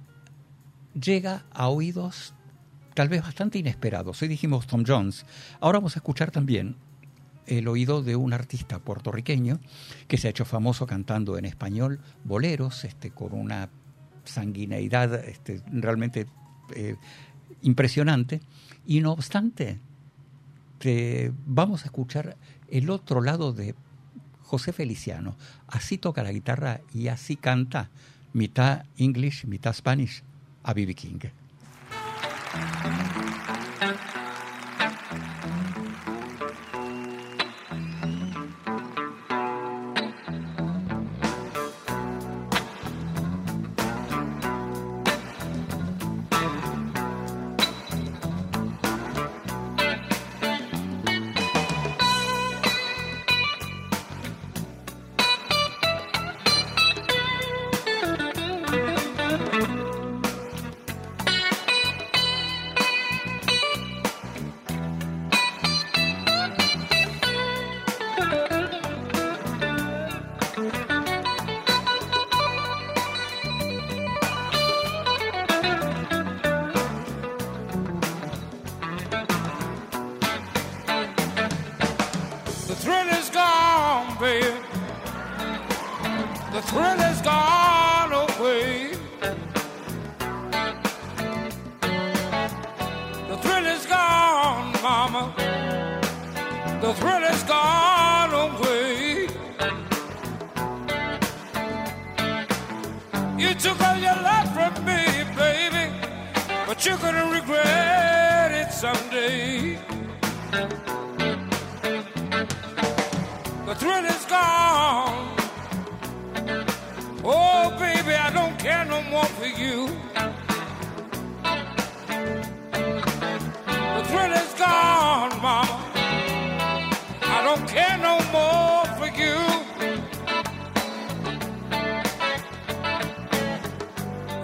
llega 0.99 1.45
a 1.51 1.69
oídos 1.69 2.33
tal 2.93 3.09
vez 3.09 3.21
bastante 3.21 3.59
inesperados. 3.59 4.21
Hoy 4.21 4.27
dijimos 4.27 4.67
Tom 4.67 4.83
Jones. 4.85 5.25
Ahora 5.59 5.79
vamos 5.79 5.95
a 5.95 5.99
escuchar 5.99 6.31
también 6.31 6.75
el 7.47 7.67
oído 7.67 8.01
de 8.01 8.15
un 8.15 8.33
artista 8.33 8.79
puertorriqueño 8.79 9.59
que 10.07 10.17
se 10.17 10.27
ha 10.27 10.31
hecho 10.31 10.45
famoso 10.45 10.85
cantando 10.87 11.37
en 11.37 11.45
español 11.45 11.99
boleros, 12.23 12.83
este, 12.83 13.11
con 13.11 13.33
una 13.33 13.69
sanguineidad 14.23 15.13
este, 15.15 15.61
realmente 15.71 16.27
eh, 16.75 16.95
impresionante. 17.61 18.41
Y 18.85 19.01
no 19.01 19.11
obstante, 19.11 19.79
vamos 21.45 21.83
a 21.83 21.85
escuchar 21.85 22.35
el 22.69 22.89
otro 22.89 23.21
lado 23.21 23.53
de 23.53 23.75
José 24.41 24.73
Feliciano. 24.73 25.35
Así 25.67 25.97
toca 25.97 26.23
la 26.23 26.31
guitarra 26.31 26.81
y 26.93 27.07
así 27.07 27.35
canta, 27.35 27.89
mitad 28.33 28.85
English, 28.97 29.45
mitad 29.45 29.73
Spanish, 29.73 30.23
a 30.63 30.73
B.B. 30.73 30.93
King. 30.93 31.19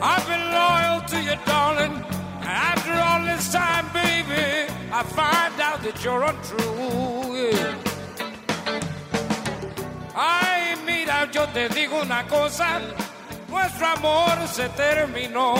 I've 0.01 0.25
been 0.27 0.51
loyal 0.51 1.01
to 1.11 1.21
you, 1.21 1.35
darling. 1.45 2.03
After 2.41 2.93
all 2.93 3.21
this 3.23 3.51
time, 3.51 3.85
baby, 3.93 4.71
I 4.91 5.03
find 5.03 5.59
out 5.59 5.83
that 5.83 6.03
you're 6.03 6.23
untrue. 6.23 7.51
Ay, 10.15 10.75
mira, 10.85 11.27
yo 11.31 11.45
te 11.47 11.67
digo 11.69 12.01
una 12.01 12.23
cosa, 12.27 12.79
nuestro 13.49 13.87
amor 13.87 14.47
se 14.47 14.69
terminó. 14.69 15.55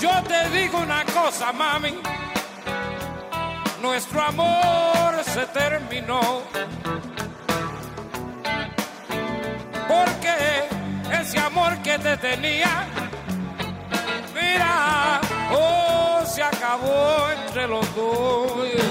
Yo 0.00 0.22
te 0.22 0.48
digo 0.50 0.78
una 0.78 1.04
cosa, 1.04 1.52
mami, 1.52 1.98
nuestro 3.82 4.22
amor 4.22 5.22
se 5.22 5.46
terminó. 5.46 6.42
porque 9.90 11.18
ese 11.20 11.38
amor 11.38 11.76
que 11.82 11.98
te 11.98 12.16
tenía, 12.18 12.86
mira, 14.34 15.20
oh, 15.52 16.22
se 16.24 16.42
acabó 16.42 17.28
entre 17.44 17.66
los 17.66 17.94
dos. 17.96 18.89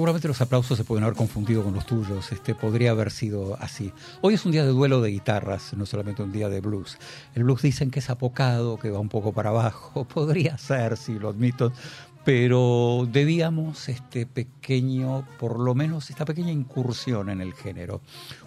Seguramente 0.00 0.28
los 0.28 0.40
aplausos 0.40 0.78
se 0.78 0.84
pueden 0.84 1.04
haber 1.04 1.14
confundido 1.14 1.62
con 1.62 1.74
los 1.74 1.84
tuyos. 1.84 2.32
Este 2.32 2.54
podría 2.54 2.92
haber 2.92 3.10
sido 3.10 3.58
así. 3.60 3.92
Hoy 4.22 4.32
es 4.32 4.46
un 4.46 4.52
día 4.52 4.64
de 4.64 4.70
duelo 4.70 5.02
de 5.02 5.10
guitarras, 5.10 5.74
no 5.74 5.84
solamente 5.84 6.22
un 6.22 6.32
día 6.32 6.48
de 6.48 6.62
blues. 6.62 6.96
El 7.34 7.44
blues 7.44 7.60
dicen 7.60 7.90
que 7.90 7.98
es 7.98 8.08
apocado, 8.08 8.78
que 8.78 8.90
va 8.90 8.98
un 8.98 9.10
poco 9.10 9.34
para 9.34 9.50
abajo. 9.50 10.04
Podría 10.14 10.56
ser, 10.56 10.96
si 10.96 11.18
lo 11.18 11.28
admito, 11.28 11.74
pero 12.24 13.06
debíamos 13.12 13.90
este 13.90 14.24
pequeño, 14.24 15.28
por 15.38 15.60
lo 15.60 15.74
menos 15.74 16.08
esta 16.08 16.24
pequeña 16.24 16.50
incursión 16.50 17.28
en 17.28 17.42
el 17.42 17.52
género. 17.52 18.00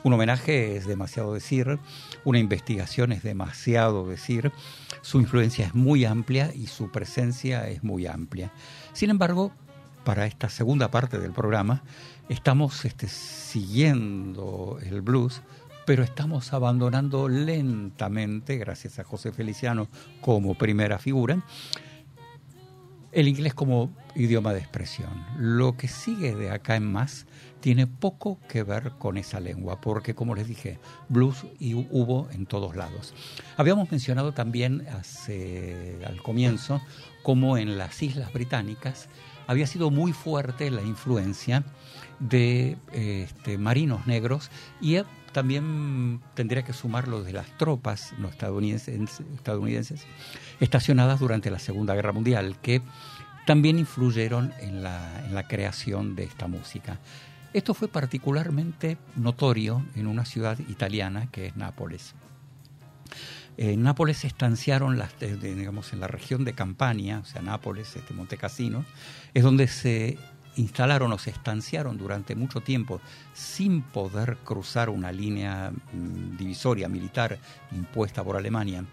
Un 0.03 0.13
homenaje 0.13 0.75
es 0.75 0.87
demasiado 0.87 1.35
decir, 1.35 1.77
una 2.25 2.39
investigación 2.39 3.11
es 3.11 3.21
demasiado 3.21 4.07
decir, 4.07 4.51
su 5.03 5.19
influencia 5.19 5.67
es 5.67 5.75
muy 5.75 6.03
amplia 6.03 6.51
y 6.51 6.65
su 6.65 6.89
presencia 6.89 7.69
es 7.69 7.83
muy 7.83 8.07
amplia. 8.07 8.51
Sin 8.93 9.11
embargo, 9.11 9.51
para 10.03 10.25
esta 10.25 10.49
segunda 10.49 10.91
parte 10.91 11.19
del 11.19 11.31
programa 11.31 11.83
estamos 12.29 12.85
este, 12.85 13.07
siguiendo 13.07 14.79
el 14.83 15.01
blues, 15.01 15.41
pero 15.85 16.03
estamos 16.03 16.53
abandonando 16.53 17.27
lentamente, 17.27 18.57
gracias 18.57 18.99
a 18.99 19.03
José 19.03 19.31
Feliciano 19.31 19.87
como 20.21 20.55
primera 20.55 20.99
figura, 20.99 21.43
el 23.11 23.27
inglés 23.27 23.53
como 23.53 23.91
idioma 24.15 24.53
de 24.53 24.59
expresión. 24.59 25.25
Lo 25.37 25.77
que 25.77 25.87
sigue 25.87 26.35
de 26.35 26.49
acá 26.49 26.75
en 26.75 26.91
más 26.91 27.27
tiene 27.59 27.87
poco 27.87 28.39
que 28.49 28.63
ver 28.63 28.93
con 28.97 29.17
esa 29.17 29.39
lengua, 29.39 29.79
porque 29.79 30.15
como 30.15 30.35
les 30.35 30.47
dije, 30.47 30.79
blues 31.09 31.45
y 31.59 31.75
hubo 31.75 32.27
en 32.31 32.45
todos 32.45 32.75
lados. 32.75 33.13
Habíamos 33.55 33.91
mencionado 33.91 34.33
también 34.33 34.85
hace, 34.87 35.99
al 36.05 36.21
comienzo 36.21 36.81
como 37.21 37.57
en 37.57 37.77
las 37.77 38.01
Islas 38.01 38.33
Británicas 38.33 39.07
había 39.47 39.67
sido 39.67 39.91
muy 39.91 40.13
fuerte 40.13 40.71
la 40.71 40.81
influencia 40.81 41.63
de 42.19 42.77
este, 42.91 43.57
marinos 43.57 44.07
negros 44.07 44.49
y 44.81 44.97
también 45.31 46.21
tendría 46.35 46.63
que 46.63 46.73
sumar 46.73 47.07
lo 47.07 47.23
de 47.23 47.33
las 47.33 47.57
tropas 47.57 48.13
no 48.19 48.29
estadounidenses, 48.29 49.19
estadounidenses 49.35 50.05
estacionadas 50.59 51.19
durante 51.19 51.51
la 51.51 51.59
Segunda 51.59 51.95
Guerra 51.95 52.11
Mundial, 52.11 52.57
que 52.61 52.81
también 53.45 53.79
influyeron 53.79 54.53
en 54.61 54.83
la, 54.83 55.25
en 55.25 55.35
la 55.35 55.47
creación 55.47 56.15
de 56.15 56.23
esta 56.23 56.47
música. 56.47 56.99
Esto 57.51 57.73
fue 57.73 57.87
particularmente 57.87 58.97
notorio 59.15 59.85
en 59.95 60.07
una 60.07 60.25
ciudad 60.25 60.57
italiana 60.69 61.27
que 61.31 61.47
es 61.47 61.55
Nápoles. 61.55 62.15
En 63.57 63.83
Nápoles 63.83 64.17
se 64.17 64.27
estanciaron 64.27 64.97
las, 64.97 65.19
de- 65.19 65.37
de, 65.37 65.53
digamos, 65.55 65.93
en 65.93 65.99
la 65.99 66.07
región 66.07 66.43
de 66.43 66.53
Campania, 66.53 67.19
o 67.19 67.25
sea, 67.25 67.41
Nápoles, 67.41 67.95
este 67.95 68.13
Montecassino, 68.13 68.83
es 69.33 69.43
donde 69.43 69.67
se 69.67 70.17
instalaron 70.55 71.11
o 71.11 71.17
se 71.17 71.31
estanciaron 71.31 71.97
durante 71.97 72.35
mucho 72.35 72.61
tiempo 72.61 73.01
sin 73.33 73.81
poder 73.81 74.37
cruzar 74.43 74.89
una 74.89 75.11
línea 75.11 75.71
mm, 75.71 76.37
divisoria 76.37 76.87
militar 76.89 77.39
impuesta 77.71 78.23
por 78.23 78.37
Alemania. 78.37 78.85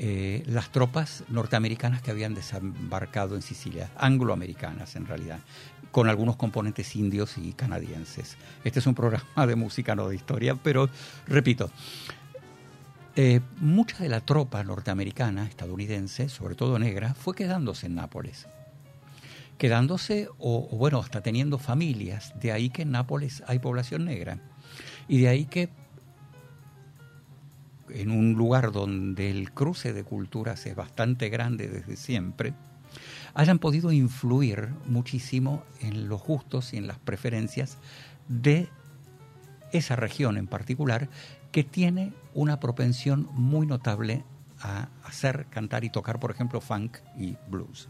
eh, 0.00 0.44
las 0.46 0.70
tropas 0.70 1.24
norteamericanas 1.28 2.02
que 2.02 2.12
habían 2.12 2.32
desembarcado 2.34 3.34
en 3.34 3.42
Sicilia, 3.42 3.90
angloamericanas 3.96 4.94
en 4.94 5.06
realidad, 5.06 5.40
con 5.90 6.08
algunos 6.08 6.36
componentes 6.36 6.94
indios 6.94 7.36
y 7.36 7.52
canadienses. 7.52 8.36
Este 8.62 8.78
es 8.78 8.86
un 8.86 8.94
programa 8.94 9.46
de 9.48 9.56
música, 9.56 9.96
no 9.96 10.08
de 10.08 10.14
historia, 10.14 10.54
pero 10.54 10.88
repito, 11.26 11.72
eh, 13.20 13.40
mucha 13.56 13.98
de 13.98 14.08
la 14.08 14.20
tropa 14.20 14.62
norteamericana, 14.62 15.44
estadounidense, 15.44 16.28
sobre 16.28 16.54
todo 16.54 16.78
negra, 16.78 17.14
fue 17.14 17.34
quedándose 17.34 17.86
en 17.86 17.96
Nápoles. 17.96 18.46
Quedándose, 19.58 20.28
o, 20.38 20.68
o 20.70 20.76
bueno, 20.76 21.00
hasta 21.00 21.20
teniendo 21.20 21.58
familias. 21.58 22.32
De 22.40 22.52
ahí 22.52 22.70
que 22.70 22.82
en 22.82 22.92
Nápoles 22.92 23.42
hay 23.48 23.58
población 23.58 24.04
negra. 24.04 24.38
Y 25.08 25.22
de 25.22 25.28
ahí 25.30 25.46
que 25.46 25.68
en 27.90 28.12
un 28.12 28.34
lugar 28.34 28.70
donde 28.70 29.32
el 29.32 29.50
cruce 29.50 29.92
de 29.92 30.04
culturas 30.04 30.64
es 30.66 30.76
bastante 30.76 31.28
grande 31.28 31.66
desde 31.66 31.96
siempre, 31.96 32.54
hayan 33.34 33.58
podido 33.58 33.90
influir 33.90 34.68
muchísimo 34.86 35.64
en 35.80 36.08
los 36.08 36.22
gustos 36.22 36.72
y 36.72 36.76
en 36.76 36.86
las 36.86 37.00
preferencias 37.00 37.78
de 38.28 38.68
esa 39.72 39.96
región 39.96 40.36
en 40.36 40.46
particular, 40.46 41.08
que 41.52 41.64
tiene 41.64 42.12
una 42.38 42.60
propensión 42.60 43.28
muy 43.32 43.66
notable 43.66 44.22
a 44.60 44.90
hacer, 45.02 45.46
cantar 45.50 45.82
y 45.82 45.90
tocar, 45.90 46.20
por 46.20 46.30
ejemplo, 46.30 46.60
funk 46.60 46.98
y 47.18 47.36
blues. 47.50 47.88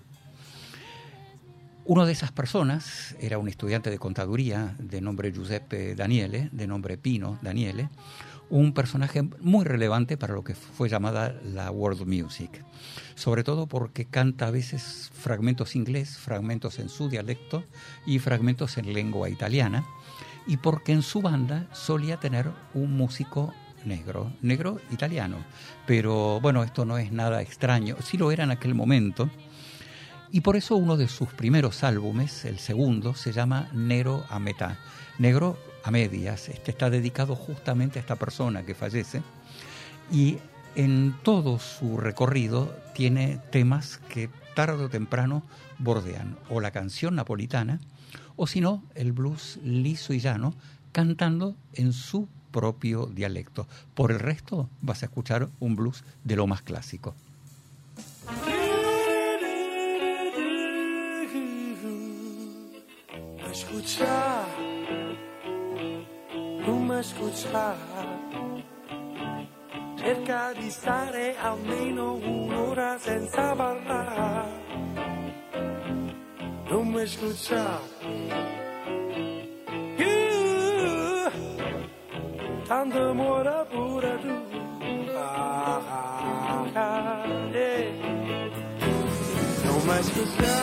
Uno 1.85 2.07
de 2.07 2.13
esas 2.13 2.33
personas 2.33 3.15
era 3.21 3.37
un 3.37 3.49
estudiante 3.49 3.91
de 3.91 3.99
contaduría 3.99 4.75
de 4.79 5.03
nombre 5.03 5.33
Giuseppe 5.33 5.95
Daniele, 5.95 6.49
de 6.51 6.67
nombre 6.67 6.97
Pino 6.97 7.39
Daniele, 7.43 7.91
un 8.49 8.73
personaje 8.73 9.21
muy 9.23 9.67
relevante 9.67 10.17
para 10.17 10.33
lo 10.33 10.43
que 10.43 10.55
fue 10.55 10.89
llamada 10.89 11.39
la 11.45 11.71
world 11.71 12.07
music, 12.07 12.65
sobre 13.17 13.45
todo 13.45 13.67
porque 13.67 14.07
canta 14.07 14.47
a 14.47 14.51
veces 14.51 15.11
fragmentos 15.13 15.77
inglés, 15.77 16.17
fragmentos 16.17 16.79
en 16.79 16.89
su 16.89 17.11
dialecto 17.11 17.65
y 18.07 18.19
fragmentos 18.19 18.79
en 18.79 18.95
lengua 18.95 19.29
italiana, 19.29 19.85
y 20.47 20.57
porque 20.57 20.93
en 20.93 21.03
su 21.03 21.21
banda 21.21 21.67
solía 21.73 22.17
tener 22.17 22.51
un 22.73 22.97
músico 22.97 23.53
negro, 23.89 24.33
negro 24.43 24.81
italiano, 24.91 25.39
pero 25.87 26.41
bueno, 26.41 26.63
esto 26.63 26.85
no 26.85 26.99
es 26.99 27.11
nada 27.11 27.43
extraño, 27.43 27.97
sí 28.03 28.17
lo 28.17 28.31
era 28.31 28.45
en 28.45 28.51
aquel 28.51 28.75
momento, 28.75 29.29
y 30.31 30.43
por 30.43 30.57
eso 30.57 30.77
uno 30.77 30.97
de 30.97 31.09
sus 31.09 31.29
primeros 31.31 31.83
álbumes, 31.83 32.45
el 32.45 32.59
segundo, 32.59 33.15
se 33.15 33.33
llama 33.33 33.71
Nero 33.73 34.25
a 34.29 34.39
metà, 34.39 34.79
negro 35.19 35.59
a 35.83 35.91
medias, 35.91 36.49
este 36.49 36.71
está 36.71 36.91
dedicado 36.91 37.35
justamente 37.35 37.99
a 37.99 38.03
esta 38.03 38.17
persona 38.17 38.65
que 38.65 38.75
fallece, 38.75 39.23
y 40.13 40.39
en 40.75 41.17
todo 41.23 41.59
su 41.59 41.97
recorrido 41.97 42.73
tiene 42.95 43.41
temas 43.51 44.01
que 44.09 44.31
tarde 44.55 44.85
o 44.85 44.89
temprano 44.89 45.43
bordean 45.79 46.37
o 46.51 46.61
la 46.61 46.71
canción 46.71 47.15
napolitana 47.15 47.81
o 48.37 48.47
si 48.47 48.61
no 48.61 48.83
el 48.95 49.13
blues 49.13 49.59
liso 49.63 50.13
y 50.13 50.21
llano 50.21 50.55
cantando 50.93 51.57
en 51.75 51.93
su 51.93 52.29
propio 52.51 53.07
dialecto. 53.07 53.67
Por 53.95 54.11
el 54.11 54.19
resto 54.19 54.69
vas 54.83 55.03
a 55.03 55.07
escuchar 55.07 55.49
un 55.61 55.77
blues 55.77 56.05
de 56.25 56.37
lo 56.37 56.47
más 56.47 56.63
clásico. 56.63 57.15
Escucha, 63.51 64.47
non 66.65 66.93
escucha, 66.99 67.75
cerca 69.97 70.53
di 70.53 70.71
stare 70.71 71.37
almeno 71.37 72.15
un'ora 72.15 72.99
senza 72.99 73.55
parlare. 73.57 74.49
Non 76.71 76.89
mi 76.89 77.03
escucha. 77.03 78.58
Tanto 82.69 83.15
muore 83.15 83.65
pure 83.71 84.19
tu. 84.21 84.37
Ah, 85.17 85.81
ah, 85.89 86.67
ah, 86.75 87.25
yeah. 87.51 87.89
Non 89.65 89.81
mi 89.87 89.97
escucha. 89.99 90.55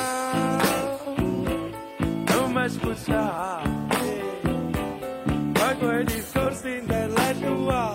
Non 2.30 2.52
mi 2.54 2.64
escucha. 2.64 3.24
Ma 5.58 5.76
quei 5.80 6.04
discorsi 6.06 6.78
intellettuali 6.78 7.95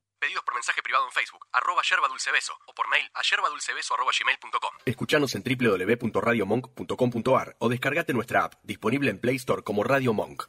Pedidos 0.21 0.43
por 0.43 0.53
mensaje 0.53 0.83
privado 0.83 1.05
en 1.05 1.11
Facebook, 1.11 1.47
arroba 1.51 1.81
yerba 1.81 2.07
dulce 2.07 2.31
beso, 2.31 2.53
o 2.67 2.75
por 2.75 2.87
mail 2.89 3.09
a 3.15 3.23
yerbadulcebeso 3.23 3.95
arroba 3.95 4.11
gmail.com. 4.13 4.69
Escuchanos 4.85 5.33
en 5.33 5.41
www.radiomonk.com.ar 5.41 7.55
o 7.57 7.69
descargate 7.69 8.13
nuestra 8.13 8.43
app, 8.43 8.53
disponible 8.61 9.09
en 9.09 9.17
Play 9.17 9.37
Store 9.37 9.63
como 9.63 9.83
Radio 9.83 10.13
Monk. 10.13 10.43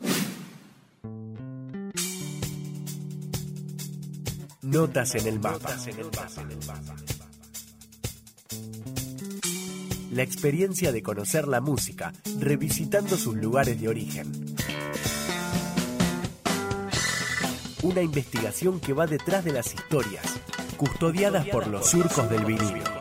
Notas 4.61 5.15
en 5.15 5.27
el 5.27 5.40
mapa. 5.40 5.74
La 10.11 10.23
experiencia 10.23 10.93
de 10.93 11.03
conocer 11.03 11.49
la 11.49 11.62
música, 11.62 12.12
revisitando 12.39 13.16
sus 13.16 13.36
lugares 13.36 13.81
de 13.81 13.89
origen. 13.89 14.52
Una 17.83 18.01
investigación 18.01 18.79
que 18.79 18.93
va 18.93 19.09
detrás 19.09 19.45
de 19.45 19.53
las 19.53 19.75
historias, 19.75 20.23
custodiadas 20.77 21.49
por 21.49 21.67
los 21.67 21.85
surcos 21.85 22.31
del 22.31 22.45
vinilo. 22.45 22.91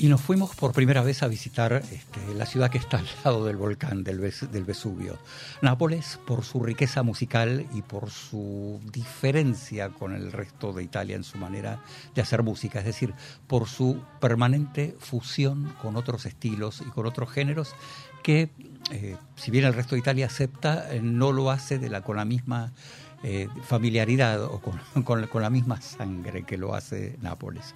Y 0.00 0.08
nos 0.08 0.20
fuimos 0.20 0.54
por 0.56 0.72
primera 0.72 1.02
vez 1.02 1.22
a 1.22 1.28
visitar 1.28 1.72
este, 1.74 2.34
la 2.34 2.46
ciudad 2.46 2.70
que 2.70 2.78
está 2.78 2.98
al 3.00 3.06
lado 3.24 3.44
del 3.44 3.56
volcán 3.56 4.02
del, 4.02 4.18
Ves- 4.18 4.50
del 4.50 4.64
Vesubio. 4.64 5.18
Nápoles, 5.62 6.18
por 6.26 6.44
su 6.44 6.62
riqueza 6.62 7.02
musical 7.02 7.66
y 7.74 7.82
por 7.82 8.10
su 8.10 8.80
diferencia 8.92 9.90
con 9.90 10.14
el 10.14 10.32
resto 10.32 10.72
de 10.72 10.82
Italia 10.82 11.16
en 11.16 11.24
su 11.24 11.38
manera 11.38 11.80
de 12.14 12.22
hacer 12.22 12.42
música, 12.42 12.78
es 12.80 12.86
decir, 12.86 13.12
por 13.46 13.68
su 13.68 14.00
permanente 14.20 14.96
fusión 14.98 15.74
con 15.82 15.96
otros 15.96 16.26
estilos 16.26 16.80
y 16.80 16.90
con 16.90 17.06
otros 17.06 17.30
géneros 17.30 17.74
que, 18.22 18.50
eh, 18.90 19.16
si 19.36 19.50
bien 19.50 19.64
el 19.64 19.74
resto 19.74 19.94
de 19.94 20.00
Italia 20.00 20.26
acepta, 20.26 20.92
eh, 20.94 21.00
no 21.02 21.32
lo 21.32 21.50
hace 21.50 21.78
de 21.78 21.88
la, 21.88 22.02
con 22.02 22.16
la 22.16 22.24
misma 22.24 22.72
eh, 23.22 23.48
familiaridad 23.62 24.42
o 24.44 24.60
con, 25.04 25.42
la 25.42 25.50
misma 25.50 25.80
sangre 25.80 26.44
que 26.44 26.56
lo 26.56 26.74
hace 26.74 27.18
Nápoles. 27.20 27.74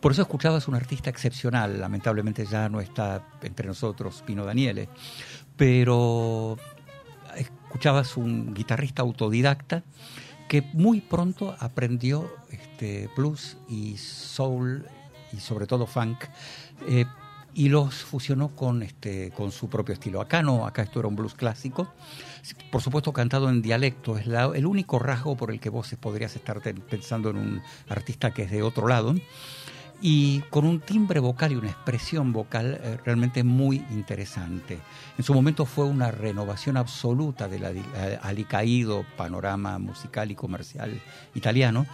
Por 0.00 0.12
eso 0.12 0.22
escuchabas 0.22 0.68
un 0.68 0.74
artista 0.74 1.10
excepcional, 1.10 1.80
lamentablemente 1.80 2.46
ya 2.46 2.68
no 2.68 2.80
está 2.80 3.26
entre 3.42 3.66
nosotros 3.66 4.22
Pino 4.24 4.44
Daniele, 4.44 4.88
pero 5.56 6.56
escuchabas 7.36 8.16
un 8.16 8.54
guitarrista 8.54 9.02
autodidacta 9.02 9.82
que 10.48 10.62
muy 10.74 11.00
pronto 11.00 11.56
aprendió 11.58 12.30
este, 12.50 13.08
blues 13.16 13.56
y 13.68 13.96
soul 13.96 14.86
y 15.32 15.40
sobre 15.40 15.66
todo 15.66 15.86
funk 15.86 16.24
eh, 16.86 17.06
y 17.54 17.68
los 17.68 17.94
fusionó 17.94 18.48
con, 18.48 18.82
este, 18.82 19.30
con 19.30 19.52
su 19.52 19.68
propio 19.68 19.92
estilo. 19.94 20.20
Acá 20.20 20.42
no, 20.42 20.66
acá 20.66 20.82
esto 20.82 20.98
era 20.98 21.08
un 21.08 21.16
blues 21.16 21.34
clásico, 21.34 21.92
por 22.70 22.82
supuesto 22.82 23.12
cantado 23.12 23.48
en 23.48 23.62
dialecto, 23.62 24.18
es 24.18 24.26
la- 24.26 24.50
el 24.54 24.66
único 24.66 24.98
rasgo 24.98 25.36
por 25.36 25.50
el 25.50 25.60
que 25.60 25.70
vos 25.70 25.94
podrías 26.00 26.34
estar 26.36 26.60
pensando 26.60 27.30
en 27.30 27.36
un 27.36 27.62
artista 27.88 28.32
que 28.32 28.42
es 28.42 28.50
de 28.50 28.62
otro 28.62 28.88
lado 28.88 29.14
y 30.02 30.40
con 30.50 30.66
un 30.66 30.80
timbre 30.80 31.20
vocal 31.20 31.52
y 31.52 31.54
una 31.56 31.70
expresión 31.70 32.32
vocal 32.32 32.78
eh, 32.82 32.98
realmente 33.04 33.44
muy 33.44 33.76
interesante. 33.92 34.80
En 35.16 35.24
su 35.24 35.32
momento 35.32 35.64
fue 35.64 35.84
una 35.86 36.10
renovación 36.10 36.76
absoluta 36.76 37.48
del 37.48 37.64
eh, 37.64 38.18
alicaído 38.20 39.06
panorama 39.16 39.78
musical 39.78 40.30
y 40.30 40.34
comercial 40.34 41.00
italiano 41.34 41.86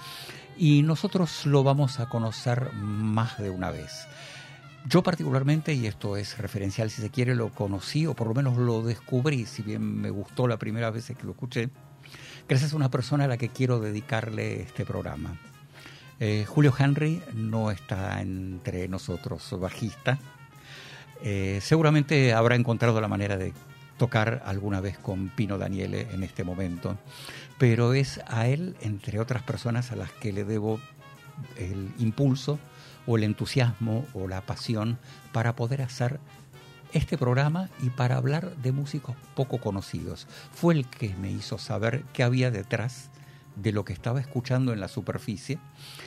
y 0.59 0.82
nosotros 0.82 1.47
lo 1.47 1.62
vamos 1.62 2.01
a 2.01 2.09
conocer 2.09 2.73
más 2.73 3.39
de 3.39 3.51
una 3.51 3.70
vez. 3.70 4.07
Yo 4.86 5.02
particularmente, 5.02 5.74
y 5.74 5.86
esto 5.86 6.16
es 6.16 6.39
referencial 6.39 6.90
si 6.90 7.02
se 7.02 7.11
quiere, 7.11 7.35
lo 7.35 7.51
conocí 7.51 8.07
o 8.07 8.15
por 8.15 8.28
lo 8.28 8.35
menos 8.35 8.57
lo 8.57 8.82
descubrí, 8.82 9.44
si 9.44 9.62
bien 9.62 10.01
me 10.01 10.11
gustó 10.11 10.48
la 10.48 10.59
primera 10.59 10.90
vez 10.90 11.07
que 11.07 11.24
lo 11.24 11.32
escuché, 11.32 11.69
gracias 12.48 12.73
a 12.73 12.77
una 12.77 12.90
persona 12.90 13.24
a 13.24 13.28
la 13.28 13.36
que 13.36 13.51
quiero 13.51 13.78
dedicarle 13.78 14.62
este 14.62 14.86
programa. 14.86 15.36
Eh, 16.19 16.44
Julio 16.47 16.74
Henry 16.77 17.23
no 17.35 17.70
está 17.70 18.20
entre 18.20 18.89
nosotros, 18.89 19.55
bajista. 19.61 20.19
Eh, 21.23 21.61
seguramente 21.62 22.32
habrá 22.32 22.57
encontrado 22.57 23.01
la 23.01 23.09
manera 23.09 23.36
de 23.36 23.52
tocar 23.98 24.43
alguna 24.47 24.81
vez 24.81 24.97
con 24.98 25.28
Pino 25.28 25.59
Daniele 25.59 26.09
en 26.12 26.23
este 26.23 26.43
momento, 26.43 26.98
pero 27.59 27.93
es 27.93 28.20
a 28.27 28.48
él, 28.48 28.77
entre 28.81 29.20
otras 29.20 29.43
personas, 29.43 29.93
a 29.93 29.97
las 29.97 30.11
que 30.12 30.32
le 30.32 30.44
debo 30.44 30.81
el 31.57 31.93
impulso 31.98 32.59
o 33.07 33.17
el 33.17 33.25
entusiasmo 33.25 34.07
o 34.15 34.29
la 34.29 34.41
pasión 34.43 34.99
para 35.33 35.57
poder 35.57 35.83
hacer 35.83 36.21
este 36.93 37.17
programa 37.17 37.71
y 37.83 37.91
para 37.91 38.17
hablar 38.17 38.57
de 38.57 38.73
músicos 38.73 39.17
poco 39.35 39.59
conocidos. 39.59 40.27
Fue 40.53 40.75
el 40.75 40.87
que 40.87 41.15
me 41.17 41.31
hizo 41.31 41.59
saber 41.59 42.05
qué 42.13 42.23
había 42.23 42.51
detrás 42.51 43.11
de 43.57 43.73
lo 43.73 43.85
que 43.85 43.93
estaba 43.93 44.21
escuchando 44.21 44.73
en 44.73 44.81
la 44.81 44.89
superficie 44.89 45.59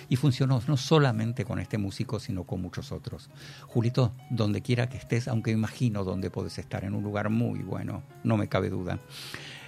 y 0.09 0.15
funcionó 0.15 0.61
no 0.67 0.77
solamente 0.77 1.45
con 1.45 1.59
este 1.59 1.77
músico, 1.77 2.19
sino 2.19 2.45
con 2.45 2.61
muchos 2.61 2.91
otros. 2.91 3.29
Julito, 3.67 4.13
donde 4.29 4.61
quiera 4.61 4.89
que 4.89 4.97
estés, 4.97 5.27
aunque 5.27 5.51
imagino 5.51 6.03
dónde 6.03 6.29
puedes 6.29 6.57
estar, 6.57 6.83
en 6.83 6.95
un 6.95 7.03
lugar 7.03 7.29
muy 7.29 7.59
bueno, 7.59 8.03
no 8.23 8.37
me 8.37 8.47
cabe 8.47 8.69
duda. 8.69 8.99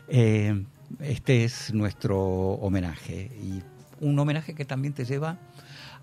Eh, 0.08 0.66
este 1.00 1.44
es 1.44 1.74
nuestro 1.74 2.20
homenaje 2.20 3.32
y 3.42 3.62
un 4.00 4.18
homenaje 4.20 4.54
que 4.54 4.66
también 4.66 4.94
te 4.94 5.06
lleva 5.06 5.38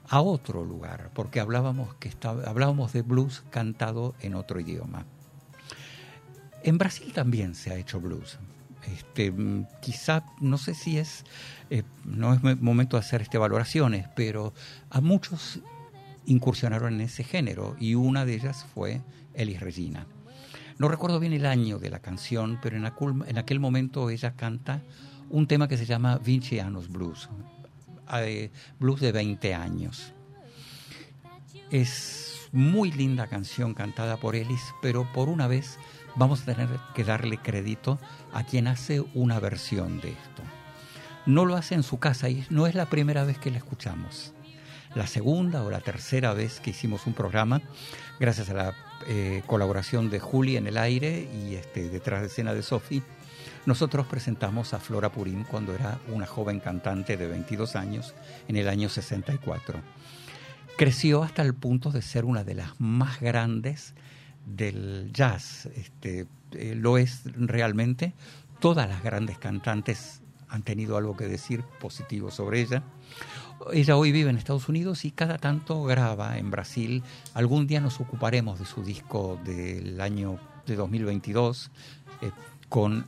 a 0.09 0.21
otro 0.21 0.65
lugar, 0.65 1.11
porque 1.15 1.41
hablábamos, 1.41 1.95
que 1.95 2.09
estaba, 2.09 2.43
hablábamos 2.45 2.93
de 2.93 3.03
blues 3.03 3.43
cantado 3.51 4.15
en 4.21 4.35
otro 4.35 4.61
idioma. 4.61 5.05
En 6.63 6.79
Brasil 6.79 7.13
también 7.13 7.55
se 7.55 7.71
ha 7.73 7.77
hecho 7.77 8.01
blues. 8.01 8.39
Este, 8.87 9.31
mm, 9.31 9.67
quizá, 9.81 10.25
no 10.41 10.59
sé 10.59 10.75
si 10.75 10.99
es, 10.99 11.25
eh, 11.71 11.83
no 12.05 12.35
es 12.35 12.43
me- 12.43 12.57
momento 12.57 12.97
de 12.97 13.01
hacer 13.01 13.23
este, 13.23 13.39
valoraciones, 13.39 14.09
pero 14.17 14.53
a 14.91 15.01
muchos 15.01 15.61
incursionaron 16.27 16.95
en 16.95 17.01
ese 17.03 17.25
género 17.25 17.77
y 17.81 17.95
una 17.95 18.25
de 18.25 18.35
ellas 18.35 18.65
fue 18.75 19.01
Elis 19.35 19.61
Regina. 19.61 20.07
No 20.79 20.89
recuerdo 20.89 21.21
bien 21.21 21.33
el 21.33 21.47
año 21.47 21.79
de 21.79 21.91
la 21.91 22.01
canción, 22.01 22.59
pero 22.63 22.77
en 22.77 22.85
aquel, 22.87 23.23
en 23.27 23.39
aquel 23.39 23.61
momento 23.61 24.11
ella 24.11 24.33
canta 24.35 24.83
un 25.31 25.47
tema 25.47 25.69
que 25.69 25.77
se 25.79 25.87
llama 25.87 26.19
Vincianos 26.19 26.89
Blues, 26.89 27.29
eh, 28.15 28.51
blues 28.79 29.01
de 29.01 29.13
20 29.13 29.55
años. 29.55 30.13
Es 31.71 32.49
muy 32.53 32.93
linda 32.93 33.27
canción 33.27 33.75
cantada 33.75 34.19
por 34.19 34.37
Ellis, 34.37 34.75
pero 34.83 35.11
por 35.13 35.29
una 35.29 35.47
vez 35.47 35.79
vamos 36.15 36.43
a 36.43 36.55
tener 36.55 36.69
que 36.95 37.05
darle 37.05 37.39
crédito 37.39 37.99
a 38.33 38.45
quien 38.45 38.67
hace 38.67 39.01
una 39.15 39.41
versión 39.41 40.01
de 40.01 40.11
esto. 40.11 40.43
No 41.25 41.45
lo 41.45 41.57
hace 41.57 41.75
en 41.75 41.83
su 41.83 41.99
casa 41.99 42.29
y 42.29 42.45
no 42.51 42.67
es 42.67 42.75
la 42.75 42.87
primera 42.87 43.25
vez 43.25 43.39
que 43.39 43.51
la 43.51 43.59
escuchamos. 43.59 44.35
La 44.95 45.07
segunda 45.07 45.63
o 45.63 45.71
la 45.71 45.81
tercera 45.81 46.35
vez 46.35 46.61
que 46.61 46.71
hicimos 46.71 47.07
un 47.07 47.15
programa, 47.15 47.63
gracias 48.21 48.51
a 48.51 48.55
la 48.55 48.75
eh, 49.07 49.43
colaboración 49.47 50.11
de 50.11 50.21
Juli 50.21 50.57
en 50.57 50.67
el 50.67 50.77
aire 50.77 51.29
y 51.33 51.55
este, 51.55 51.89
detrás 51.89 52.21
de 52.21 52.27
escena 52.27 52.53
de 52.53 52.63
Sofi, 52.63 53.03
nosotros 53.65 54.07
presentamos 54.07 54.75
a 54.75 54.81
Flora 54.81 55.13
Purín 55.13 55.45
cuando 55.45 55.73
era 55.75 55.99
una 56.09 56.27
joven 56.27 56.59
cantante 56.59 57.17
de 57.17 57.29
22 57.29 57.77
años 57.77 58.15
en 58.49 58.57
el 58.57 58.69
año 58.69 58.89
64. 58.89 59.81
Creció 60.77 61.23
hasta 61.23 61.43
el 61.43 61.55
punto 61.55 61.93
de 61.93 62.03
ser 62.03 62.25
una 62.25 62.43
de 62.43 62.55
las 62.55 62.81
más 62.81 63.21
grandes 63.21 63.95
del 64.47 65.11
jazz. 65.13 65.67
Este, 65.77 66.27
eh, 66.53 66.75
lo 66.75 66.99
es 66.99 67.23
realmente. 67.37 68.15
Todas 68.59 68.89
las 68.89 69.03
grandes 69.05 69.39
cantantes 69.39 70.23
han 70.49 70.63
tenido 70.63 70.97
algo 70.97 71.17
que 71.17 71.29
decir 71.29 71.63
positivo 71.81 72.31
sobre 72.31 72.63
ella. 72.63 72.83
Ella 73.73 73.97
hoy 73.97 74.11
vive 74.11 74.31
en 74.31 74.39
Estados 74.39 74.69
Unidos 74.69 75.05
y 75.05 75.13
cada 75.13 75.39
tanto 75.39 75.85
graba 75.85 76.37
en 76.37 76.51
Brasil. 76.51 77.05
Algún 77.33 77.69
día 77.69 77.81
nos 77.81 78.01
ocuparemos 78.01 78.59
de 78.59 78.65
su 78.65 78.83
disco 78.83 79.39
del 79.45 80.01
año 80.01 80.41
de 80.67 80.75
2022 80.75 81.71
eh, 82.23 82.31
con 82.69 83.07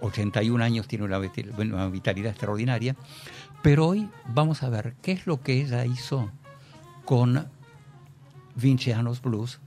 81 0.00 0.62
años, 0.62 0.86
tiene 0.88 1.04
una, 1.04 1.18
vit- 1.18 1.52
una 1.58 1.88
vitalidad 1.88 2.30
extraordinaria. 2.30 2.96
Pero 3.62 3.86
hoy 3.88 4.08
vamos 4.28 4.62
a 4.62 4.68
ver 4.70 4.94
qué 5.02 5.12
es 5.12 5.26
lo 5.26 5.40
que 5.42 5.60
ella 5.60 5.84
hizo 5.84 6.30
con 7.04 7.48
Vincianos 8.54 9.22
Blues, 9.22 9.60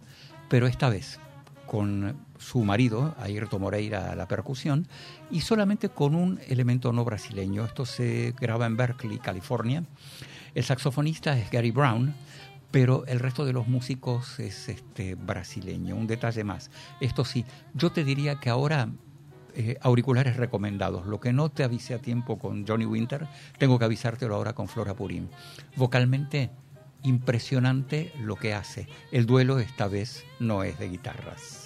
pero 0.50 0.68
esta 0.68 0.90
vez 0.90 1.20
con 1.66 2.16
su 2.38 2.64
marido, 2.64 3.16
Ayrton 3.20 3.62
Moreira, 3.62 4.12
a 4.12 4.16
la 4.16 4.28
percusión, 4.28 4.88
y 5.32 5.42
solamente 5.42 5.90
con 5.90 6.14
un 6.14 6.40
elemento 6.48 6.92
no 6.92 7.04
brasileño. 7.06 7.66
Esto 7.66 7.86
se 7.86 8.34
graba 8.40 8.66
en 8.66 8.78
Berkeley, 8.78 9.18
California. 9.18 9.84
El 10.54 10.64
saxofonista 10.64 11.38
es 11.38 11.50
Gary 11.50 11.72
Brown, 11.72 12.14
pero 12.70 13.06
el 13.08 13.20
resto 13.20 13.46
de 13.46 13.54
los 13.54 13.68
músicos 13.68 14.40
es 14.40 14.68
este 14.70 15.16
brasileño. 15.16 15.96
Un 15.96 16.06
detalle 16.06 16.44
más. 16.44 16.70
Esto 17.00 17.24
sí, 17.26 17.46
yo 17.74 17.92
te 17.92 18.04
diría 18.04 18.40
que 18.40 18.50
ahora 18.50 18.90
eh, 19.56 19.78
auriculares 19.82 20.38
recomendados. 20.38 21.06
Lo 21.06 21.20
que 21.20 21.34
no 21.34 21.50
te 21.50 21.64
avisé 21.64 21.94
a 21.94 22.00
tiempo 22.00 22.40
con 22.40 22.66
Johnny 22.68 22.86
Winter, 22.86 23.28
tengo 23.58 23.80
que 23.80 23.86
avisártelo 23.86 24.36
ahora 24.36 24.54
con 24.54 24.68
Flora 24.68 24.94
Purim. 24.94 25.28
Vocalmente, 25.76 26.50
impresionante 27.04 28.12
lo 28.20 28.36
que 28.36 28.54
hace. 28.54 28.88
El 29.12 29.26
duelo 29.26 29.60
esta 29.60 29.88
vez 29.88 30.26
no 30.40 30.64
es 30.64 30.80
de 30.80 30.90
guitarras. 30.90 31.63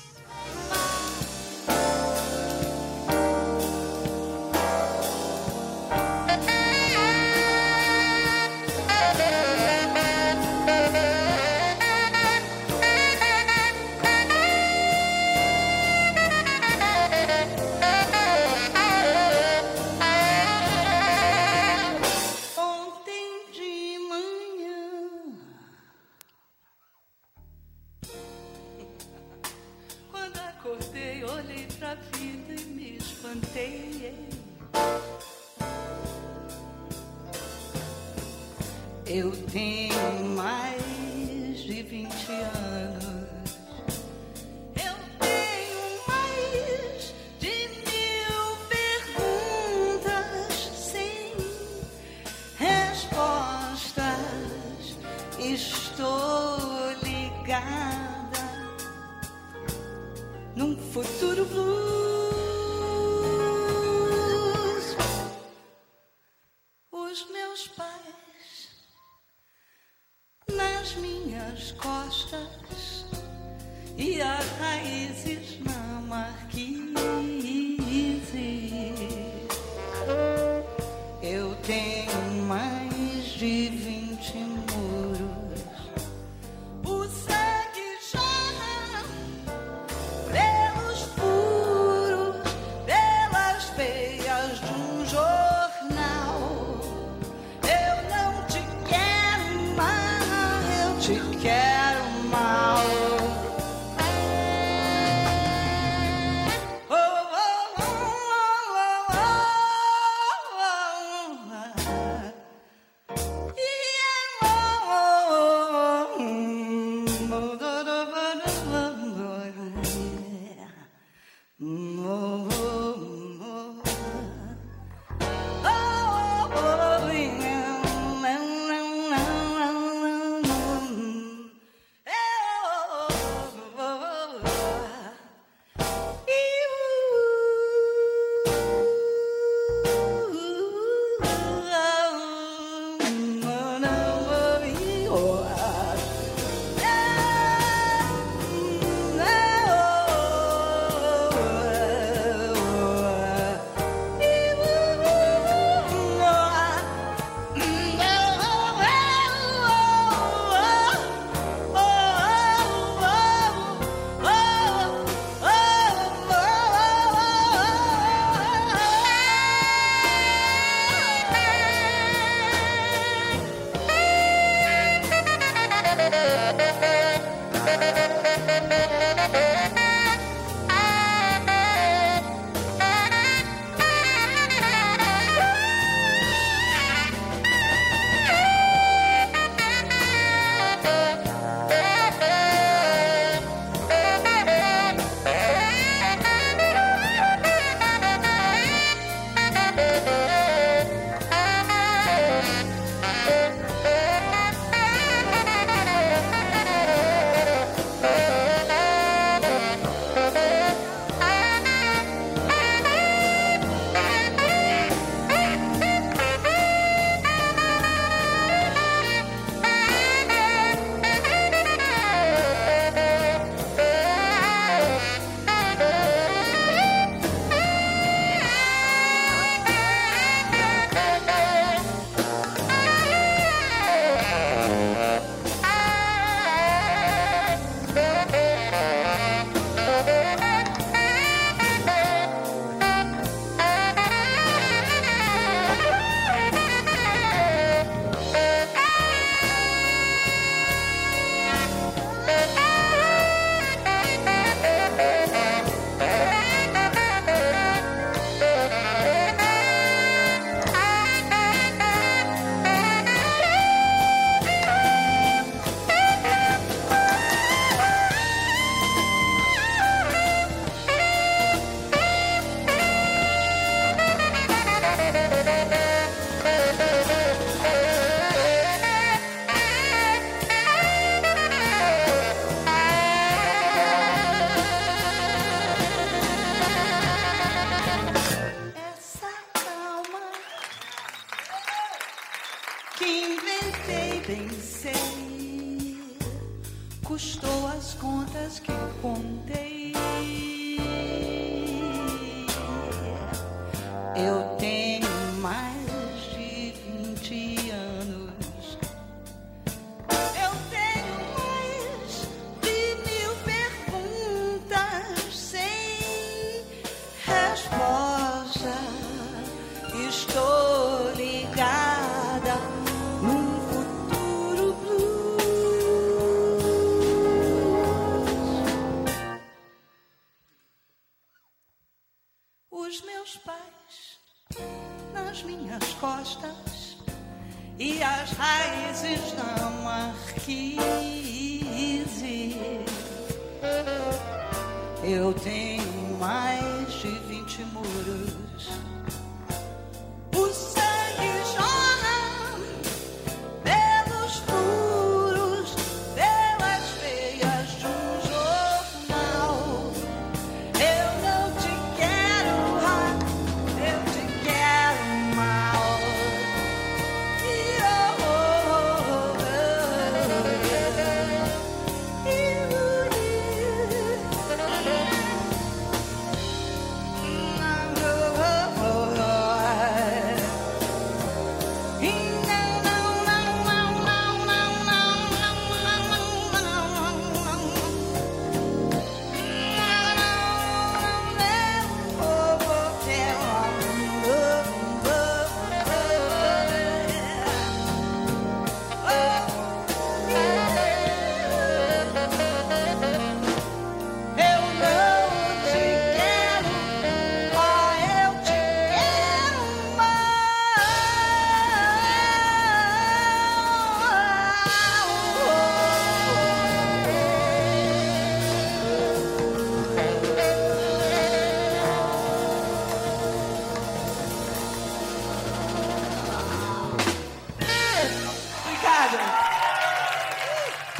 I'm 84.39 84.69
a 84.69 84.77
muro. 84.77 85.46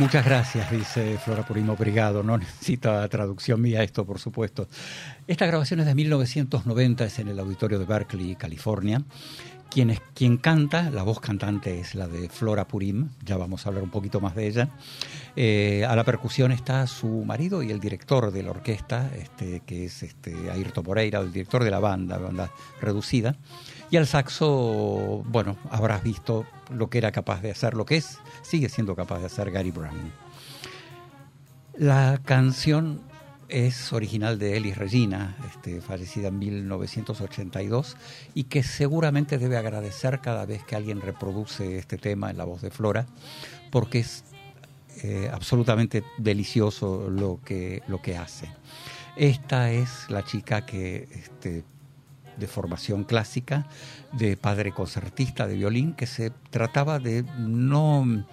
Muchas 0.08 0.24
gracias, 0.24 0.72
dice 0.72 1.18
Flora 1.18 1.46
Purim, 1.46 1.70
obrigado. 1.70 2.24
No 2.24 2.38
necesita 2.38 3.06
traducción 3.10 3.62
mía 3.62 3.84
esto, 3.84 4.06
por 4.06 4.20
supuesto. 4.20 4.70
Esta 5.28 5.46
grabación 5.46 5.82
es 5.82 5.86
de 5.86 5.96
1990, 5.96 7.04
es 7.04 7.20
en 7.20 7.28
el 7.28 7.38
auditorio 7.38 7.78
de 7.78 7.84
Berkeley, 7.84 8.38
California. 8.38 9.02
Quien, 9.70 9.90
es, 9.90 10.00
quien 10.14 10.38
canta, 10.38 10.92
la 10.92 11.04
voz 11.04 11.20
cantante 11.20 11.82
es 11.82 11.94
la 11.94 12.08
de 12.08 12.30
Flora 12.30 12.70
Purim, 12.70 13.10
ya 13.26 13.36
vamos 13.36 13.66
a 13.66 13.70
hablar 13.70 13.84
un 13.84 13.90
poquito 13.90 14.22
más 14.22 14.34
de 14.34 14.48
ella. 14.48 14.70
Eh, 15.40 15.86
a 15.88 15.96
la 15.96 16.04
percusión 16.04 16.52
está 16.52 16.88
su 16.88 17.24
marido 17.24 17.62
y 17.62 17.70
el 17.70 17.80
director 17.80 18.32
de 18.32 18.42
la 18.42 18.50
orquesta, 18.50 19.12
este, 19.16 19.60
que 19.68 19.86
es 19.86 20.02
este, 20.02 20.50
Ayrton 20.50 20.84
Moreira, 20.84 21.20
el 21.20 21.32
director 21.32 21.64
de 21.64 21.70
la 21.70 21.78
banda, 21.78 22.18
banda 22.18 22.52
reducida. 22.82 23.36
Y 23.92 23.98
al 23.98 24.08
saxo, 24.08 25.24
bueno, 25.28 25.56
habrás 25.70 26.02
visto 26.02 26.48
lo 26.74 26.90
que 26.90 26.98
era 26.98 27.12
capaz 27.12 27.44
de 27.44 27.52
hacer, 27.52 27.76
lo 27.76 27.86
que 27.86 27.98
es, 27.98 28.18
sigue 28.42 28.68
siendo 28.68 28.96
capaz 28.96 29.20
de 29.20 29.28
hacer 29.28 29.52
Gary 29.52 29.70
Brown. 29.70 30.12
La 31.78 32.20
canción 32.26 33.02
es 33.48 33.94
original 33.94 34.40
de 34.40 34.58
Elis 34.58 34.76
Regina, 34.76 35.38
este, 35.52 35.82
fallecida 35.82 36.30
en 36.30 36.40
1982, 36.40 37.96
y 38.34 38.46
que 38.46 38.64
seguramente 38.64 39.38
debe 39.38 39.58
agradecer 39.58 40.20
cada 40.20 40.48
vez 40.48 40.64
que 40.64 40.76
alguien 40.76 41.00
reproduce 41.00 41.78
este 41.78 42.00
tema 42.00 42.32
en 42.32 42.38
la 42.38 42.44
voz 42.44 42.64
de 42.64 42.72
Flora, 42.72 43.06
porque 43.70 44.00
es 44.00 44.24
eh, 45.04 45.30
absolutamente 45.32 46.04
delicioso 46.18 47.10
lo 47.10 47.40
que, 47.44 47.84
lo 47.88 48.02
que 48.02 48.18
hace. 48.18 48.50
Esta 49.16 49.72
es 49.72 50.10
la 50.10 50.24
chica 50.24 50.66
que 50.66 51.08
este, 51.12 51.64
de 52.38 52.48
formación 52.48 53.04
clásica, 53.04 53.68
de 54.14 54.38
padre 54.38 54.72
concertista 54.72 55.48
de 55.48 55.56
violín, 55.56 55.94
que 55.94 56.08
se 56.08 56.32
trataba 56.52 57.00
de 57.00 57.24
no 57.40 58.26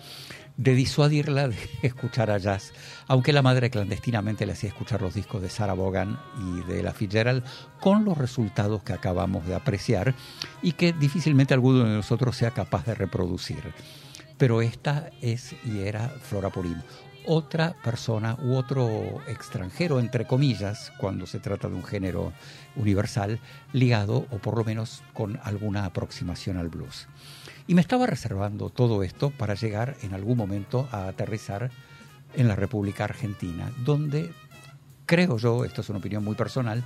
de 0.56 0.74
disuadirla 0.74 1.48
de 1.48 1.56
escuchar 1.82 2.30
a 2.30 2.38
jazz, 2.38 2.72
aunque 3.08 3.32
la 3.32 3.42
madre 3.42 3.70
clandestinamente 3.70 4.46
le 4.46 4.52
hacía 4.52 4.68
escuchar 4.68 5.02
los 5.02 5.14
discos 5.14 5.42
de 5.42 5.48
Sarah 5.48 5.74
Vaughan 5.74 6.18
y 6.38 6.72
de 6.72 6.82
la 6.82 6.92
Fitzgerald 6.92 7.42
con 7.80 8.04
los 8.04 8.16
resultados 8.16 8.82
que 8.82 8.92
acabamos 8.92 9.46
de 9.46 9.54
apreciar 9.54 10.14
y 10.62 10.72
que 10.72 10.92
difícilmente 10.92 11.54
alguno 11.54 11.84
de 11.84 11.96
nosotros 11.96 12.36
sea 12.36 12.52
capaz 12.52 12.86
de 12.86 12.94
reproducir. 12.94 13.74
Pero 14.38 14.62
esta 14.62 15.10
es 15.20 15.54
y 15.64 15.80
era 15.80 16.08
Flora 16.08 16.50
Purim, 16.50 16.80
otra 17.26 17.74
persona 17.82 18.36
u 18.42 18.54
otro 18.54 19.22
extranjero, 19.28 19.98
entre 19.98 20.26
comillas, 20.26 20.92
cuando 20.98 21.26
se 21.26 21.40
trata 21.40 21.68
de 21.68 21.74
un 21.74 21.84
género 21.84 22.32
universal, 22.76 23.40
ligado 23.72 24.26
o 24.30 24.38
por 24.38 24.58
lo 24.58 24.64
menos 24.64 25.02
con 25.12 25.38
alguna 25.42 25.86
aproximación 25.86 26.56
al 26.56 26.68
blues. 26.68 27.08
Y 27.66 27.74
me 27.74 27.80
estaba 27.80 28.06
reservando 28.06 28.68
todo 28.68 29.02
esto 29.02 29.30
para 29.30 29.54
llegar 29.54 29.96
en 30.02 30.14
algún 30.14 30.36
momento 30.36 30.88
a 30.92 31.08
aterrizar 31.08 31.70
en 32.34 32.48
la 32.48 32.56
República 32.56 33.04
Argentina, 33.04 33.72
donde 33.84 34.32
creo 35.06 35.38
yo, 35.38 35.64
esto 35.64 35.80
es 35.80 35.88
una 35.88 35.98
opinión 35.98 36.24
muy 36.24 36.34
personal, 36.34 36.84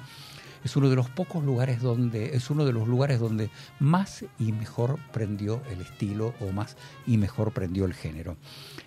es 0.64 0.76
uno 0.76 0.88
de 0.88 0.96
los 0.96 1.08
pocos 1.08 1.44
lugares 1.44 1.80
donde, 1.80 2.36
es 2.36 2.50
uno 2.50 2.64
de 2.64 2.72
los 2.72 2.88
lugares 2.88 3.20
donde 3.20 3.50
más 3.78 4.24
y 4.38 4.52
mejor 4.52 4.98
prendió 5.12 5.62
el 5.70 5.80
estilo 5.80 6.34
o 6.40 6.52
más 6.52 6.76
y 7.06 7.16
mejor 7.16 7.52
prendió 7.52 7.84
el 7.84 7.94
género. 7.94 8.36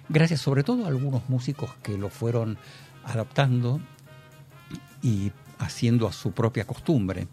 Gracias 0.09 0.41
sobre 0.41 0.63
todo 0.63 0.85
a 0.85 0.87
algunos 0.87 1.29
músicos 1.29 1.71
que 1.83 1.97
lo 1.97 2.09
fueron 2.09 2.57
adaptando 3.03 3.79
y 5.01 5.31
haciendo 5.59 6.07
a 6.07 6.13
su 6.13 6.31
propia 6.31 6.65
costumbre. 6.65 7.27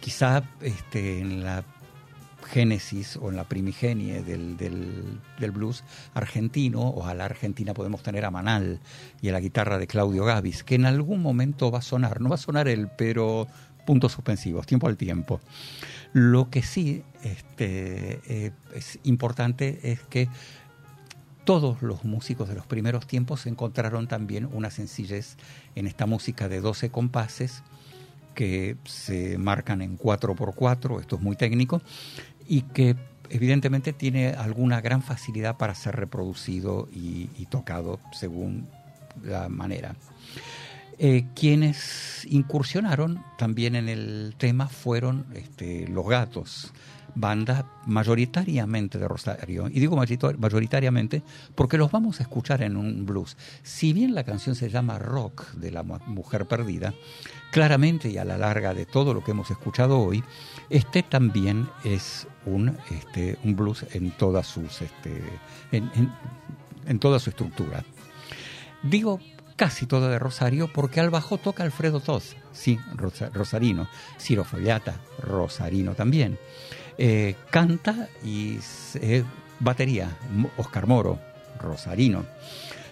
Quizá 0.00 0.42
este, 0.60 1.20
en 1.20 1.44
la 1.44 1.64
génesis 2.46 3.16
o 3.20 3.30
en 3.30 3.36
la 3.36 3.44
primigenie 3.44 4.22
del, 4.22 4.56
del, 4.56 5.50
blues 5.50 5.84
argentino, 6.14 6.80
o 6.80 7.06
a 7.06 7.14
la 7.14 7.24
Argentina 7.24 7.74
podemos 7.74 8.02
tener 8.02 8.24
a 8.24 8.30
Manal 8.30 8.80
y 9.20 9.28
a 9.28 9.32
la 9.32 9.40
guitarra 9.40 9.78
de 9.78 9.86
Claudio 9.86 10.24
Gavis, 10.24 10.62
que 10.62 10.76
en 10.76 10.86
algún 10.86 11.22
momento 11.22 11.70
va 11.70 11.80
a 11.80 11.82
sonar, 11.82 12.20
no 12.20 12.28
va 12.28 12.36
a 12.36 12.38
sonar 12.38 12.68
él, 12.68 12.88
pero 12.96 13.46
puntos 13.86 14.12
suspensivos, 14.12 14.66
tiempo 14.66 14.88
al 14.88 14.98
tiempo. 14.98 15.40
Lo 16.12 16.50
que 16.50 16.62
sí 16.62 17.02
este, 17.22 18.20
eh, 18.26 18.52
es 18.74 18.98
importante 19.04 19.92
es 19.92 20.00
que 20.00 20.28
todos 21.44 21.80
los 21.80 22.04
músicos 22.04 22.48
de 22.48 22.56
los 22.56 22.66
primeros 22.66 23.06
tiempos 23.06 23.46
encontraron 23.46 24.08
también 24.08 24.48
una 24.52 24.70
sencillez 24.70 25.36
en 25.76 25.86
esta 25.86 26.04
música 26.04 26.48
de 26.48 26.60
12 26.60 26.90
compases 26.90 27.62
que 28.34 28.76
se 28.84 29.38
marcan 29.38 29.80
en 29.80 29.96
4x4, 29.96 31.00
esto 31.00 31.16
es 31.16 31.22
muy 31.22 31.36
técnico, 31.36 31.80
y 32.46 32.62
que 32.62 32.96
evidentemente 33.30 33.92
tiene 33.92 34.30
alguna 34.30 34.80
gran 34.80 35.02
facilidad 35.02 35.56
para 35.56 35.74
ser 35.74 35.96
reproducido 35.96 36.88
y, 36.92 37.30
y 37.38 37.46
tocado 37.46 38.00
según 38.12 38.68
la 39.22 39.48
manera. 39.48 39.94
Eh, 40.98 41.26
quienes 41.34 42.26
incursionaron 42.30 43.22
también 43.36 43.76
en 43.76 43.88
el 43.90 44.34
tema 44.38 44.66
fueron 44.66 45.26
este, 45.34 45.86
Los 45.88 46.08
Gatos, 46.08 46.72
banda 47.14 47.66
mayoritariamente 47.86 48.98
de 48.98 49.06
Rosario. 49.06 49.68
Y 49.68 49.78
digo 49.80 49.94
mayoritariamente 50.38 51.22
porque 51.54 51.76
los 51.76 51.90
vamos 51.90 52.20
a 52.20 52.22
escuchar 52.22 52.62
en 52.62 52.78
un 52.78 53.04
blues. 53.04 53.36
Si 53.62 53.92
bien 53.92 54.14
la 54.14 54.24
canción 54.24 54.54
se 54.54 54.70
llama 54.70 54.98
Rock 54.98 55.50
de 55.52 55.70
la 55.70 55.82
mu- 55.82 55.98
Mujer 56.06 56.46
Perdida, 56.46 56.94
claramente 57.52 58.08
y 58.10 58.16
a 58.16 58.24
la 58.24 58.38
larga 58.38 58.72
de 58.72 58.86
todo 58.86 59.12
lo 59.12 59.22
que 59.22 59.32
hemos 59.32 59.50
escuchado 59.50 59.98
hoy, 60.00 60.24
este 60.70 61.02
también 61.02 61.68
es 61.84 62.26
un, 62.46 62.74
este, 62.90 63.38
blues 63.44 63.84
en 63.92 64.12
todas 64.12 64.46
sus 64.46 64.80
este, 64.80 65.22
en- 65.72 65.90
en 66.86 66.98
toda 66.98 67.18
su 67.18 67.28
estructura. 67.30 67.84
Digo 68.82 69.20
casi 69.56 69.86
toda 69.86 70.08
de 70.10 70.18
Rosario 70.18 70.70
porque 70.72 71.00
al 71.00 71.10
bajo 71.10 71.38
toca 71.38 71.62
Alfredo 71.64 72.00
Todd, 72.00 72.22
sí, 72.52 72.78
rosa- 72.94 73.30
rosarino. 73.32 73.88
Ciro 74.18 74.44
Fogliata, 74.44 75.00
rosarino 75.22 75.94
también. 75.94 76.38
Eh, 76.98 77.34
canta 77.50 78.08
y 78.24 78.58
eh, 78.94 79.24
batería, 79.60 80.16
Oscar 80.56 80.86
Moro, 80.86 81.18
rosarino. 81.60 82.24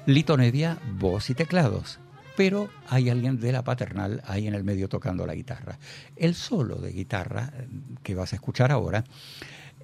Lito 0.06 0.36
Nevia, 0.36 0.78
voz 0.98 1.30
y 1.30 1.34
teclados. 1.34 1.98
Pero 2.36 2.68
hay 2.88 3.10
alguien 3.10 3.38
de 3.38 3.52
la 3.52 3.62
paternal 3.62 4.20
ahí 4.26 4.48
en 4.48 4.54
el 4.54 4.64
medio 4.64 4.88
tocando 4.88 5.24
la 5.24 5.34
guitarra. 5.36 5.78
El 6.16 6.34
solo 6.34 6.76
de 6.76 6.90
guitarra 6.90 7.52
eh, 7.54 7.68
que 8.02 8.14
vas 8.16 8.32
a 8.32 8.36
escuchar 8.36 8.72
ahora 8.72 9.04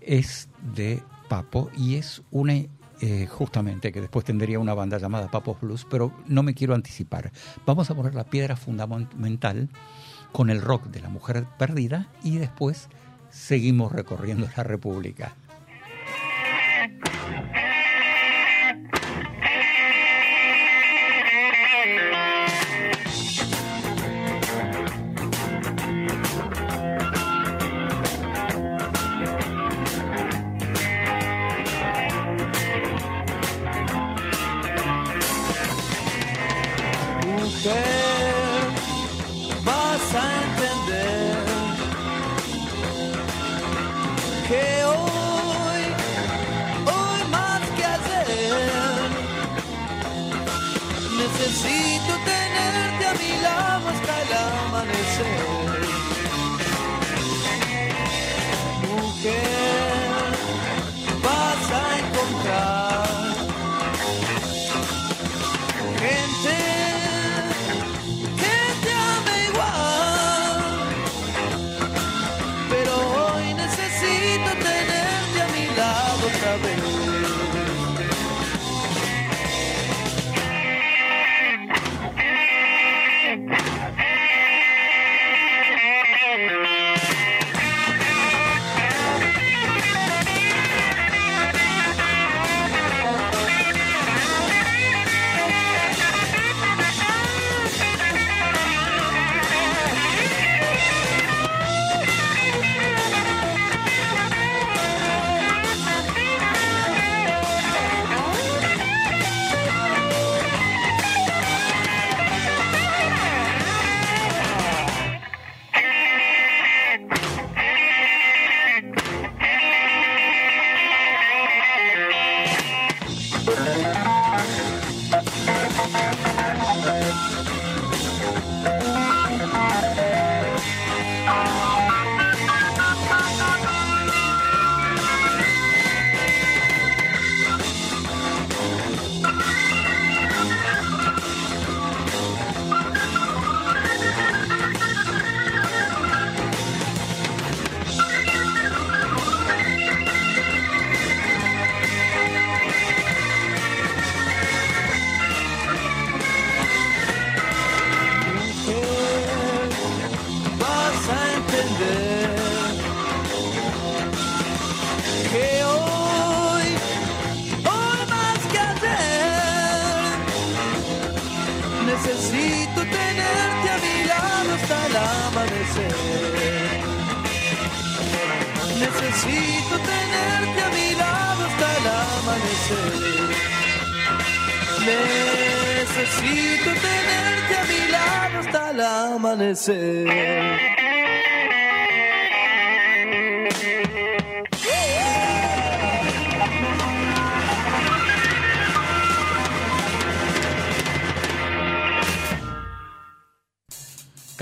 es 0.00 0.48
de 0.74 1.02
Papo 1.28 1.70
y 1.76 1.94
es 1.94 2.22
una 2.32 2.54
eh, 3.00 3.26
justamente 3.26 3.92
que 3.92 4.00
después 4.00 4.24
tendría 4.24 4.58
una 4.58 4.74
banda 4.74 4.98
llamada 4.98 5.30
Papos 5.30 5.60
Blues, 5.60 5.86
pero 5.88 6.12
no 6.26 6.42
me 6.42 6.54
quiero 6.54 6.74
anticipar. 6.74 7.32
Vamos 7.64 7.90
a 7.90 7.94
poner 7.94 8.14
la 8.14 8.24
piedra 8.24 8.56
fundamental 8.56 9.68
con 10.32 10.50
el 10.50 10.60
rock 10.60 10.86
de 10.86 11.00
la 11.00 11.08
mujer 11.08 11.46
perdida 11.58 12.08
y 12.22 12.36
después 12.36 12.88
seguimos 13.30 13.92
recorriendo 13.92 14.48
la 14.56 14.62
República. 14.62 15.34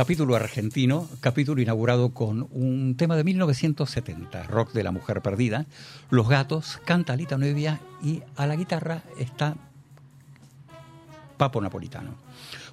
Capítulo 0.08 0.36
argentino, 0.36 1.06
capítulo 1.20 1.60
inaugurado 1.60 2.14
con 2.14 2.48
un 2.50 2.96
tema 2.96 3.14
de 3.14 3.24
1970, 3.24 4.44
rock 4.44 4.72
de 4.72 4.82
la 4.82 4.90
mujer 4.90 5.20
perdida. 5.20 5.66
Los 6.08 6.30
gatos, 6.30 6.80
canta 6.86 7.14
Lita 7.14 7.36
Nevia 7.36 7.78
y 8.02 8.22
a 8.34 8.46
la 8.46 8.56
guitarra 8.56 9.02
está 9.18 9.54
Papo 11.36 11.60
Napolitano. 11.60 12.14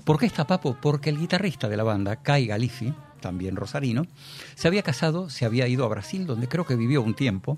¿Por 0.05 0.17
qué 0.17 0.27
está 0.27 0.47
Papo? 0.47 0.77
Porque 0.81 1.09
el 1.09 1.19
guitarrista 1.19 1.67
de 1.67 1.75
la 1.75 1.83
banda, 1.83 2.15
Kai 2.15 2.47
Galifi, 2.47 2.93
también 3.25 3.55
rosarino, 3.55 4.05
se 4.53 4.67
había 4.67 4.83
casado, 4.83 5.31
se 5.31 5.45
había 5.45 5.67
ido 5.67 5.83
a 5.83 5.87
Brasil, 5.87 6.27
donde 6.27 6.47
creo 6.47 6.63
que 6.63 6.75
vivió 6.75 7.01
un 7.01 7.15
tiempo, 7.15 7.57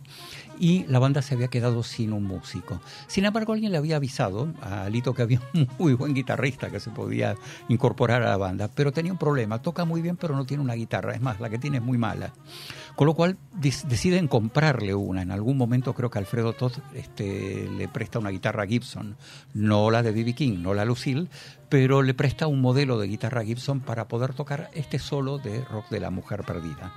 y 0.58 0.86
la 0.86 0.98
banda 0.98 1.22
se 1.22 1.36
había 1.36 1.50
quedado 1.50 1.84
sin 1.84 2.14
un 2.14 2.24
músico. 2.24 2.80
Sin 3.08 3.26
embargo, 3.26 3.52
alguien 3.52 3.74
le 3.74 3.78
había 3.78 3.98
avisado 3.98 4.48
a 4.62 4.88
Lito 4.88 5.14
que 5.14 5.24
había 5.24 5.42
un 5.54 5.68
muy 5.78 5.94
buen 5.94 6.14
guitarrista 6.14 6.70
que 6.70 6.80
se 6.80 6.90
podía 6.90 7.36
incorporar 7.68 8.24
a 8.24 8.30
la 8.30 8.38
banda, 8.38 8.70
pero 8.74 8.94
tenía 8.94 9.12
un 9.12 9.18
problema, 9.18 9.62
toca 9.62 9.84
muy 9.84 10.02
bien 10.02 10.16
pero 10.16 10.38
no 10.38 10.46
tiene 10.46 10.64
una 10.64 10.76
guitarra, 10.76 11.14
es 11.14 11.22
más, 11.22 11.42
la 11.42 11.50
que 11.50 11.60
tiene 11.60 11.78
es 11.78 11.84
muy 11.84 11.98
mala. 11.98 12.32
Con 12.98 13.06
lo 13.06 13.14
cual 13.14 13.38
deciden 13.54 14.28
comprarle 14.28 14.96
una. 14.96 15.22
En 15.22 15.30
algún 15.30 15.56
momento 15.56 15.94
creo 15.94 16.10
que 16.10 16.18
Alfredo 16.18 16.54
Todd 16.54 16.72
este, 16.96 17.70
le 17.70 17.88
presta 17.88 18.18
una 18.18 18.32
guitarra 18.32 18.66
Gibson, 18.66 19.18
no 19.54 19.92
la 19.92 20.02
de 20.02 20.12
B.B. 20.12 20.34
King, 20.34 20.64
no 20.64 20.74
la 20.74 20.84
Lucille, 20.84 21.28
pero 21.70 22.02
le 22.02 22.16
presta 22.16 22.48
un 22.48 22.60
modelo 22.60 22.98
de 22.98 23.08
guitarra 23.08 23.44
Gibson 23.44 23.82
para 23.82 24.08
poder 24.08 24.34
tocar 24.34 24.72
este 24.74 24.98
solo 24.98 25.38
de 25.38 25.64
rock 25.66 25.90
de 25.90 26.00
la 26.00 26.10
mujer 26.10 26.44
perdida. 26.44 26.92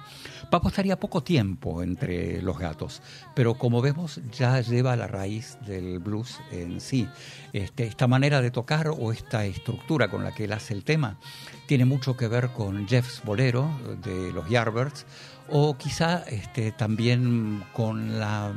Papo 0.50 0.68
estaría 0.68 0.98
poco 0.98 1.22
tiempo 1.22 1.82
entre 1.82 2.40
los 2.40 2.58
gatos, 2.58 3.02
pero 3.34 3.54
como 3.58 3.82
vemos 3.82 4.22
ya 4.32 4.58
lleva 4.62 4.96
la 4.96 5.06
raíz 5.06 5.58
del 5.66 5.98
blues 5.98 6.40
en 6.50 6.80
sí. 6.80 7.08
Este, 7.52 7.84
esta 7.84 8.06
manera 8.06 8.40
de 8.40 8.50
tocar 8.50 8.88
o 8.88 9.12
esta 9.12 9.44
estructura 9.44 10.08
con 10.08 10.24
la 10.24 10.32
que 10.32 10.44
él 10.44 10.52
hace 10.54 10.72
el 10.72 10.82
tema 10.82 11.18
tiene 11.66 11.84
mucho 11.84 12.16
que 12.16 12.26
ver 12.26 12.48
con 12.48 12.88
Jeff's 12.88 13.22
Bolero 13.22 13.68
de 14.02 14.32
los 14.32 14.48
Yardbirds 14.48 15.04
o 15.50 15.76
quizá 15.76 16.24
este, 16.28 16.72
también 16.72 17.64
con 17.72 18.18
la, 18.18 18.52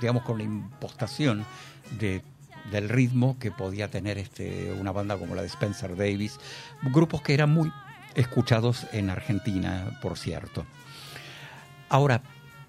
digamos, 0.00 0.22
con 0.22 0.38
la 0.38 0.44
impostación 0.44 1.44
de 1.98 2.22
del 2.70 2.88
ritmo 2.88 3.38
que 3.38 3.50
podía 3.50 3.88
tener 3.88 4.18
este, 4.18 4.72
una 4.72 4.92
banda 4.92 5.16
como 5.16 5.34
la 5.34 5.42
de 5.42 5.48
Spencer 5.48 5.96
Davis, 5.96 6.38
grupos 6.82 7.22
que 7.22 7.34
eran 7.34 7.50
muy 7.50 7.72
escuchados 8.14 8.86
en 8.92 9.10
Argentina, 9.10 9.98
por 10.02 10.18
cierto. 10.18 10.64
Ahora, 11.88 12.22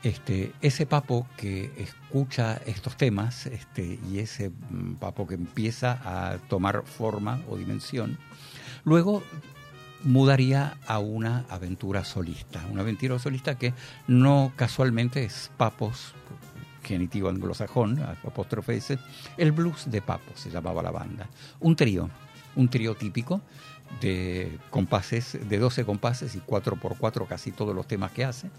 este, 0.04 0.54
ese 0.62 0.86
papo 0.86 1.28
que 1.38 1.72
escucha 1.78 2.62
estos 2.66 2.98
temas 2.98 3.48
este, 3.48 4.00
y 4.10 4.20
ese 4.20 4.50
mm, 4.50 4.96
papo 4.96 5.26
que 5.26 5.36
empieza 5.36 6.00
a 6.04 6.38
tomar 6.38 6.84
forma 6.86 7.42
o 7.50 7.58
dimensión, 7.58 8.18
luego 8.84 9.24
mudaría 10.04 10.78
a 10.88 11.00
una 11.00 11.46
aventura 11.50 12.04
solista, 12.04 12.64
una 12.72 12.82
aventura 12.82 13.20
solista 13.20 13.58
que 13.58 13.74
no 14.08 14.54
casualmente 14.56 15.24
es 15.24 15.52
Papos, 15.58 16.14
genitivo 16.88 17.30
anglosajón, 17.30 18.00
apóstrofe 18.00 18.78
S, 18.78 18.98
el 19.38 19.52
blues 19.52 19.92
de 19.92 20.02
Papo 20.02 20.32
se 20.36 20.50
llamaba 20.50 20.82
la 20.82 20.92
banda. 20.92 21.28
Un 21.60 21.76
trío, 21.76 22.10
un 22.56 22.70
trío 22.70 22.96
típico 22.96 23.42
de 24.02 24.58
compases, 24.70 25.38
de 25.48 25.60
12 25.60 25.86
compases 25.86 26.36
y 26.36 26.40
4 26.40 26.78
por 26.78 26.98
4 26.98 27.26
casi 27.26 27.52
todos 27.52 27.76
los 27.76 27.88
temas 27.88 28.12
que 28.12 28.24
hace. 28.24 28.50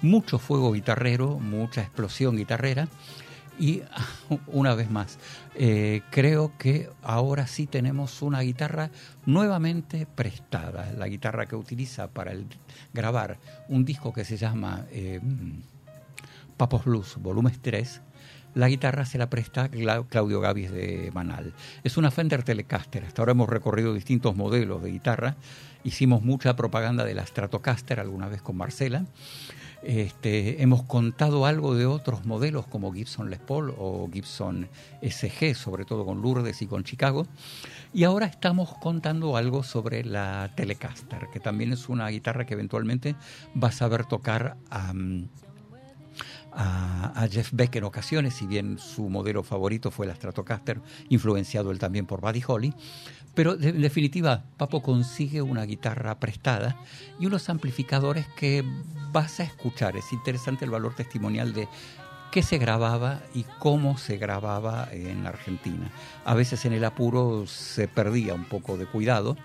Mucho 0.00 0.38
fuego 0.38 0.72
guitarrero, 0.72 1.38
mucha 1.38 1.82
explosión 1.82 2.36
guitarrera. 2.36 2.88
Y 3.58 3.82
una 4.46 4.74
vez 4.74 4.90
más, 4.90 5.18
eh, 5.54 6.02
creo 6.10 6.52
que 6.58 6.90
ahora 7.02 7.46
sí 7.46 7.66
tenemos 7.66 8.22
una 8.22 8.40
guitarra 8.40 8.90
nuevamente 9.26 10.06
prestada, 10.06 10.92
la 10.96 11.08
guitarra 11.08 11.46
que 11.46 11.56
utiliza 11.56 12.08
para 12.08 12.32
grabar 12.92 13.38
un 13.68 13.84
disco 13.84 14.12
que 14.12 14.24
se 14.24 14.36
llama 14.36 14.86
eh, 14.90 15.20
Papos 16.56 16.84
Blues, 16.84 17.16
volumen 17.18 17.56
3, 17.60 18.02
la 18.54 18.68
guitarra 18.68 19.04
se 19.04 19.18
la 19.18 19.30
presta 19.30 19.68
Claudio 20.08 20.40
Gavis 20.40 20.72
de 20.72 21.10
Manal. 21.14 21.52
Es 21.84 21.96
una 21.96 22.10
Fender 22.10 22.42
Telecaster. 22.42 23.04
Hasta 23.04 23.22
ahora 23.22 23.32
hemos 23.32 23.48
recorrido 23.48 23.94
distintos 23.94 24.34
modelos 24.34 24.82
de 24.82 24.90
guitarra. 24.90 25.36
Hicimos 25.84 26.22
mucha 26.22 26.56
propaganda 26.56 27.04
de 27.04 27.14
la 27.14 27.24
Stratocaster 27.24 28.00
alguna 28.00 28.26
vez 28.26 28.42
con 28.42 28.56
Marcela. 28.56 29.04
Este, 29.82 30.62
hemos 30.62 30.82
contado 30.82 31.46
algo 31.46 31.74
de 31.74 31.86
otros 31.86 32.26
modelos 32.26 32.66
como 32.66 32.92
Gibson 32.92 33.30
Les 33.30 33.38
Paul 33.38 33.74
o 33.78 34.08
Gibson 34.12 34.68
SG, 35.02 35.54
sobre 35.54 35.84
todo 35.84 36.04
con 36.04 36.20
Lourdes 36.20 36.62
y 36.62 36.66
con 36.66 36.84
Chicago. 36.84 37.26
Y 37.92 38.04
ahora 38.04 38.26
estamos 38.26 38.74
contando 38.80 39.36
algo 39.36 39.62
sobre 39.62 40.04
la 40.04 40.50
Telecaster, 40.56 41.28
que 41.32 41.40
también 41.40 41.72
es 41.72 41.88
una 41.88 42.08
guitarra 42.08 42.44
que 42.44 42.54
eventualmente 42.54 43.14
va 43.60 43.68
a 43.68 43.72
saber 43.72 44.04
tocar 44.04 44.56
a 44.70 44.92
a, 46.52 47.26
Jeff 47.30 47.50
Beck 47.52 47.76
en 47.76 47.84
ocasiones, 47.84 48.34
si 48.34 48.46
bien 48.46 48.78
su 48.78 49.08
modelo 49.08 49.42
favorito 49.42 49.90
fue 49.90 50.06
la 50.06 50.14
Stratocaster, 50.14 50.80
influenciado 51.08 51.70
él 51.70 51.78
también 51.78 52.06
por 52.06 52.20
Buddy 52.20 52.42
Holly. 52.46 52.74
Pero 53.38 53.52
en 53.52 53.80
definitiva, 53.80 54.42
Papo 54.56 54.82
consigue 54.82 55.42
una 55.42 55.62
guitarra 55.62 56.18
prestada 56.18 56.76
y 57.20 57.26
unos 57.26 57.48
amplificadores 57.48 58.26
que 58.36 58.64
vas 59.12 59.38
a 59.38 59.44
escuchar. 59.44 59.96
Es 59.96 60.12
interesante 60.12 60.64
el 60.64 60.72
valor 60.72 60.96
testimonial 60.96 61.52
de 61.52 61.68
qué 62.32 62.42
se 62.42 62.58
grababa 62.58 63.22
y 63.34 63.44
cómo 63.60 63.96
se 63.96 64.16
grababa 64.16 64.88
en 64.90 65.24
Argentina. 65.24 65.88
A 66.24 66.34
veces 66.34 66.64
en 66.64 66.72
el 66.72 66.84
apuro 66.84 67.46
se 67.46 67.86
perdía 67.86 68.34
un 68.34 68.44
poco 68.44 68.76
de 68.76 68.86
cuidado 68.86 69.36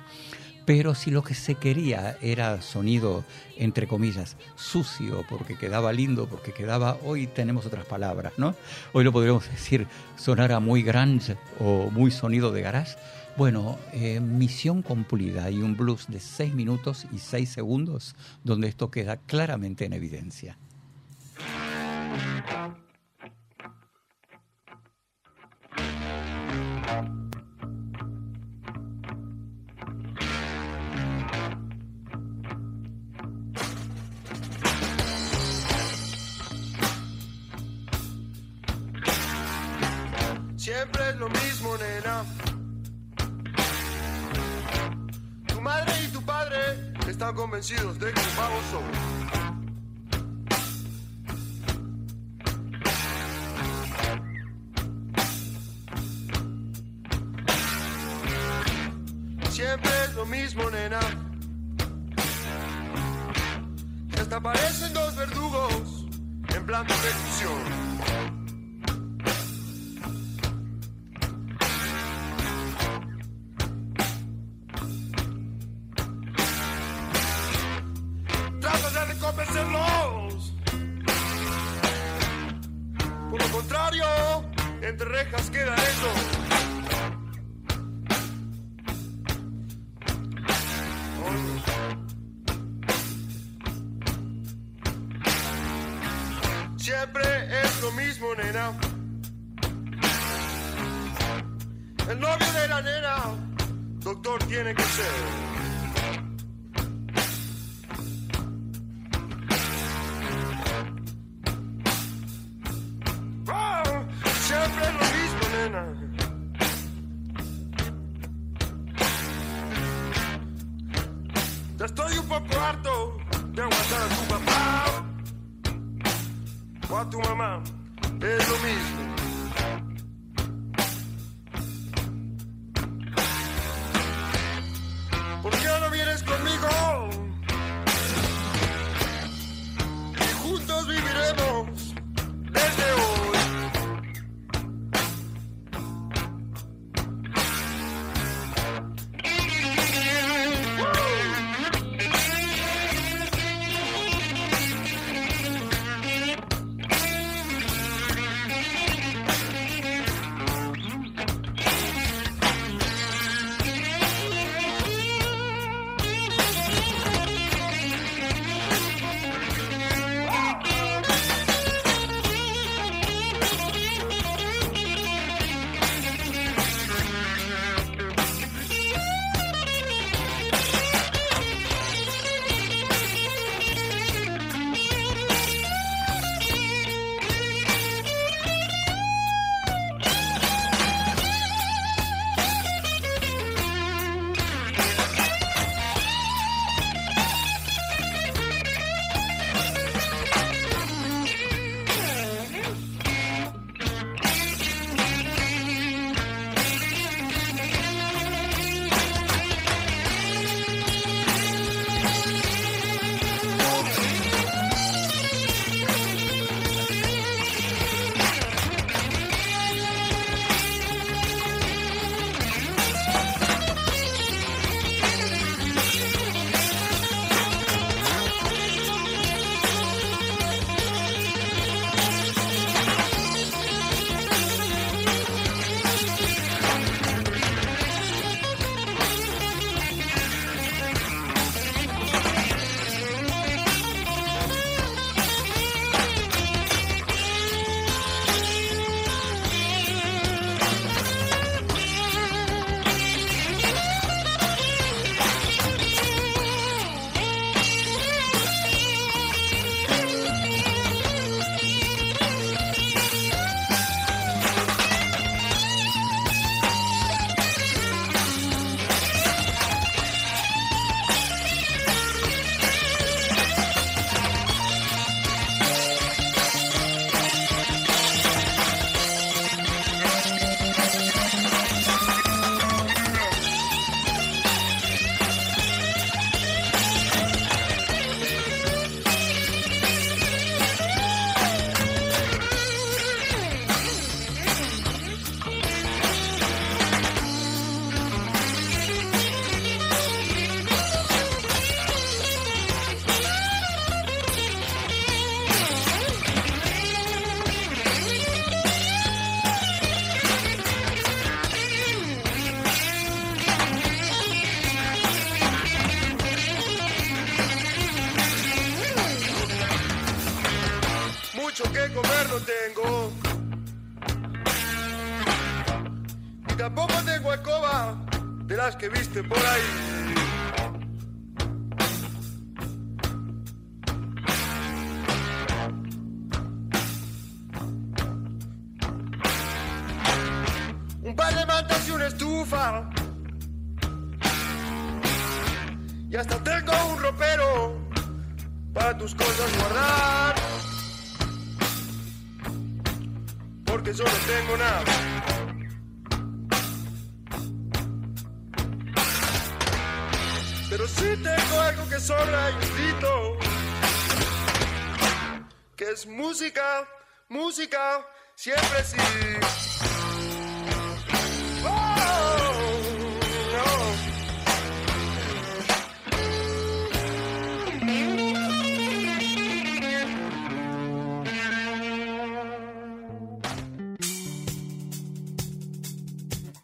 pero 0.66 0.96
si 0.96 1.12
lo 1.12 1.24
que 1.24 1.34
se 1.34 1.56
quería 1.56 2.18
era 2.22 2.62
sonido, 2.62 3.26
entre 3.58 3.88
comillas, 3.88 4.38
sucio, 4.56 5.26
porque 5.30 5.58
quedaba 5.58 5.92
lindo, 5.92 6.28
porque 6.28 6.54
quedaba, 6.54 6.98
hoy 7.04 7.28
tenemos 7.28 7.66
otras 7.66 7.86
palabras, 7.86 8.34
¿no? 8.38 8.56
Hoy 8.94 9.04
lo 9.04 9.12
podríamos 9.12 9.50
decir, 9.52 9.88
sonara 10.16 10.60
muy 10.60 10.82
grunge 10.84 11.38
o 11.60 11.90
muy 11.92 12.12
sonido 12.12 12.52
de 12.52 12.62
garage. 12.62 12.96
Bueno, 13.36 13.80
eh, 13.92 14.20
misión 14.20 14.84
cumplida 14.84 15.50
y 15.50 15.64
un 15.64 15.76
blues 15.76 16.06
de 16.08 16.20
6 16.20 16.54
minutos 16.54 17.08
y 17.12 17.18
6 17.18 17.50
segundos 17.50 18.16
donde 18.44 18.68
esto 18.68 18.92
queda 18.92 19.18
claramente 19.18 19.86
en 19.86 19.94
evidencia. 19.94 20.58
Siempre 40.56 41.10
es 41.10 41.16
lo 41.18 41.30
mismo, 41.30 41.76
nena. 41.78 42.43
Madre 45.64 45.94
y 46.04 46.08
tu 46.10 46.22
padre 46.22 46.58
están 47.08 47.34
convencidos 47.34 47.98
de 47.98 48.12
que 48.12 48.22
vago 48.38 48.60
soy. 48.72 48.84
Siempre 59.50 59.92
es 60.06 60.14
lo 60.16 60.26
mismo, 60.26 60.70
nena. 60.70 61.00
Hasta 64.20 64.42
parecen 64.42 64.94
dos 64.94 65.16
verdugos 65.16 66.06
en 66.56 66.66
plan 66.66 66.86
de 66.86 66.94
ejecución. 66.94 68.43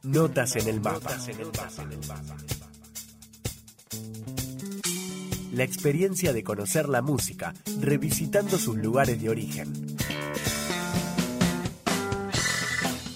Notas 0.10 0.56
en 0.56 0.68
el 0.68 0.82
mapa. 0.82 1.16
La 5.54 5.64
experiencia 5.64 6.34
de 6.34 6.44
conocer 6.44 6.90
la 6.90 7.04
música, 7.04 7.54
revisitando 7.80 8.58
sus 8.58 8.76
lugares 8.78 9.22
de 9.22 9.30
origen. 9.30 9.72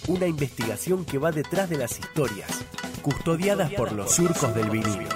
Una 0.08 0.28
investigación 0.28 1.04
que 1.04 1.18
va 1.18 1.32
detrás 1.32 1.68
de 1.68 1.78
las 1.80 1.98
historias, 2.00 2.52
custodiadas 3.02 3.72
por 3.72 3.92
los 3.92 4.12
surcos 4.12 4.54
del 4.54 4.70
vinilo. 4.70 5.13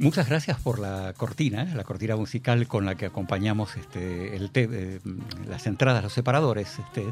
Muchas 0.00 0.30
gracias 0.30 0.58
por 0.58 0.78
la 0.78 1.12
cortina, 1.14 1.64
¿eh? 1.64 1.74
la 1.74 1.84
cortina 1.84 2.16
musical 2.16 2.66
con 2.66 2.86
la 2.86 2.94
que 2.94 3.04
acompañamos 3.04 3.76
este, 3.76 4.34
el 4.34 4.50
te- 4.50 4.66
eh, 4.70 5.00
las 5.46 5.66
entradas, 5.66 6.02
los 6.02 6.14
separadores, 6.14 6.78
este, 6.78 7.04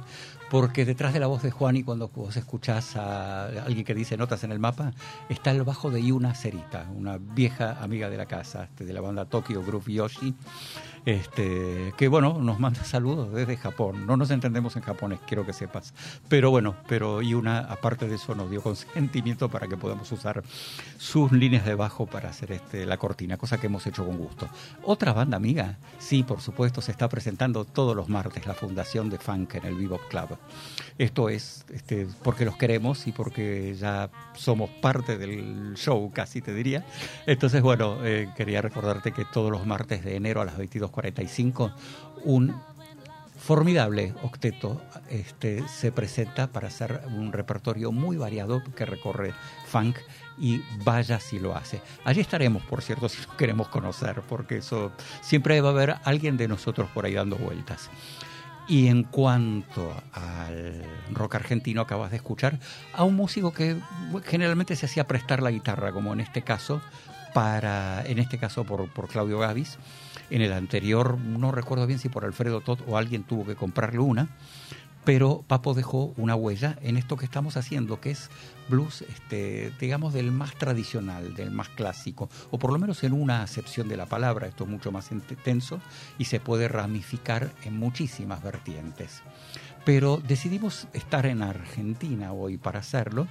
porque 0.50 0.86
detrás 0.86 1.12
de 1.12 1.20
la 1.20 1.26
voz 1.26 1.42
de 1.42 1.50
Juan 1.50 1.76
y 1.76 1.82
cuando 1.82 2.08
vos 2.08 2.34
escuchás 2.38 2.96
a 2.96 3.44
alguien 3.66 3.84
que 3.84 3.94
dice 3.94 4.16
notas 4.16 4.42
en 4.42 4.52
el 4.52 4.58
mapa, 4.58 4.92
está 5.28 5.50
el 5.50 5.64
bajo 5.64 5.90
de 5.90 6.02
Yuna 6.02 6.34
Cerita, 6.34 6.86
una 6.96 7.18
vieja 7.18 7.76
amiga 7.82 8.08
de 8.08 8.16
la 8.16 8.24
casa, 8.24 8.64
este, 8.64 8.86
de 8.86 8.92
la 8.94 9.02
banda 9.02 9.26
Tokyo 9.26 9.62
Groove 9.62 9.92
Yoshi, 9.92 10.34
este, 11.04 11.92
que 11.98 12.08
bueno, 12.08 12.38
nos 12.40 12.58
manda 12.58 12.84
saludos 12.84 13.32
desde 13.34 13.56
Japón. 13.58 14.06
No 14.06 14.16
nos 14.16 14.30
entendemos 14.30 14.76
en 14.76 14.82
japonés, 14.82 15.20
quiero 15.26 15.44
que 15.46 15.52
sepas. 15.52 15.92
Pero 16.28 16.50
bueno, 16.50 16.74
pero 16.88 17.20
Yuna, 17.22 17.58
aparte 17.60 18.08
de 18.08 18.14
eso, 18.16 18.34
nos 18.34 18.50
dio 18.50 18.62
consentimiento 18.62 19.48
para 19.50 19.68
que 19.68 19.76
podamos 19.76 20.10
usar 20.12 20.42
sus 20.98 21.32
líneas 21.32 21.64
de 21.66 21.74
bajo 21.74 22.06
para 22.06 22.28
hacer 22.30 22.52
este, 22.52 22.77
la 22.86 22.96
cortina, 22.96 23.36
cosa 23.36 23.58
que 23.58 23.66
hemos 23.66 23.86
hecho 23.86 24.04
con 24.04 24.18
gusto. 24.18 24.48
Otra 24.82 25.12
banda 25.12 25.36
amiga, 25.36 25.78
sí, 25.98 26.22
por 26.22 26.40
supuesto, 26.40 26.80
se 26.80 26.92
está 26.92 27.08
presentando 27.08 27.64
todos 27.64 27.94
los 27.94 28.08
martes 28.08 28.46
la 28.46 28.54
Fundación 28.54 29.10
de 29.10 29.18
Funk 29.18 29.54
en 29.54 29.66
el 29.66 29.74
Bebop 29.74 30.08
Club. 30.08 30.36
Esto 30.98 31.28
es 31.28 31.64
este, 31.72 32.06
porque 32.22 32.44
los 32.44 32.56
queremos 32.56 33.06
y 33.06 33.12
porque 33.12 33.74
ya 33.74 34.10
somos 34.34 34.70
parte 34.82 35.16
del 35.16 35.74
show, 35.74 36.10
casi 36.12 36.40
te 36.40 36.54
diría. 36.54 36.84
Entonces, 37.26 37.62
bueno, 37.62 37.98
eh, 38.04 38.28
quería 38.36 38.62
recordarte 38.62 39.12
que 39.12 39.24
todos 39.24 39.50
los 39.50 39.66
martes 39.66 40.04
de 40.04 40.16
enero 40.16 40.40
a 40.40 40.44
las 40.44 40.56
22.45, 40.58 41.72
un 42.24 42.54
formidable 43.38 44.12
octeto 44.22 44.82
este, 45.08 45.66
se 45.68 45.92
presenta 45.92 46.48
para 46.48 46.68
hacer 46.68 47.02
un 47.06 47.32
repertorio 47.32 47.92
muy 47.92 48.16
variado 48.16 48.62
que 48.76 48.84
recorre 48.84 49.32
funk 49.66 49.96
y 50.40 50.62
vaya 50.84 51.20
si 51.20 51.38
lo 51.38 51.56
hace. 51.56 51.80
Allí 52.04 52.20
estaremos, 52.20 52.62
por 52.62 52.82
cierto, 52.82 53.08
si 53.08 53.22
lo 53.22 53.36
queremos 53.36 53.68
conocer, 53.68 54.22
porque 54.28 54.58
eso 54.58 54.92
siempre 55.20 55.60
va 55.60 55.68
a 55.68 55.72
haber 55.72 55.96
alguien 56.04 56.36
de 56.36 56.48
nosotros 56.48 56.88
por 56.90 57.04
ahí 57.04 57.14
dando 57.14 57.36
vueltas. 57.36 57.90
Y 58.68 58.88
en 58.88 59.02
cuanto 59.02 59.94
al 60.12 60.84
rock 61.10 61.36
argentino, 61.36 61.80
acabas 61.80 62.10
de 62.10 62.18
escuchar 62.18 62.58
a 62.92 63.02
un 63.02 63.16
músico 63.16 63.52
que 63.52 63.80
generalmente 64.26 64.76
se 64.76 64.84
hacía 64.84 65.06
prestar 65.06 65.42
la 65.42 65.50
guitarra, 65.50 65.90
como 65.90 66.12
en 66.12 66.20
este 66.20 66.42
caso, 66.42 66.82
para, 67.32 68.04
en 68.04 68.18
este 68.18 68.36
caso 68.36 68.64
por, 68.64 68.86
por 68.90 69.08
Claudio 69.08 69.38
Gavis. 69.38 69.78
En 70.28 70.42
el 70.42 70.52
anterior, 70.52 71.16
no 71.18 71.50
recuerdo 71.50 71.86
bien 71.86 71.98
si 71.98 72.10
por 72.10 72.26
Alfredo 72.26 72.60
Tot 72.60 72.82
o 72.86 72.98
alguien 72.98 73.22
tuvo 73.22 73.46
que 73.46 73.54
comprarle 73.54 74.00
una, 74.00 74.28
pero 75.04 75.42
Papo 75.46 75.72
dejó 75.72 76.12
una 76.18 76.34
huella 76.34 76.76
en 76.82 76.98
esto 76.98 77.16
que 77.16 77.24
estamos 77.24 77.56
haciendo, 77.56 77.98
que 77.98 78.10
es 78.10 78.28
blues, 78.68 79.02
este, 79.02 79.72
digamos, 79.80 80.12
del 80.12 80.32
más 80.32 80.54
tradicional, 80.54 81.34
del 81.34 81.50
más 81.50 81.68
clásico, 81.70 82.28
o 82.50 82.58
por 82.58 82.72
lo 82.72 82.78
menos 82.78 83.02
en 83.04 83.12
una 83.12 83.42
acepción 83.42 83.88
de 83.88 83.96
la 83.96 84.06
palabra, 84.06 84.46
esto 84.46 84.64
es 84.64 84.70
mucho 84.70 84.92
más 84.92 85.10
intenso 85.10 85.80
y 86.18 86.24
se 86.24 86.40
puede 86.40 86.68
ramificar 86.68 87.50
en 87.64 87.78
muchísimas 87.78 88.42
vertientes. 88.42 89.22
Pero 89.84 90.18
decidimos 90.18 90.86
estar 90.92 91.26
en 91.26 91.42
Argentina 91.42 92.32
hoy 92.32 92.58
para 92.58 92.80
hacerlo 92.80 93.26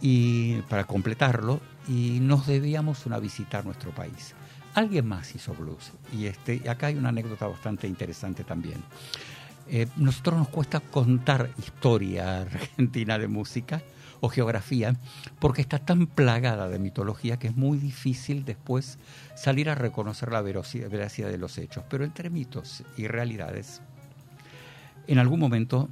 y 0.00 0.56
para 0.62 0.84
completarlo 0.84 1.60
y 1.88 2.18
nos 2.20 2.46
debíamos 2.46 3.06
una 3.06 3.18
visita 3.18 3.58
a 3.58 3.62
nuestro 3.62 3.90
país. 3.90 4.34
Alguien 4.74 5.06
más 5.06 5.34
hizo 5.34 5.52
blues 5.54 5.92
y 6.16 6.26
este, 6.26 6.68
acá 6.68 6.86
hay 6.86 6.96
una 6.96 7.10
anécdota 7.10 7.46
bastante 7.46 7.86
interesante 7.86 8.44
también. 8.44 8.82
Eh, 9.68 9.86
nosotros 9.96 10.38
nos 10.38 10.48
cuesta 10.48 10.80
contar 10.80 11.50
historia 11.58 12.40
argentina 12.42 13.18
de 13.18 13.28
música 13.28 13.82
o 14.22 14.28
geografía 14.28 14.94
porque 15.40 15.60
está 15.60 15.80
tan 15.80 16.06
plagada 16.06 16.68
de 16.68 16.78
mitología 16.78 17.38
que 17.38 17.48
es 17.48 17.56
muy 17.56 17.76
difícil 17.76 18.44
después 18.44 18.98
salir 19.34 19.68
a 19.68 19.74
reconocer 19.74 20.30
la 20.30 20.40
veracidad 20.42 21.28
de 21.28 21.38
los 21.38 21.58
hechos. 21.58 21.84
Pero 21.90 22.04
entre 22.04 22.30
mitos 22.30 22.84
y 22.96 23.08
realidades, 23.08 23.82
en 25.08 25.18
algún 25.18 25.40
momento 25.40 25.88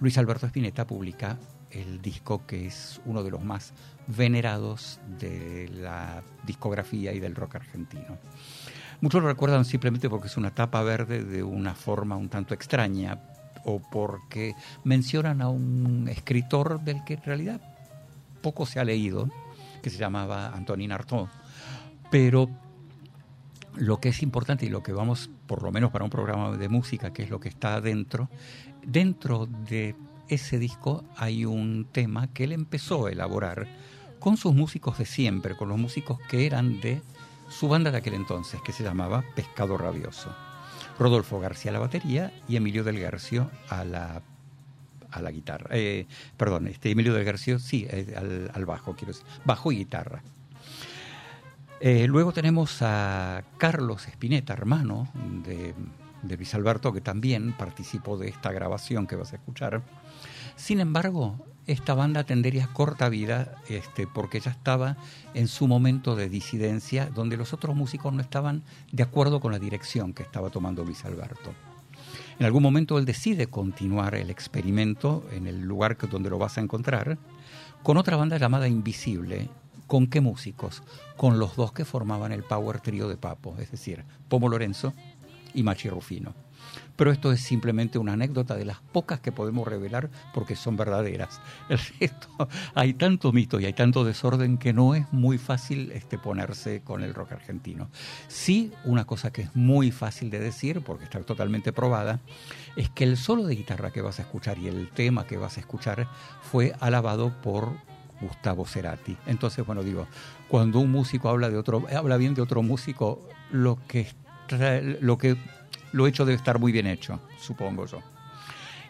Luis 0.00 0.18
Alberto 0.18 0.46
Spinetta 0.46 0.84
publica 0.84 1.38
el 1.70 2.02
disco 2.02 2.44
que 2.44 2.66
es 2.66 3.00
uno 3.04 3.22
de 3.22 3.30
los 3.30 3.44
más 3.44 3.72
venerados 4.08 4.98
de 5.20 5.68
la 5.68 6.24
discografía 6.44 7.12
y 7.12 7.20
del 7.20 7.36
rock 7.36 7.54
argentino. 7.56 8.18
Muchos 9.00 9.22
lo 9.22 9.28
recuerdan 9.28 9.64
simplemente 9.64 10.10
porque 10.10 10.26
es 10.26 10.36
una 10.36 10.52
tapa 10.52 10.82
verde 10.82 11.22
de 11.22 11.44
una 11.44 11.76
forma 11.76 12.16
un 12.16 12.28
tanto 12.28 12.52
extraña 12.52 13.20
o 13.64 13.80
porque 13.80 14.54
mencionan 14.84 15.42
a 15.42 15.48
un 15.48 16.08
escritor 16.08 16.80
del 16.80 17.04
que 17.04 17.14
en 17.14 17.22
realidad 17.22 17.60
poco 18.40 18.66
se 18.66 18.80
ha 18.80 18.84
leído, 18.84 19.28
que 19.82 19.90
se 19.90 19.98
llamaba 19.98 20.48
Antonin 20.48 20.92
Artaud. 20.92 21.28
Pero 22.10 22.48
lo 23.76 24.00
que 24.00 24.10
es 24.10 24.22
importante 24.22 24.66
y 24.66 24.68
lo 24.68 24.82
que 24.82 24.92
vamos, 24.92 25.30
por 25.46 25.62
lo 25.62 25.70
menos 25.70 25.90
para 25.90 26.04
un 26.04 26.10
programa 26.10 26.56
de 26.56 26.68
música, 26.68 27.12
que 27.12 27.22
es 27.22 27.30
lo 27.30 27.40
que 27.40 27.48
está 27.48 27.74
adentro, 27.74 28.28
dentro 28.84 29.46
de 29.46 29.94
ese 30.28 30.58
disco 30.58 31.04
hay 31.16 31.44
un 31.44 31.86
tema 31.90 32.28
que 32.28 32.44
él 32.44 32.52
empezó 32.52 33.06
a 33.06 33.10
elaborar 33.10 33.66
con 34.18 34.36
sus 34.36 34.54
músicos 34.54 34.98
de 34.98 35.06
siempre, 35.06 35.56
con 35.56 35.68
los 35.68 35.78
músicos 35.78 36.18
que 36.28 36.46
eran 36.46 36.80
de 36.80 37.02
su 37.48 37.68
banda 37.68 37.90
de 37.90 37.98
aquel 37.98 38.14
entonces, 38.14 38.60
que 38.62 38.72
se 38.72 38.82
llamaba 38.82 39.24
Pescado 39.34 39.78
Rabioso. 39.78 40.34
Rodolfo 40.98 41.40
García 41.40 41.70
a 41.70 41.74
la 41.74 41.78
batería 41.78 42.32
y 42.48 42.56
Emilio 42.56 42.84
del 42.84 42.98
Garcio 42.98 43.50
a 43.68 43.84
la, 43.84 44.22
a 45.10 45.22
la 45.22 45.30
guitarra. 45.30 45.68
Eh, 45.72 46.06
perdón, 46.36 46.66
este 46.68 46.90
Emilio 46.90 47.14
del 47.14 47.24
Garcio, 47.24 47.58
sí, 47.58 47.86
eh, 47.90 48.14
al, 48.16 48.50
al 48.52 48.66
bajo, 48.66 48.94
quiero 48.94 49.12
decir, 49.12 49.26
bajo 49.44 49.72
y 49.72 49.78
guitarra. 49.78 50.22
Eh, 51.80 52.08
luego 52.08 52.32
tenemos 52.32 52.82
a 52.82 53.44
Carlos 53.56 54.08
Espineta, 54.08 54.52
hermano 54.52 55.08
de, 55.44 55.74
de 56.22 56.36
Luis 56.36 56.52
Alberto, 56.54 56.92
que 56.92 57.00
también 57.00 57.52
participó 57.52 58.18
de 58.18 58.28
esta 58.28 58.50
grabación 58.50 59.06
que 59.06 59.14
vas 59.14 59.32
a 59.32 59.36
escuchar. 59.36 59.82
Sin 60.56 60.80
embargo, 60.80 61.38
esta 61.68 61.94
banda 61.94 62.24
tendría 62.24 62.66
corta 62.68 63.08
vida 63.10 63.56
este, 63.68 64.06
porque 64.06 64.40
ya 64.40 64.50
estaba 64.50 64.96
en 65.34 65.48
su 65.48 65.68
momento 65.68 66.16
de 66.16 66.30
disidencia, 66.30 67.10
donde 67.14 67.36
los 67.36 67.52
otros 67.52 67.76
músicos 67.76 68.12
no 68.12 68.22
estaban 68.22 68.62
de 68.90 69.02
acuerdo 69.02 69.38
con 69.38 69.52
la 69.52 69.58
dirección 69.58 70.14
que 70.14 70.22
estaba 70.22 70.48
tomando 70.48 70.82
Luis 70.82 71.04
Alberto. 71.04 71.52
En 72.38 72.46
algún 72.46 72.62
momento 72.62 72.98
él 72.98 73.04
decide 73.04 73.48
continuar 73.48 74.14
el 74.14 74.30
experimento 74.30 75.26
en 75.30 75.46
el 75.46 75.60
lugar 75.60 75.98
donde 76.10 76.30
lo 76.30 76.38
vas 76.38 76.56
a 76.56 76.62
encontrar, 76.62 77.18
con 77.82 77.98
otra 77.98 78.16
banda 78.16 78.38
llamada 78.38 78.66
Invisible. 78.66 79.50
¿Con 79.86 80.06
qué 80.06 80.20
músicos? 80.20 80.82
Con 81.16 81.38
los 81.38 81.56
dos 81.56 81.72
que 81.72 81.84
formaban 81.84 82.32
el 82.32 82.44
Power 82.44 82.80
Trio 82.80 83.08
de 83.08 83.16
Papo, 83.16 83.56
es 83.58 83.70
decir, 83.70 84.04
Pomo 84.28 84.48
Lorenzo 84.48 84.92
y 85.54 85.62
Machi 85.62 85.88
Rufino. 85.88 86.34
Pero 86.98 87.12
esto 87.12 87.30
es 87.30 87.40
simplemente 87.40 87.96
una 87.96 88.14
anécdota 88.14 88.56
de 88.56 88.64
las 88.64 88.80
pocas 88.80 89.20
que 89.20 89.30
podemos 89.30 89.68
revelar 89.68 90.10
porque 90.34 90.56
son 90.56 90.76
verdaderas. 90.76 91.40
El 91.68 91.78
resto, 91.78 92.48
hay 92.74 92.92
tanto 92.92 93.30
mito 93.32 93.60
y 93.60 93.66
hay 93.66 93.72
tanto 93.72 94.02
desorden 94.02 94.58
que 94.58 94.72
no 94.72 94.96
es 94.96 95.06
muy 95.12 95.38
fácil 95.38 95.92
este, 95.92 96.18
ponerse 96.18 96.82
con 96.82 97.04
el 97.04 97.14
rock 97.14 97.32
argentino. 97.32 97.88
Sí, 98.26 98.72
una 98.84 99.04
cosa 99.04 99.30
que 99.30 99.42
es 99.42 99.54
muy 99.54 99.92
fácil 99.92 100.28
de 100.28 100.40
decir, 100.40 100.80
porque 100.80 101.04
está 101.04 101.20
totalmente 101.20 101.72
probada, 101.72 102.18
es 102.74 102.90
que 102.90 103.04
el 103.04 103.16
solo 103.16 103.44
de 103.44 103.54
guitarra 103.54 103.92
que 103.92 104.02
vas 104.02 104.18
a 104.18 104.22
escuchar 104.22 104.58
y 104.58 104.66
el 104.66 104.90
tema 104.90 105.24
que 105.24 105.36
vas 105.36 105.56
a 105.56 105.60
escuchar 105.60 106.08
fue 106.42 106.74
alabado 106.80 107.32
por 107.42 107.74
Gustavo 108.20 108.66
Cerati. 108.66 109.16
Entonces, 109.26 109.64
bueno, 109.64 109.84
digo, 109.84 110.08
cuando 110.48 110.80
un 110.80 110.90
músico 110.90 111.28
habla 111.28 111.48
de 111.48 111.58
otro, 111.58 111.86
habla 111.96 112.16
bien 112.16 112.34
de 112.34 112.42
otro 112.42 112.60
músico, 112.64 113.28
lo 113.52 113.78
que 113.86 114.08
lo 115.00 115.18
que 115.18 115.36
lo 115.92 116.06
hecho 116.06 116.24
debe 116.24 116.36
estar 116.36 116.58
muy 116.58 116.72
bien 116.72 116.86
hecho, 116.86 117.20
supongo 117.38 117.86
yo. 117.86 118.02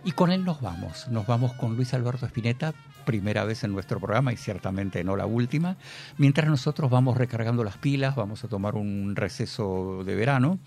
Y 0.05 0.13
con 0.13 0.31
él 0.31 0.45
nos 0.45 0.61
vamos, 0.61 1.09
nos 1.09 1.27
vamos 1.27 1.53
con 1.55 1.77
Luis 1.77 1.93
Alberto 1.93 2.25
Spinetta, 2.27 2.73
primera 3.05 3.45
vez 3.45 3.65
en 3.65 3.73
nuestro 3.73 3.99
programa 3.99 4.33
y 4.33 4.37
ciertamente 4.37 5.03
no 5.03 5.17
la 5.17 5.27
última, 5.27 5.77
mientras 6.19 6.49
nosotros 6.49 6.91
vamos 6.91 7.17
recargando 7.17 7.65
las 7.65 7.79
pilas, 7.79 8.15
vamos 8.15 8.45
a 8.45 8.49
tomar 8.49 8.75
un 8.75 9.17
receso 9.17 10.05
de 10.05 10.15
verano 10.15 10.59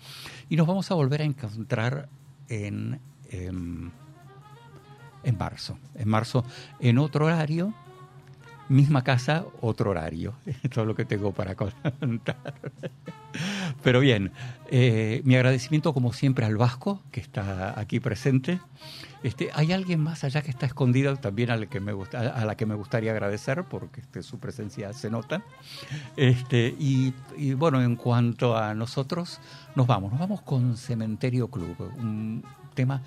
y 0.48 0.56
nos 0.56 0.66
vamos 0.66 0.90
a 0.90 0.94
volver 0.94 1.22
a 1.22 1.24
encontrar 1.24 2.08
en, 2.48 3.00
em, 3.30 3.90
en 5.22 5.38
marzo, 5.38 5.78
en 5.94 6.08
marzo 6.08 6.44
en 6.80 6.98
otro 6.98 7.26
horario 7.26 7.72
misma 8.72 9.04
casa, 9.04 9.44
otro 9.60 9.90
horario. 9.90 10.34
Es 10.62 10.76
lo 10.76 10.94
que 10.94 11.04
tengo 11.04 11.32
para 11.32 11.54
contar. 11.54 12.54
Pero 13.82 14.00
bien, 14.00 14.32
eh, 14.70 15.22
mi 15.24 15.36
agradecimiento 15.36 15.92
como 15.92 16.12
siempre 16.12 16.44
al 16.44 16.56
Vasco, 16.56 17.02
que 17.10 17.20
está 17.20 17.78
aquí 17.78 18.00
presente. 18.00 18.60
Este, 19.22 19.50
¿Hay 19.54 19.72
alguien 19.72 20.00
más 20.00 20.24
allá 20.24 20.42
que 20.42 20.50
está 20.50 20.66
escondida 20.66 21.14
también 21.16 21.50
a 21.50 21.56
la 21.56 21.66
que 21.66 21.78
me, 21.78 21.92
gusta, 21.92 22.18
a 22.18 22.44
la 22.44 22.56
que 22.56 22.66
me 22.66 22.74
gustaría 22.74 23.12
agradecer 23.12 23.64
porque 23.64 24.00
este, 24.00 24.22
su 24.22 24.38
presencia 24.38 24.92
se 24.92 25.10
nota? 25.10 25.42
Este, 26.16 26.74
y, 26.78 27.14
y, 27.36 27.54
bueno, 27.54 27.80
en 27.82 27.96
cuanto 27.96 28.56
a 28.56 28.74
nosotros, 28.74 29.40
nos 29.76 29.86
vamos, 29.86 30.10
nos 30.10 30.20
vamos 30.20 30.42
con 30.42 30.76
Cementerio 30.76 31.48
Club, 31.48 31.76
un 31.98 32.44
tema, 32.74 33.02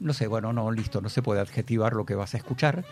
no 0.00 0.12
sé, 0.12 0.26
bueno, 0.26 0.52
no, 0.52 0.70
listo, 0.70 1.00
no 1.00 1.08
se 1.08 1.22
puede 1.22 1.40
adjetivar 1.40 1.94
lo 1.94 2.04
que 2.04 2.14
vas 2.14 2.34
a 2.34 2.36
escuchar. 2.36 2.84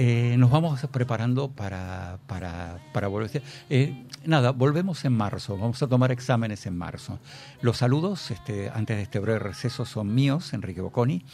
Eh, 0.00 0.36
nos 0.38 0.52
vamos 0.52 0.80
preparando 0.92 1.50
para, 1.50 2.20
para, 2.28 2.78
para 2.92 3.08
volver. 3.08 3.42
Eh, 3.68 4.06
nada, 4.24 4.52
volvemos 4.52 5.04
en 5.04 5.12
marzo, 5.12 5.58
vamos 5.58 5.82
a 5.82 5.88
tomar 5.88 6.12
exámenes 6.12 6.66
en 6.66 6.78
marzo. 6.78 7.18
Los 7.62 7.78
saludos, 7.78 8.30
este, 8.30 8.70
antes 8.70 8.96
de 8.96 9.02
este 9.02 9.18
breve 9.18 9.40
receso, 9.40 9.84
son 9.84 10.14
míos, 10.14 10.52
Enrique 10.52 10.80
Bocconi, 10.80 11.24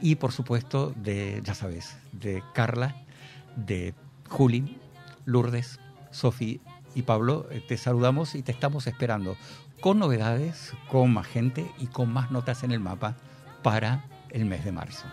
y 0.00 0.14
por 0.14 0.32
supuesto 0.32 0.94
de, 0.96 1.42
ya 1.44 1.52
sabes, 1.52 1.98
de 2.12 2.42
Carla, 2.54 2.96
de 3.54 3.92
Juli, 4.30 4.78
Lourdes, 5.26 5.78
Sofi 6.10 6.62
y 6.94 7.02
Pablo. 7.02 7.46
Eh, 7.50 7.62
te 7.68 7.76
saludamos 7.76 8.34
y 8.34 8.40
te 8.42 8.50
estamos 8.50 8.86
esperando 8.86 9.36
con 9.82 9.98
novedades, 9.98 10.72
con 10.88 11.12
más 11.12 11.26
gente 11.26 11.70
y 11.78 11.88
con 11.88 12.10
más 12.14 12.30
notas 12.30 12.62
en 12.62 12.72
el 12.72 12.80
mapa 12.80 13.14
para 13.62 14.06
el 14.30 14.46
mes 14.46 14.64
de 14.64 14.72
marzo. 14.72 15.04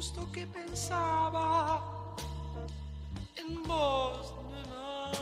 Justo 0.00 0.26
que 0.32 0.46
pensaba 0.46 1.82
en 3.36 3.62
vos, 3.64 4.32
nena. 4.50 5.12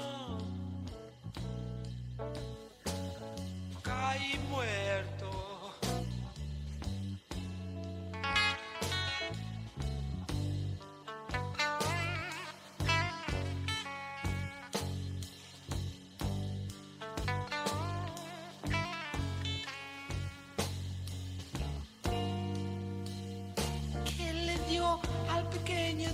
Caí 3.83 4.39
muerto. 4.49 5.18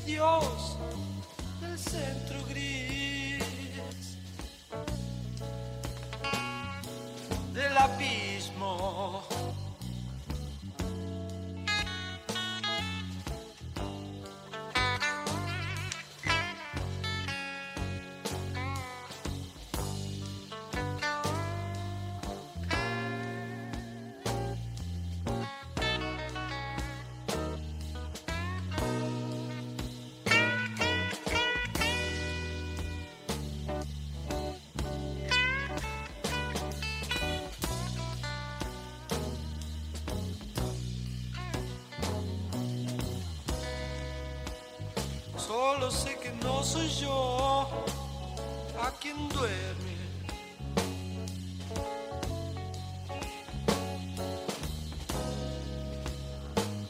Dios 0.06 0.76
del 1.62 1.78
centro 1.78 2.36
gris 2.50 2.73
Solo 45.46 45.90
sé 45.90 46.16
que 46.22 46.30
no 46.42 46.62
soy 46.62 46.88
yo 46.88 47.68
a 48.80 48.90
quien 48.92 49.28
duerme. 49.28 49.94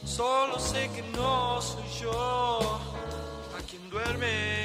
Solo 0.05 0.57
sé 0.57 0.89
que 0.95 1.01
no 1.17 1.61
soy 1.61 1.83
yo 1.99 2.79
a 3.57 3.61
quien 3.69 3.89
duerme. 3.89 4.64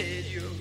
Cementerio. 0.00 0.50
Que 0.56 0.59